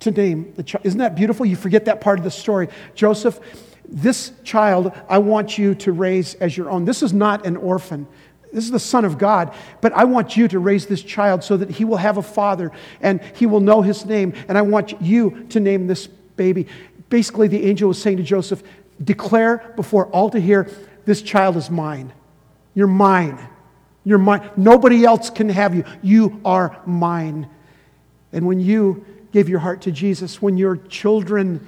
to 0.00 0.10
name 0.10 0.52
the 0.54 0.62
child. 0.62 0.84
Isn't 0.84 0.98
that 0.98 1.14
beautiful? 1.14 1.46
You 1.46 1.56
forget 1.56 1.86
that 1.86 2.02
part 2.02 2.18
of 2.18 2.24
the 2.24 2.30
story. 2.30 2.68
Joseph, 2.94 3.40
this 3.88 4.32
child 4.44 4.92
I 5.08 5.16
want 5.16 5.56
you 5.56 5.74
to 5.76 5.92
raise 5.92 6.34
as 6.34 6.58
your 6.58 6.68
own. 6.68 6.84
This 6.84 7.02
is 7.02 7.14
not 7.14 7.46
an 7.46 7.56
orphan. 7.56 8.06
This 8.52 8.64
is 8.64 8.70
the 8.70 8.78
Son 8.78 9.04
of 9.04 9.18
God. 9.18 9.54
But 9.80 9.92
I 9.92 10.04
want 10.04 10.36
you 10.36 10.46
to 10.48 10.58
raise 10.58 10.86
this 10.86 11.02
child 11.02 11.42
so 11.42 11.56
that 11.56 11.70
he 11.70 11.84
will 11.84 11.96
have 11.96 12.18
a 12.18 12.22
father 12.22 12.70
and 13.00 13.20
he 13.34 13.46
will 13.46 13.60
know 13.60 13.82
his 13.82 14.04
name. 14.04 14.34
And 14.48 14.58
I 14.58 14.62
want 14.62 15.00
you 15.00 15.46
to 15.50 15.60
name 15.60 15.86
this 15.86 16.06
baby. 16.06 16.66
Basically, 17.08 17.48
the 17.48 17.64
angel 17.64 17.88
was 17.88 18.00
saying 18.00 18.18
to 18.18 18.22
Joseph, 18.22 18.62
Declare 19.02 19.72
before 19.74 20.06
all 20.08 20.30
to 20.30 20.40
hear, 20.40 20.70
this 21.04 21.22
child 21.22 21.56
is 21.56 21.70
mine. 21.70 22.12
You're 22.74 22.86
mine. 22.86 23.38
You're 24.04 24.18
mine. 24.18 24.50
Nobody 24.56 25.04
else 25.04 25.30
can 25.30 25.48
have 25.48 25.74
you. 25.74 25.84
You 26.02 26.40
are 26.44 26.80
mine. 26.86 27.48
And 28.32 28.46
when 28.46 28.60
you 28.60 29.04
gave 29.32 29.48
your 29.48 29.60
heart 29.60 29.82
to 29.82 29.92
Jesus, 29.92 30.40
when 30.40 30.56
your 30.56 30.76
children 30.76 31.66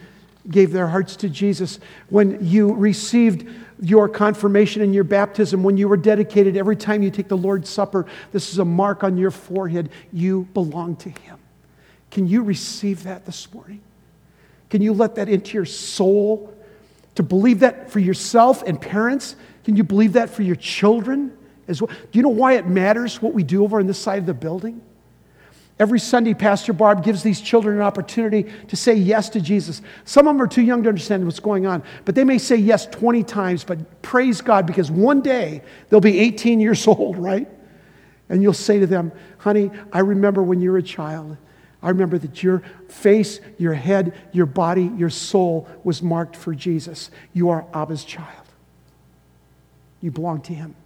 gave 0.48 0.72
their 0.72 0.88
hearts 0.88 1.16
to 1.16 1.28
Jesus, 1.28 1.80
when 2.10 2.44
you 2.46 2.72
received 2.74 3.48
your 3.80 4.08
confirmation 4.08 4.82
and 4.82 4.94
your 4.94 5.04
baptism, 5.04 5.62
when 5.62 5.76
you 5.76 5.88
were 5.88 5.96
dedicated, 5.96 6.56
every 6.56 6.76
time 6.76 7.02
you 7.02 7.10
take 7.10 7.28
the 7.28 7.36
Lord's 7.36 7.68
Supper, 7.68 8.06
this 8.32 8.52
is 8.52 8.58
a 8.58 8.64
mark 8.64 9.02
on 9.02 9.16
your 9.16 9.30
forehead. 9.30 9.90
You 10.12 10.48
belong 10.54 10.96
to 10.96 11.08
Him. 11.08 11.38
Can 12.10 12.26
you 12.26 12.42
receive 12.42 13.02
that 13.04 13.26
this 13.26 13.52
morning? 13.52 13.80
Can 14.70 14.82
you 14.82 14.92
let 14.92 15.16
that 15.16 15.28
into 15.28 15.54
your 15.54 15.66
soul? 15.66 16.52
To 17.16 17.22
believe 17.22 17.60
that 17.60 17.90
for 17.90 18.00
yourself 18.00 18.62
and 18.62 18.80
parents? 18.80 19.36
Can 19.64 19.76
you 19.76 19.84
believe 19.84 20.14
that 20.14 20.30
for 20.30 20.42
your 20.42 20.56
children 20.56 21.36
as 21.68 21.80
well? 21.80 21.90
Do 21.90 22.18
you 22.18 22.22
know 22.22 22.28
why 22.28 22.54
it 22.54 22.66
matters 22.66 23.20
what 23.22 23.34
we 23.34 23.42
do 23.42 23.64
over 23.64 23.78
on 23.78 23.86
this 23.86 23.98
side 23.98 24.18
of 24.18 24.26
the 24.26 24.34
building? 24.34 24.80
Every 25.78 25.98
Sunday, 25.98 26.34
Pastor 26.34 26.72
Barb 26.72 27.02
gives 27.02 27.24
these 27.24 27.40
children 27.40 27.76
an 27.76 27.82
opportunity 27.82 28.44
to 28.68 28.76
say 28.76 28.94
yes 28.94 29.28
to 29.30 29.40
Jesus. 29.40 29.82
Some 30.04 30.28
of 30.28 30.34
them 30.34 30.42
are 30.42 30.46
too 30.46 30.62
young 30.62 30.84
to 30.84 30.88
understand 30.88 31.24
what's 31.24 31.40
going 31.40 31.66
on, 31.66 31.82
but 32.04 32.14
they 32.14 32.22
may 32.22 32.38
say 32.38 32.54
yes 32.54 32.86
20 32.86 33.24
times, 33.24 33.64
but 33.64 34.00
praise 34.00 34.40
God 34.40 34.66
because 34.66 34.90
one 34.90 35.20
day 35.20 35.62
they'll 35.88 36.00
be 36.00 36.20
18 36.20 36.60
years 36.60 36.86
old, 36.86 37.18
right? 37.18 37.48
And 38.28 38.40
you'll 38.40 38.52
say 38.52 38.78
to 38.78 38.86
them, 38.86 39.10
honey, 39.38 39.70
I 39.92 39.98
remember 39.98 40.42
when 40.42 40.60
you 40.60 40.70
were 40.70 40.78
a 40.78 40.82
child. 40.82 41.36
I 41.82 41.90
remember 41.90 42.18
that 42.18 42.42
your 42.42 42.62
face, 42.88 43.40
your 43.58 43.74
head, 43.74 44.14
your 44.32 44.46
body, 44.46 44.90
your 44.96 45.10
soul 45.10 45.68
was 45.82 46.02
marked 46.02 46.36
for 46.36 46.54
Jesus. 46.54 47.10
You 47.34 47.50
are 47.50 47.66
Abba's 47.74 48.04
child. 48.04 48.46
You 50.00 50.10
belong 50.10 50.40
to 50.42 50.54
Him. 50.54 50.76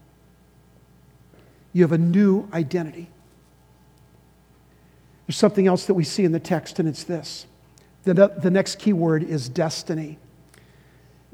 You 1.73 1.83
have 1.83 1.93
a 1.93 1.99
new 1.99 2.49
identity. 2.53 3.11
There's 5.29 5.37
something 5.37 5.67
else 5.67 5.85
that 5.85 5.95
we 5.95 6.05
see 6.05 6.25
in 6.25 6.33
the 6.33 6.41
text, 6.41 6.79
and 6.79 6.89
it's 6.89 7.05
this. 7.05 7.47
The, 8.05 8.15
the 8.15 8.51
next 8.51 8.79
key 8.79 8.95
word 8.95 9.23
is 9.23 9.51
destiny. 9.51 10.19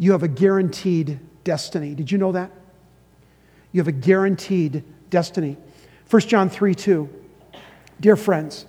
You 0.00 0.10
have 0.10 0.24
a 0.24 0.28
guaranteed 0.28 1.20
destiny. 1.44 1.94
Did 1.94 2.10
you 2.10 2.18
know 2.18 2.32
that? 2.32 2.50
You 3.70 3.80
have 3.80 3.86
a 3.86 3.92
guaranteed 3.92 4.82
destiny. 5.10 5.56
1 6.10 6.22
John 6.22 6.50
3 6.50 6.74
2. 6.74 7.08
Dear 8.00 8.16
friends, 8.16 8.66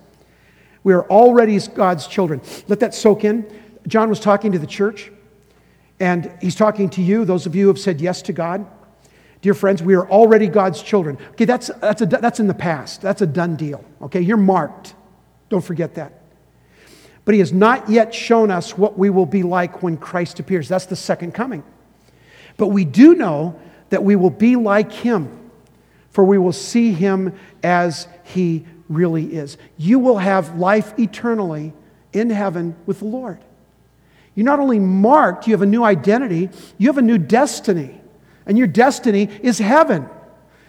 we 0.84 0.94
are 0.94 1.04
already 1.10 1.58
God's 1.58 2.06
children. 2.06 2.40
Let 2.68 2.78
that 2.78 2.94
soak 2.94 3.24
in. 3.24 3.50
John 3.88 4.08
was 4.08 4.20
talking 4.20 4.52
to 4.52 4.60
the 4.60 4.66
church, 4.66 5.10
and 5.98 6.32
he's 6.40 6.54
talking 6.54 6.88
to 6.90 7.02
you, 7.02 7.24
those 7.24 7.46
of 7.46 7.56
you 7.56 7.62
who 7.62 7.68
have 7.68 7.80
said 7.80 8.00
yes 8.00 8.22
to 8.22 8.32
God. 8.32 8.64
Dear 9.42 9.54
friends, 9.54 9.82
we 9.82 9.94
are 9.94 10.08
already 10.08 10.46
God's 10.46 10.82
children. 10.82 11.18
Okay, 11.30 11.46
that's, 11.46 11.66
that's, 11.80 12.02
a, 12.02 12.06
that's 12.06 12.38
in 12.38 12.46
the 12.46 12.54
past. 12.54 13.02
That's 13.02 13.22
a 13.22 13.26
done 13.26 13.56
deal. 13.56 13.84
Okay, 14.02 14.20
you're 14.20 14.36
marked. 14.36 14.94
Don't 15.48 15.64
forget 15.64 15.94
that. 15.94 16.12
But 17.24 17.34
he 17.34 17.40
has 17.40 17.52
not 17.52 17.88
yet 17.88 18.14
shown 18.14 18.50
us 18.50 18.78
what 18.78 18.98
we 18.98 19.10
will 19.10 19.26
be 19.26 19.42
like 19.42 19.82
when 19.82 19.96
Christ 19.96 20.38
appears. 20.38 20.68
That's 20.68 20.86
the 20.86 20.96
second 20.96 21.32
coming. 21.34 21.64
But 22.56 22.68
we 22.68 22.84
do 22.84 23.14
know 23.14 23.60
that 23.90 24.02
we 24.02 24.16
will 24.16 24.30
be 24.30 24.56
like 24.56 24.92
him, 24.92 25.50
for 26.10 26.24
we 26.24 26.38
will 26.38 26.52
see 26.52 26.92
him 26.92 27.34
as 27.62 28.08
he 28.24 28.64
really 28.88 29.34
is. 29.34 29.58
You 29.76 29.98
will 29.98 30.18
have 30.18 30.56
life 30.58 30.96
eternally 30.98 31.72
in 32.12 32.30
heaven 32.30 32.76
with 32.86 33.00
the 33.00 33.06
Lord. 33.06 33.38
You're 34.34 34.46
not 34.46 34.60
only 34.60 34.78
marked, 34.78 35.46
you 35.46 35.54
have 35.54 35.62
a 35.62 35.66
new 35.66 35.82
identity, 35.82 36.50
you 36.78 36.88
have 36.88 36.98
a 36.98 37.02
new 37.02 37.18
destiny. 37.18 38.00
And 38.46 38.56
your 38.56 38.68
destiny 38.68 39.28
is 39.42 39.58
heaven. 39.58 40.08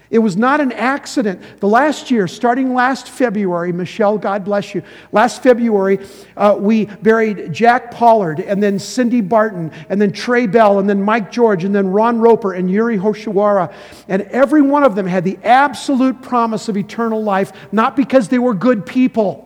It 0.10 0.20
was 0.20 0.38
not 0.38 0.62
an 0.62 0.72
accident. 0.72 1.41
The 1.60 1.68
last 1.68 2.10
year, 2.10 2.28
starting 2.28 2.74
last 2.74 3.10
February, 3.10 3.74
Michelle, 3.74 4.18
God 4.18 4.45
bless 4.45 4.74
you, 4.74 4.82
last 5.12 5.43
February, 5.43 5.99
uh, 6.38 6.55
we 6.58 6.86
buried 6.86 7.51
Jack 7.51 7.91
Pollard 7.91 8.39
and 8.39 8.64
then 8.64 8.80
Cindy 8.80 9.20
Barton 9.20 9.72
and 9.89 10.01
then 10.01 10.14
Trey 10.14 10.47
Bell 10.47 10.80
and 10.80 10.89
then 10.89 11.03
Mike 11.03 11.30
George 11.30 11.66
and 11.66 11.76
then 11.76 11.88
Ron 11.88 12.20
Roper 12.20 12.53
and 12.53 12.72
Yuri 12.72 12.97
Hoshiwara. 12.97 13.74
And 14.08 14.22
every 14.24 14.62
one 14.62 14.84
of 14.84 14.95
them 14.95 15.08
had 15.08 15.26
the 15.26 15.38
absolute 15.43 16.22
promise 16.22 16.70
of 16.70 16.78
eternal 16.78 17.22
life, 17.22 17.51
not 17.74 17.97
because 17.97 18.30
they 18.30 18.39
were 18.39 18.53
good 18.53 18.86
people. 18.86 19.43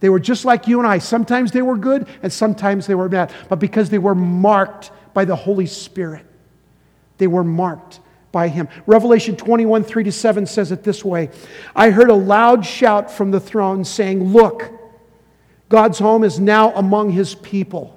They 0.00 0.10
were 0.10 0.20
just 0.20 0.44
like 0.44 0.68
you 0.68 0.78
and 0.78 0.86
I. 0.86 0.98
Sometimes 0.98 1.52
they 1.52 1.62
were 1.62 1.78
good 1.78 2.06
and 2.22 2.30
sometimes 2.30 2.86
they 2.86 2.94
were 2.94 3.08
bad, 3.08 3.32
but 3.48 3.58
because 3.60 3.88
they 3.88 3.98
were 3.98 4.14
marked 4.14 4.90
by 5.14 5.24
the 5.24 5.36
Holy 5.36 5.66
Spirit. 5.66 6.26
They 7.16 7.26
were 7.26 7.42
marked 7.42 8.00
by 8.32 8.48
him. 8.48 8.68
Revelation 8.86 9.36
21 9.36 9.84
3 9.84 10.04
to 10.04 10.12
7 10.12 10.46
says 10.46 10.72
it 10.72 10.82
this 10.82 11.04
way 11.04 11.30
I 11.74 11.90
heard 11.90 12.10
a 12.10 12.14
loud 12.14 12.64
shout 12.64 13.10
from 13.10 13.30
the 13.30 13.40
throne 13.40 13.84
saying, 13.84 14.32
Look, 14.32 14.70
God's 15.68 15.98
home 15.98 16.24
is 16.24 16.38
now 16.38 16.72
among 16.74 17.10
his 17.10 17.34
people. 17.34 17.94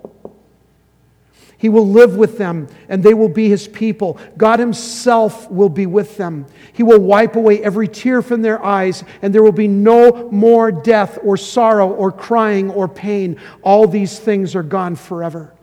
He 1.61 1.69
will 1.69 1.87
live 1.87 2.15
with 2.15 2.39
them, 2.39 2.67
and 2.89 3.03
they 3.03 3.13
will 3.13 3.29
be 3.29 3.47
his 3.47 3.67
people. 3.67 4.17
God 4.35 4.57
himself 4.57 5.47
will 5.51 5.69
be 5.69 5.85
with 5.85 6.17
them. 6.17 6.47
He 6.73 6.81
will 6.81 6.99
wipe 6.99 7.35
away 7.35 7.63
every 7.63 7.87
tear 7.87 8.23
from 8.23 8.41
their 8.41 8.65
eyes, 8.65 9.03
and 9.21 9.31
there 9.31 9.43
will 9.43 9.51
be 9.51 9.67
no 9.67 10.27
more 10.31 10.71
death, 10.71 11.19
or 11.21 11.37
sorrow, 11.37 11.87
or 11.87 12.11
crying, 12.11 12.71
or 12.71 12.87
pain. 12.87 13.39
All 13.61 13.87
these 13.87 14.17
things 14.17 14.55
are 14.55 14.63
gone 14.63 14.95
forever. 14.95 15.53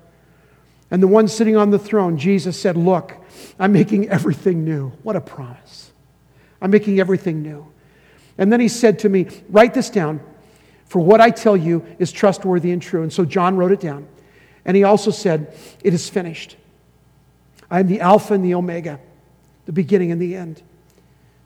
And 0.89 1.03
the 1.03 1.09
one 1.09 1.27
sitting 1.27 1.57
on 1.57 1.71
the 1.71 1.81
throne, 1.81 2.17
Jesus 2.17 2.57
said, 2.57 2.77
Look, 2.77 3.18
I'm 3.59 3.73
making 3.73 4.09
everything 4.09 4.65
new. 4.65 4.91
What 5.03 5.17
a 5.17 5.21
promise. 5.21 5.91
I'm 6.61 6.71
making 6.71 7.01
everything 7.01 7.43
new. 7.43 7.67
And 8.37 8.53
then 8.53 8.61
he 8.61 8.69
said 8.69 9.01
to 9.01 9.09
me, 9.09 9.27
Write 9.49 9.75
this 9.75 9.91
down, 9.91 10.21
for 10.87 11.01
what 11.01 11.21
I 11.21 11.31
tell 11.31 11.57
you 11.57 11.85
is 11.99 12.13
trustworthy 12.13 12.71
and 12.71 12.81
true. 12.81 13.03
And 13.03 13.13
so 13.13 13.25
John 13.25 13.57
wrote 13.57 13.73
it 13.73 13.81
down. 13.81 14.07
And 14.65 14.77
he 14.77 14.85
also 14.85 15.11
said, 15.11 15.55
It 15.83 15.95
is 15.95 16.09
finished. 16.09 16.57
I 17.71 17.81
am 17.81 17.87
the 17.87 18.01
Alpha 18.01 18.35
and 18.35 18.45
the 18.45 18.55
Omega, 18.55 19.01
the 19.67 19.73
beginning 19.73 20.13
and 20.13 20.21
the 20.21 20.37
end. 20.37 20.63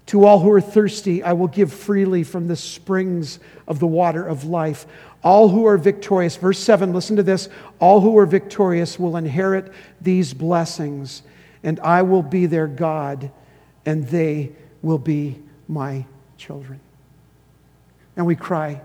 To 0.07 0.25
all 0.25 0.41
who 0.41 0.51
are 0.53 0.61
thirsty, 0.61 1.23
I 1.23 1.33
will 1.33 1.49
give 1.49 1.73
freely 1.73 2.25
from 2.25 2.49
the 2.49 2.57
springs 2.57 3.39
of 3.67 3.79
the 3.79 3.87
water 3.87 4.27
of 4.27 4.45
life. 4.45 4.87
All 5.23 5.49
who 5.49 5.67
are 5.67 5.79
victorious, 5.79 6.37
verse 6.37 6.59
7, 6.59 6.93
listen 6.93 7.17
to 7.17 7.23
this. 7.23 7.49
All 7.79 8.01
who 8.01 8.19
are 8.19 8.27
victorious 8.27 8.99
will 8.99 9.17
inherit 9.17 9.73
these 10.01 10.35
blessings, 10.35 11.23
and 11.63 11.79
I 11.81 12.03
will 12.03 12.23
be 12.23 12.47
their 12.47 12.67
God, 12.67 13.31
and 13.87 14.07
they 14.09 14.53
will 14.83 14.99
be 14.99 15.41
my 15.69 16.07
children. 16.37 16.81
And 18.17 18.27
we 18.27 18.37
cry, 18.37 18.83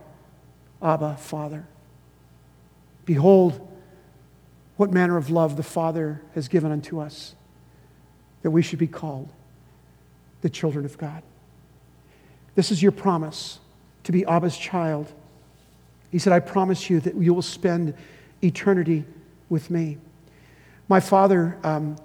Abba, 0.82 1.18
Father. 1.18 1.66
Behold, 3.06 3.68
what 4.78 4.92
manner 4.92 5.18
of 5.18 5.30
love 5.30 5.58
the 5.58 5.64
Father 5.64 6.22
has 6.36 6.48
given 6.48 6.72
unto 6.72 7.00
us, 7.00 7.36
that 8.44 8.52
we 8.52 8.62
should 8.62 8.80
be 8.80 8.88
called 8.88 9.30
the 10.42 10.50
children 10.50 10.86
of 10.86 10.98
God. 10.98 11.24
This 12.56 12.72
is 12.72 12.82
your 12.82 12.92
promise 12.92 13.60
to 14.04 14.12
be 14.12 14.24
Abba's 14.26 14.58
child. 14.58 15.12
He 16.12 16.20
said, 16.20 16.32
I 16.32 16.40
promise 16.40 16.90
you 16.90 17.00
that 17.02 17.16
you 17.16 17.34
will 17.34 17.42
spend 17.42 17.94
eternity 18.42 19.04
with 19.50 19.70
me. 19.70 19.98
My 20.88 21.00
father 21.00 21.58
um, 21.64 21.98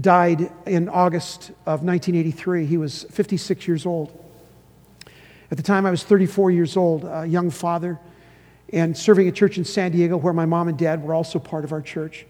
died 0.00 0.52
in 0.66 0.88
August 0.88 1.50
of 1.66 1.82
1983. 1.82 2.66
He 2.66 2.76
was 2.76 3.04
56 3.04 3.66
years 3.66 3.86
old. 3.86 4.12
At 5.50 5.56
the 5.56 5.62
time, 5.62 5.86
I 5.86 5.90
was 5.90 6.04
34 6.04 6.50
years 6.50 6.76
old, 6.76 7.04
a 7.04 7.26
young 7.26 7.50
father, 7.50 7.98
and 8.72 8.96
serving 8.96 9.28
a 9.28 9.32
church 9.32 9.56
in 9.56 9.64
San 9.64 9.92
Diego 9.92 10.16
where 10.16 10.34
my 10.34 10.44
mom 10.44 10.68
and 10.68 10.78
dad 10.78 11.02
were 11.02 11.14
also 11.14 11.38
part 11.38 11.64
of 11.64 11.72
our 11.72 11.80
church. 11.80 12.26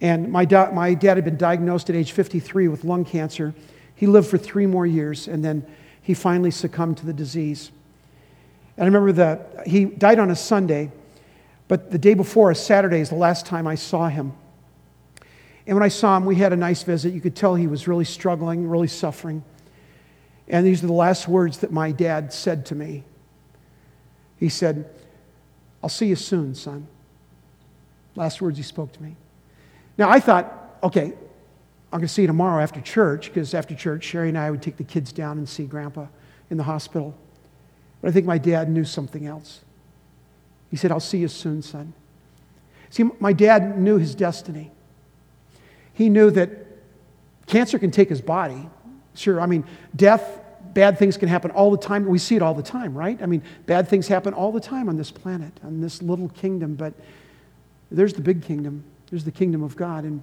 And 0.00 0.30
my, 0.30 0.44
da- 0.44 0.70
my 0.72 0.94
dad 0.94 1.16
had 1.16 1.24
been 1.24 1.36
diagnosed 1.36 1.90
at 1.90 1.96
age 1.96 2.12
53 2.12 2.68
with 2.68 2.84
lung 2.84 3.04
cancer. 3.04 3.54
He 3.94 4.06
lived 4.06 4.28
for 4.28 4.38
three 4.38 4.66
more 4.66 4.86
years, 4.86 5.28
and 5.28 5.44
then 5.44 5.64
he 6.02 6.14
finally 6.14 6.50
succumbed 6.50 6.98
to 6.98 7.06
the 7.06 7.12
disease. 7.12 7.70
And 8.76 8.84
I 8.84 8.86
remember 8.86 9.12
that 9.12 9.66
he 9.66 9.84
died 9.86 10.18
on 10.18 10.30
a 10.30 10.36
Sunday, 10.36 10.90
but 11.68 11.90
the 11.90 11.98
day 11.98 12.14
before, 12.14 12.50
a 12.50 12.54
Saturday, 12.54 13.00
is 13.00 13.10
the 13.10 13.16
last 13.16 13.46
time 13.46 13.66
I 13.66 13.74
saw 13.74 14.08
him. 14.08 14.32
And 15.68 15.76
when 15.76 15.84
I 15.84 15.88
saw 15.88 16.16
him, 16.16 16.24
we 16.24 16.36
had 16.36 16.54
a 16.54 16.56
nice 16.56 16.82
visit. 16.82 17.12
You 17.12 17.20
could 17.20 17.36
tell 17.36 17.54
he 17.54 17.66
was 17.66 17.86
really 17.86 18.06
struggling, 18.06 18.66
really 18.66 18.88
suffering. 18.88 19.44
And 20.48 20.66
these 20.66 20.82
are 20.82 20.86
the 20.86 20.94
last 20.94 21.28
words 21.28 21.58
that 21.58 21.70
my 21.70 21.92
dad 21.92 22.32
said 22.32 22.64
to 22.66 22.74
me. 22.74 23.04
He 24.38 24.48
said, 24.48 24.88
I'll 25.82 25.90
see 25.90 26.06
you 26.06 26.16
soon, 26.16 26.54
son. 26.54 26.86
Last 28.16 28.40
words 28.40 28.56
he 28.56 28.62
spoke 28.62 28.92
to 28.92 29.02
me. 29.02 29.14
Now, 29.98 30.08
I 30.08 30.20
thought, 30.20 30.78
okay, 30.82 31.12
I'm 31.92 31.98
going 31.98 32.00
to 32.00 32.08
see 32.08 32.22
you 32.22 32.28
tomorrow 32.28 32.62
after 32.62 32.80
church, 32.80 33.26
because 33.26 33.52
after 33.52 33.74
church, 33.74 34.04
Sherry 34.04 34.30
and 34.30 34.38
I 34.38 34.50
would 34.50 34.62
take 34.62 34.78
the 34.78 34.84
kids 34.84 35.12
down 35.12 35.36
and 35.36 35.46
see 35.46 35.66
Grandpa 35.66 36.06
in 36.48 36.56
the 36.56 36.64
hospital. 36.64 37.14
But 38.00 38.08
I 38.08 38.12
think 38.12 38.24
my 38.24 38.38
dad 38.38 38.70
knew 38.70 38.84
something 38.84 39.26
else. 39.26 39.60
He 40.70 40.78
said, 40.78 40.92
I'll 40.92 40.98
see 40.98 41.18
you 41.18 41.28
soon, 41.28 41.60
son. 41.60 41.92
See, 42.88 43.04
my 43.20 43.34
dad 43.34 43.78
knew 43.78 43.98
his 43.98 44.14
destiny. 44.14 44.70
He 45.98 46.08
knew 46.08 46.30
that 46.30 46.50
cancer 47.46 47.76
can 47.76 47.90
take 47.90 48.08
his 48.08 48.20
body. 48.20 48.70
Sure, 49.14 49.40
I 49.40 49.46
mean, 49.46 49.64
death, 49.96 50.40
bad 50.72 50.96
things 50.96 51.16
can 51.16 51.28
happen 51.28 51.50
all 51.50 51.72
the 51.72 51.76
time. 51.76 52.06
We 52.06 52.20
see 52.20 52.36
it 52.36 52.42
all 52.42 52.54
the 52.54 52.62
time, 52.62 52.96
right? 52.96 53.20
I 53.20 53.26
mean, 53.26 53.42
bad 53.66 53.88
things 53.88 54.06
happen 54.06 54.32
all 54.32 54.52
the 54.52 54.60
time 54.60 54.88
on 54.88 54.96
this 54.96 55.10
planet, 55.10 55.52
on 55.64 55.80
this 55.80 56.00
little 56.00 56.28
kingdom. 56.28 56.76
But 56.76 56.94
there's 57.90 58.12
the 58.12 58.20
big 58.20 58.44
kingdom, 58.44 58.84
there's 59.10 59.24
the 59.24 59.32
kingdom 59.32 59.64
of 59.64 59.74
God. 59.74 60.04
And 60.04 60.22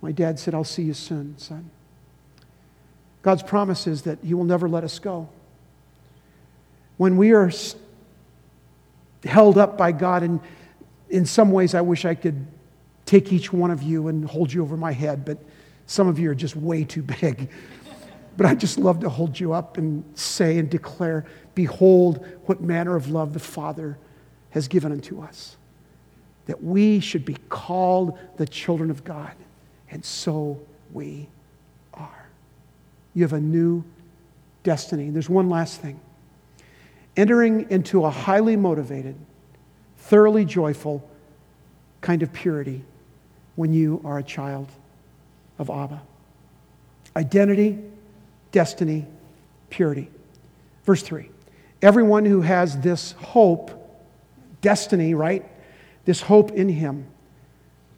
my 0.00 0.12
dad 0.12 0.38
said, 0.38 0.54
I'll 0.54 0.64
see 0.64 0.84
you 0.84 0.94
soon, 0.94 1.36
son. 1.36 1.70
God's 3.20 3.42
promise 3.42 3.86
is 3.86 4.02
that 4.02 4.18
He 4.24 4.32
will 4.32 4.44
never 4.44 4.66
let 4.66 4.82
us 4.82 4.98
go 4.98 5.28
when 6.96 7.18
we 7.18 7.32
are 7.32 7.50
held 9.24 9.58
up 9.58 9.76
by 9.76 9.92
God, 9.92 10.22
and 10.22 10.40
in 11.10 11.26
some 11.26 11.50
ways, 11.50 11.74
I 11.74 11.82
wish 11.82 12.06
I 12.06 12.14
could 12.14 12.46
take 13.12 13.30
each 13.30 13.52
one 13.52 13.70
of 13.70 13.82
you 13.82 14.08
and 14.08 14.24
hold 14.24 14.50
you 14.50 14.62
over 14.62 14.74
my 14.74 14.90
head, 14.90 15.22
but 15.22 15.36
some 15.84 16.08
of 16.08 16.18
you 16.18 16.30
are 16.30 16.34
just 16.34 16.56
way 16.56 16.82
too 16.82 17.02
big. 17.02 17.50
But 18.38 18.46
I 18.46 18.54
just 18.54 18.78
love 18.78 19.00
to 19.00 19.10
hold 19.10 19.38
you 19.38 19.52
up 19.52 19.76
and 19.76 20.02
say 20.14 20.56
and 20.56 20.70
declare, 20.70 21.26
Behold, 21.54 22.26
what 22.46 22.62
manner 22.62 22.96
of 22.96 23.10
love 23.10 23.34
the 23.34 23.38
Father 23.38 23.98
has 24.48 24.66
given 24.66 24.92
unto 24.92 25.20
us, 25.20 25.58
that 26.46 26.64
we 26.64 27.00
should 27.00 27.26
be 27.26 27.36
called 27.50 28.18
the 28.38 28.46
children 28.46 28.90
of 28.90 29.04
God, 29.04 29.34
and 29.90 30.02
so 30.02 30.58
we 30.94 31.28
are. 31.92 32.30
You 33.12 33.24
have 33.24 33.34
a 33.34 33.40
new 33.40 33.84
destiny. 34.62 35.10
There's 35.10 35.28
one 35.28 35.50
last 35.50 35.82
thing 35.82 36.00
entering 37.14 37.66
into 37.68 38.06
a 38.06 38.10
highly 38.10 38.56
motivated, 38.56 39.16
thoroughly 39.98 40.46
joyful 40.46 41.06
kind 42.00 42.22
of 42.22 42.32
purity 42.32 42.82
when 43.56 43.72
you 43.72 44.00
are 44.04 44.18
a 44.18 44.22
child 44.22 44.68
of 45.58 45.70
Abba. 45.70 46.02
Identity, 47.16 47.78
destiny, 48.50 49.06
purity. 49.70 50.10
Verse 50.84 51.02
3 51.02 51.28
Everyone 51.80 52.24
who 52.24 52.42
has 52.42 52.78
this 52.80 53.12
hope, 53.12 53.70
destiny, 54.60 55.14
right? 55.14 55.44
This 56.04 56.20
hope 56.20 56.52
in 56.52 56.68
him 56.68 57.06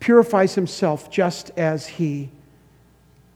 purifies 0.00 0.54
himself 0.54 1.10
just 1.10 1.50
as 1.56 1.86
he 1.86 2.30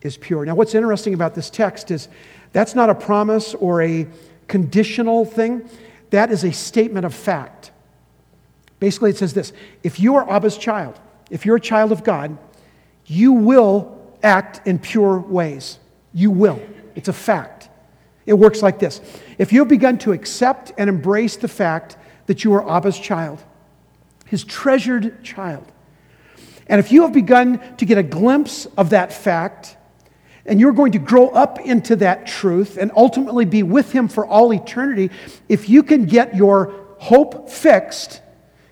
is 0.03 0.17
pure. 0.17 0.45
Now, 0.45 0.55
what's 0.55 0.75
interesting 0.75 1.15
about 1.15 1.35
this 1.35 1.51
text 1.51 1.91
is 1.91 2.09
that's 2.53 2.75
not 2.75 2.91
a 2.91 2.95
promise 2.95 3.55
or 3.55 3.83
a 3.83 4.07
conditional 4.47 5.25
thing, 5.25 5.69
that 6.11 6.31
is 6.31 6.45
a 6.45 6.53
statement 6.53 7.05
of 7.05 7.15
fact. 7.15 7.71
Basically, 8.81 9.11
it 9.11 9.17
says 9.17 9.35
this 9.35 9.53
if 9.83 10.01
you 10.01 10.17
are 10.17 10.29
Abba's 10.31 10.57
child, 10.57 10.99
if 11.31 11.45
you're 11.45 11.57
a 11.57 11.61
child 11.61 11.93
of 11.93 12.05
God, 12.05 12.37
you 13.07 13.33
will 13.33 13.97
act 14.23 14.67
in 14.67 14.79
pure 14.79 15.19
ways. 15.19 15.79
You 16.13 16.31
will. 16.31 16.61
It's 16.95 17.09
a 17.09 17.13
fact. 17.13 17.69
It 18.27 18.35
works 18.35 18.63
like 18.63 18.79
this 18.79 19.01
If 19.39 19.53
you 19.53 19.61
have 19.61 19.69
begun 19.69 19.99
to 19.99 20.13
accept 20.13 20.73
and 20.77 20.89
embrace 20.89 21.37
the 21.37 21.49
fact 21.49 21.97
that 22.27 22.45
you 22.45 22.53
are 22.55 22.63
Abba's 22.69 22.99
child, 22.99 23.43
his 24.27 24.45
treasured 24.45 25.25
child, 25.25 25.65
and 26.67 26.79
if 26.79 26.93
you 26.93 27.03
have 27.03 27.13
begun 27.13 27.77
to 27.77 27.87
get 27.87 27.97
a 27.97 28.03
glimpse 28.03 28.67
of 28.77 28.91
that 28.91 29.13
fact, 29.13 29.77
and 30.45 30.61
you're 30.61 30.73
going 30.73 30.93
to 30.93 30.99
grow 30.99 31.29
up 31.29 31.61
into 31.61 31.97
that 31.97 32.27
truth 32.27 32.79
and 32.79 32.91
ultimately 32.97 33.45
be 33.45 33.63
with 33.63 33.93
Him 33.93 34.09
for 34.09 34.27
all 34.27 34.53
eternity, 34.53 35.11
if 35.49 35.69
you 35.69 35.83
can 35.83 36.07
get 36.07 36.35
your 36.35 36.75
hope 36.99 37.49
fixed, 37.49 38.23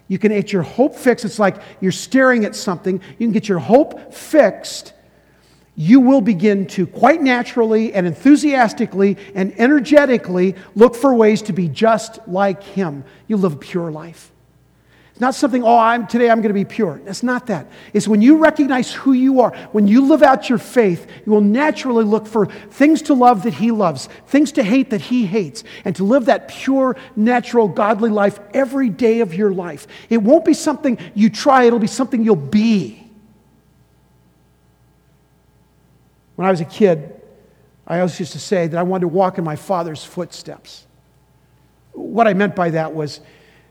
you 0.08 0.18
can 0.18 0.32
get 0.32 0.52
your 0.52 0.62
hope 0.62 0.94
fixed. 0.94 1.24
It's 1.24 1.38
like 1.38 1.56
you're 1.80 1.92
staring 1.92 2.44
at 2.44 2.54
something. 2.54 3.00
You 3.18 3.26
can 3.26 3.32
get 3.32 3.48
your 3.48 3.58
hope 3.58 4.14
fixed. 4.14 4.92
You 5.74 6.00
will 6.00 6.20
begin 6.20 6.66
to 6.68 6.86
quite 6.86 7.20
naturally 7.20 7.92
and 7.92 8.06
enthusiastically 8.06 9.18
and 9.34 9.52
energetically 9.58 10.54
look 10.74 10.94
for 10.94 11.14
ways 11.14 11.42
to 11.42 11.52
be 11.52 11.68
just 11.68 12.18
like 12.26 12.62
Him. 12.62 13.04
You 13.26 13.36
live 13.36 13.54
a 13.54 13.56
pure 13.56 13.90
life. 13.90 14.32
It's 15.16 15.20
not 15.22 15.34
something, 15.34 15.64
oh, 15.64 15.78
I'm, 15.78 16.06
today 16.06 16.28
I'm 16.28 16.42
going 16.42 16.50
to 16.50 16.52
be 16.52 16.66
pure. 16.66 17.00
It's 17.06 17.22
not 17.22 17.46
that. 17.46 17.68
It's 17.94 18.06
when 18.06 18.20
you 18.20 18.36
recognize 18.36 18.92
who 18.92 19.14
you 19.14 19.40
are, 19.40 19.56
when 19.72 19.88
you 19.88 20.06
live 20.06 20.22
out 20.22 20.50
your 20.50 20.58
faith, 20.58 21.06
you 21.24 21.32
will 21.32 21.40
naturally 21.40 22.04
look 22.04 22.26
for 22.26 22.44
things 22.44 23.00
to 23.00 23.14
love 23.14 23.42
that 23.44 23.54
He 23.54 23.70
loves, 23.70 24.10
things 24.26 24.52
to 24.52 24.62
hate 24.62 24.90
that 24.90 25.00
He 25.00 25.24
hates, 25.24 25.64
and 25.86 25.96
to 25.96 26.04
live 26.04 26.26
that 26.26 26.48
pure, 26.48 26.98
natural, 27.16 27.66
godly 27.66 28.10
life 28.10 28.38
every 28.52 28.90
day 28.90 29.20
of 29.20 29.32
your 29.32 29.52
life. 29.52 29.86
It 30.10 30.18
won't 30.18 30.44
be 30.44 30.52
something 30.52 30.98
you 31.14 31.30
try, 31.30 31.64
it'll 31.64 31.78
be 31.78 31.86
something 31.86 32.22
you'll 32.22 32.36
be. 32.36 33.02
When 36.34 36.46
I 36.46 36.50
was 36.50 36.60
a 36.60 36.66
kid, 36.66 37.18
I 37.86 38.00
always 38.00 38.20
used 38.20 38.32
to 38.32 38.38
say 38.38 38.66
that 38.66 38.76
I 38.76 38.82
wanted 38.82 39.00
to 39.00 39.08
walk 39.08 39.38
in 39.38 39.44
my 39.44 39.56
father's 39.56 40.04
footsteps. 40.04 40.84
What 41.92 42.28
I 42.28 42.34
meant 42.34 42.54
by 42.54 42.68
that 42.68 42.92
was, 42.92 43.22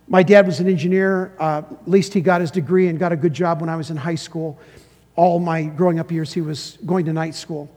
my 0.07 0.23
dad 0.23 0.45
was 0.45 0.59
an 0.59 0.67
engineer. 0.67 1.33
Uh, 1.39 1.63
at 1.69 1.87
least 1.87 2.13
he 2.13 2.21
got 2.21 2.41
his 2.41 2.51
degree 2.51 2.87
and 2.87 2.99
got 2.99 3.11
a 3.11 3.15
good 3.15 3.33
job 3.33 3.61
when 3.61 3.69
I 3.69 3.75
was 3.75 3.89
in 3.89 3.97
high 3.97 4.15
school. 4.15 4.59
All 5.15 5.39
my 5.39 5.63
growing 5.63 5.99
up 5.99 6.11
years, 6.11 6.33
he 6.33 6.41
was 6.41 6.77
going 6.85 7.05
to 7.05 7.13
night 7.13 7.35
school. 7.35 7.69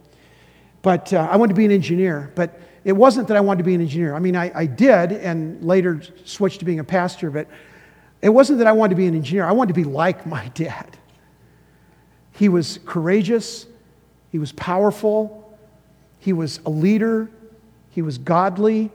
But 0.82 1.12
uh, 1.12 1.28
I 1.30 1.36
wanted 1.36 1.54
to 1.54 1.58
be 1.58 1.64
an 1.64 1.70
engineer. 1.70 2.32
But 2.34 2.60
it 2.84 2.92
wasn't 2.92 3.28
that 3.28 3.36
I 3.36 3.40
wanted 3.40 3.58
to 3.58 3.64
be 3.64 3.74
an 3.74 3.80
engineer. 3.80 4.14
I 4.14 4.18
mean, 4.18 4.36
I, 4.36 4.50
I 4.54 4.66
did 4.66 5.12
and 5.12 5.62
later 5.62 6.02
switched 6.24 6.60
to 6.60 6.64
being 6.64 6.78
a 6.78 6.84
pastor, 6.84 7.30
but 7.30 7.48
it 8.22 8.30
wasn't 8.30 8.58
that 8.58 8.66
I 8.66 8.72
wanted 8.72 8.90
to 8.90 8.96
be 8.96 9.06
an 9.06 9.14
engineer. 9.14 9.44
I 9.44 9.52
wanted 9.52 9.74
to 9.74 9.80
be 9.80 9.84
like 9.84 10.26
my 10.26 10.48
dad. 10.48 10.96
He 12.32 12.48
was 12.48 12.78
courageous, 12.86 13.66
he 14.30 14.38
was 14.38 14.52
powerful, 14.52 15.58
he 16.20 16.32
was 16.32 16.60
a 16.66 16.70
leader, 16.70 17.28
he 17.90 18.00
was 18.00 18.16
godly, 18.16 18.90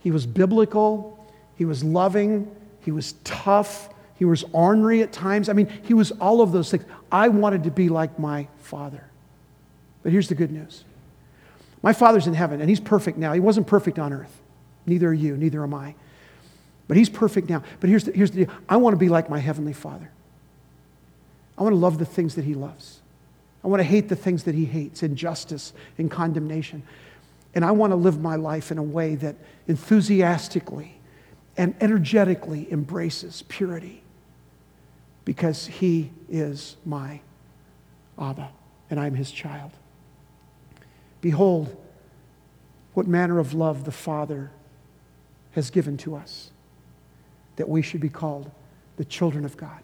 he 0.00 0.10
was 0.10 0.26
biblical, 0.26 1.26
he 1.56 1.64
was 1.64 1.84
loving, 1.84 2.54
he 2.88 2.92
was 2.92 3.12
tough. 3.22 3.90
He 4.14 4.24
was 4.24 4.46
ornery 4.52 5.02
at 5.02 5.12
times. 5.12 5.50
I 5.50 5.52
mean, 5.52 5.70
he 5.82 5.92
was 5.92 6.10
all 6.12 6.40
of 6.40 6.52
those 6.52 6.70
things. 6.70 6.86
I 7.12 7.28
wanted 7.28 7.64
to 7.64 7.70
be 7.70 7.90
like 7.90 8.18
my 8.18 8.48
father. 8.60 9.04
But 10.02 10.10
here's 10.10 10.30
the 10.30 10.34
good 10.34 10.50
news 10.50 10.84
my 11.82 11.92
father's 11.92 12.26
in 12.26 12.32
heaven, 12.32 12.62
and 12.62 12.70
he's 12.70 12.80
perfect 12.80 13.18
now. 13.18 13.34
He 13.34 13.40
wasn't 13.40 13.66
perfect 13.66 13.98
on 13.98 14.14
earth. 14.14 14.34
Neither 14.86 15.08
are 15.08 15.12
you, 15.12 15.36
neither 15.36 15.62
am 15.62 15.74
I. 15.74 15.96
But 16.86 16.96
He's 16.96 17.10
perfect 17.10 17.50
now. 17.50 17.62
But 17.78 17.90
here's 17.90 18.04
the, 18.04 18.12
here's 18.12 18.30
the 18.30 18.46
deal 18.46 18.54
I 18.70 18.78
want 18.78 18.94
to 18.94 18.98
be 18.98 19.10
like 19.10 19.28
my 19.28 19.38
Heavenly 19.38 19.74
Father. 19.74 20.10
I 21.58 21.62
want 21.62 21.74
to 21.74 21.78
love 21.78 21.98
the 21.98 22.06
things 22.06 22.36
that 22.36 22.46
He 22.46 22.54
loves. 22.54 23.00
I 23.62 23.68
want 23.68 23.80
to 23.80 23.84
hate 23.84 24.08
the 24.08 24.16
things 24.16 24.44
that 24.44 24.54
He 24.54 24.64
hates 24.64 25.02
injustice 25.02 25.74
and 25.98 26.10
condemnation. 26.10 26.84
And 27.54 27.66
I 27.66 27.72
want 27.72 27.90
to 27.90 27.96
live 27.96 28.18
my 28.18 28.36
life 28.36 28.70
in 28.70 28.78
a 28.78 28.82
way 28.82 29.14
that 29.16 29.36
enthusiastically 29.66 30.97
and 31.58 31.74
energetically 31.80 32.72
embraces 32.72 33.42
purity 33.48 34.02
because 35.24 35.66
He 35.66 36.12
is 36.30 36.76
my 36.86 37.20
Abba 38.18 38.48
and 38.88 38.98
I'm 38.98 39.14
His 39.14 39.30
child. 39.30 39.72
Behold, 41.20 41.76
what 42.94 43.06
manner 43.06 43.38
of 43.38 43.52
love 43.52 43.84
the 43.84 43.92
Father 43.92 44.50
has 45.52 45.70
given 45.70 45.96
to 45.98 46.14
us, 46.14 46.50
that 47.56 47.68
we 47.68 47.82
should 47.82 48.00
be 48.00 48.08
called 48.08 48.50
the 48.96 49.04
children 49.04 49.44
of 49.44 49.56
God. 49.56 49.80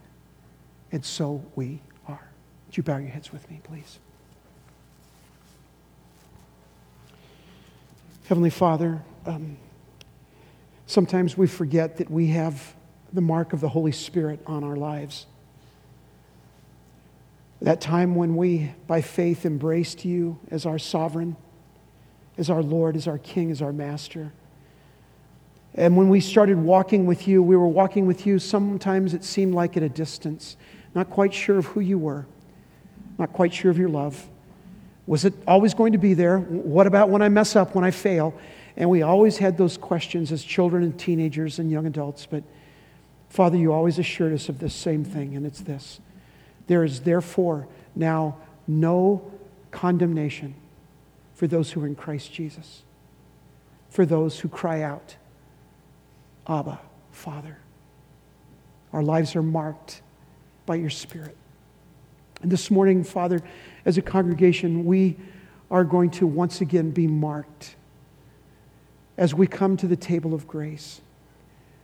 And 0.93 1.05
so 1.05 1.45
we 1.57 1.81
are. 2.07 2.29
Would 2.67 2.77
you 2.77 2.83
bow 2.85 2.99
your 2.99 3.11
heads 3.11 3.33
with 3.33 3.51
me, 3.51 3.61
please? 3.65 3.99
Heavenly 8.29 8.51
Father, 8.51 9.03
um, 9.27 9.57
sometimes 10.87 11.37
we 11.37 11.47
forget 11.47 11.97
that 11.99 12.11
we 12.11 12.29
have 12.29 12.75
the 13.13 13.21
mark 13.21 13.53
of 13.53 13.61
the 13.61 13.69
Holy 13.69 13.93
Spirit 13.93 14.41
on 14.47 14.65
our 14.65 14.77
lives. 14.77 15.27
That 17.63 17.81
time 17.81 18.15
when 18.15 18.37
we, 18.37 18.73
by 18.87 19.01
faith, 19.01 19.47
embraced 19.47 20.05
you 20.05 20.39
as 20.51 20.67
our 20.67 20.79
sovereign, 20.79 21.37
as 22.37 22.51
our 22.51 22.63
Lord, 22.63 22.97
as 22.97 23.07
our 23.07 23.19
King, 23.19 23.51
as 23.51 23.63
our 23.63 23.73
Master. 23.73 24.33
And 25.75 25.97
when 25.97 26.09
we 26.09 26.21
started 26.21 26.59
walking 26.59 27.07
with 27.07 27.27
you, 27.27 27.43
we 27.43 27.57
were 27.57 27.69
walking 27.69 28.07
with 28.07 28.27
you. 28.27 28.39
Sometimes 28.39 29.15
it 29.15 29.25
seemed 29.25 29.55
like 29.55 29.77
at 29.77 29.83
a 29.83 29.89
distance, 29.89 30.57
not 30.95 31.11
quite 31.11 31.33
sure 31.33 31.59
of 31.59 31.67
who 31.67 31.81
you 31.81 31.99
were, 31.99 32.27
not 33.19 33.33
quite 33.33 33.55
sure 33.55 33.71
of 33.71 33.79
your 33.79 33.89
love. 33.89 34.29
Was 35.07 35.25
it 35.25 35.35
always 35.47 35.75
going 35.75 35.93
to 35.93 35.99
be 35.99 36.15
there? 36.15 36.39
What 36.39 36.87
about 36.87 37.11
when 37.11 37.23
I 37.23 37.29
mess 37.29 37.57
up, 37.57 37.75
when 37.75 37.85
I 37.85 37.91
fail? 37.91 38.35
And 38.77 38.91
we 38.91 39.03
always 39.03 39.39
had 39.39 39.57
those 39.57 39.77
questions 39.77 40.33
as 40.33 40.43
children 40.43 40.83
and 40.83 40.99
teenagers 40.99 41.59
and 41.59 41.71
young 41.71 41.87
adults. 41.87 42.27
But 42.27 42.43
Father, 43.29 43.57
you 43.57 43.73
always 43.73 43.99
assured 43.99 44.33
us 44.33 44.49
of 44.49 44.59
this 44.59 44.75
same 44.75 45.05
thing, 45.05 45.37
and 45.37 45.47
it's 45.47 45.61
this 45.61 46.01
there 46.67 46.85
is 46.85 47.01
therefore 47.01 47.69
now 47.95 48.37
no 48.67 49.31
condemnation 49.71 50.55
for 51.35 51.47
those 51.47 51.71
who 51.73 51.83
are 51.83 51.87
in 51.87 51.95
Christ 51.95 52.33
Jesus, 52.33 52.83
for 53.91 54.07
those 54.07 54.41
who 54.41 54.49
cry 54.49 54.83
out, 54.83 55.17
Abba, 56.49 56.81
Father. 57.11 57.59
Our 58.93 59.03
lives 59.03 59.35
are 59.35 59.43
marked 59.43 60.01
by 60.67 60.77
your 60.77 60.91
Spirit. 60.91 61.37
And 62.41 62.51
this 62.51 62.71
morning, 62.71 63.03
Father, 63.03 63.43
as 63.85 63.99
a 63.99 64.03
congregation, 64.03 64.85
we 64.85 65.17
are 65.71 65.85
going 65.85 66.11
to 66.11 66.27
once 66.27 66.61
again 66.61 66.93
be 66.93 67.07
marked 67.07 67.75
as 69.17 69.35
we 69.35 69.47
come 69.47 69.77
to 69.77 69.87
the 69.87 69.97
table 69.97 70.35
of 70.35 70.47
grace. 70.47 71.01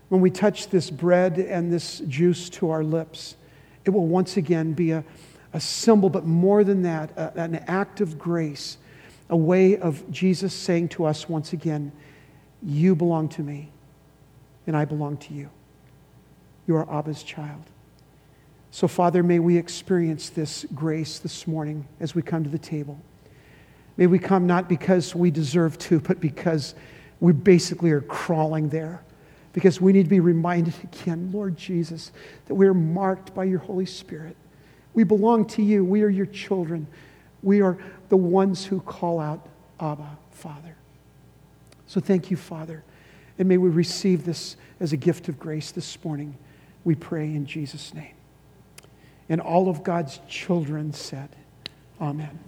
When 0.09 0.21
we 0.21 0.31
touch 0.31 0.69
this 0.69 0.91
bread 0.91 1.39
and 1.39 1.73
this 1.73 2.01
juice 2.01 2.51
to 2.51 2.71
our 2.71 2.83
lips, 2.83 3.37
it 3.85 3.91
will 3.91 4.07
once 4.07 4.37
again 4.37 4.73
be 4.73 4.91
a, 4.91 5.05
a 5.53 5.61
symbol, 5.61 6.11
but 6.11 6.27
more 6.27 6.65
than 6.65 6.83
that, 6.83 7.11
a, 7.17 7.39
an 7.39 7.57
act 7.67 8.01
of 8.01 8.19
grace, 8.19 8.79
a 9.29 9.37
way 9.37 9.77
of 9.77 10.11
Jesus 10.11 10.53
saying 10.53 10.89
to 10.91 11.05
us 11.05 11.29
once 11.29 11.53
again, 11.53 11.93
You 12.63 12.95
belong 12.97 13.29
to 13.31 13.43
me, 13.43 13.71
and 14.67 14.77
I 14.77 14.85
belong 14.85 15.17
to 15.19 15.35
you. 15.35 15.51
You 16.67 16.77
are 16.77 16.87
Abba's 16.91 17.23
child. 17.23 17.63
So, 18.73 18.87
Father, 18.87 19.23
may 19.23 19.39
we 19.39 19.57
experience 19.57 20.31
this 20.31 20.65
grace 20.75 21.19
this 21.19 21.47
morning 21.47 21.87
as 21.99 22.15
we 22.15 22.23
come 22.23 22.45
to 22.45 22.51
the 22.51 22.59
table. 22.59 23.01
May 23.97 24.07
we 24.07 24.19
come 24.19 24.47
not 24.47 24.69
because 24.69 25.15
we 25.15 25.31
deserve 25.31 25.77
to, 25.79 26.01
but 26.01 26.21
because 26.21 26.75
we 27.21 27.33
basically 27.33 27.91
are 27.91 28.01
crawling 28.01 28.71
there 28.71 29.03
because 29.53 29.81
we 29.81 29.93
need 29.93 30.05
to 30.05 30.09
be 30.11 30.21
reminded 30.21 30.75
again, 30.85 31.31
Lord 31.33 31.57
Jesus, 31.57 32.13
that 32.47 32.55
we 32.55 32.67
are 32.67 32.75
marked 32.75 33.35
by 33.35 33.45
your 33.45 33.59
Holy 33.59 33.87
Spirit. 33.87 34.37
We 34.95 35.05
belong 35.05 35.47
to 35.49 35.63
you. 35.63 35.85
We 35.85 36.03
are 36.03 36.09
your 36.09 36.27
children. 36.27 36.87
We 37.43 37.61
are 37.61 37.79
the 38.09 38.17
ones 38.17 38.65
who 38.65 38.81
call 38.81 39.21
out, 39.21 39.47
Abba, 39.79 40.19
Father. 40.31 40.77
So 41.87 42.01
thank 42.01 42.31
you, 42.31 42.37
Father. 42.37 42.85
And 43.39 43.49
may 43.49 43.57
we 43.57 43.69
receive 43.69 44.25
this 44.25 44.57
as 44.79 44.93
a 44.93 44.97
gift 44.97 45.29
of 45.29 45.39
grace 45.39 45.71
this 45.73 46.03
morning. 46.05 46.37
We 46.85 46.95
pray 46.95 47.25
in 47.25 47.47
Jesus' 47.47 47.93
name. 47.95 48.15
And 49.29 49.41
all 49.41 49.69
of 49.69 49.83
God's 49.83 50.21
children 50.29 50.93
said, 50.93 51.31
Amen. 52.01 52.39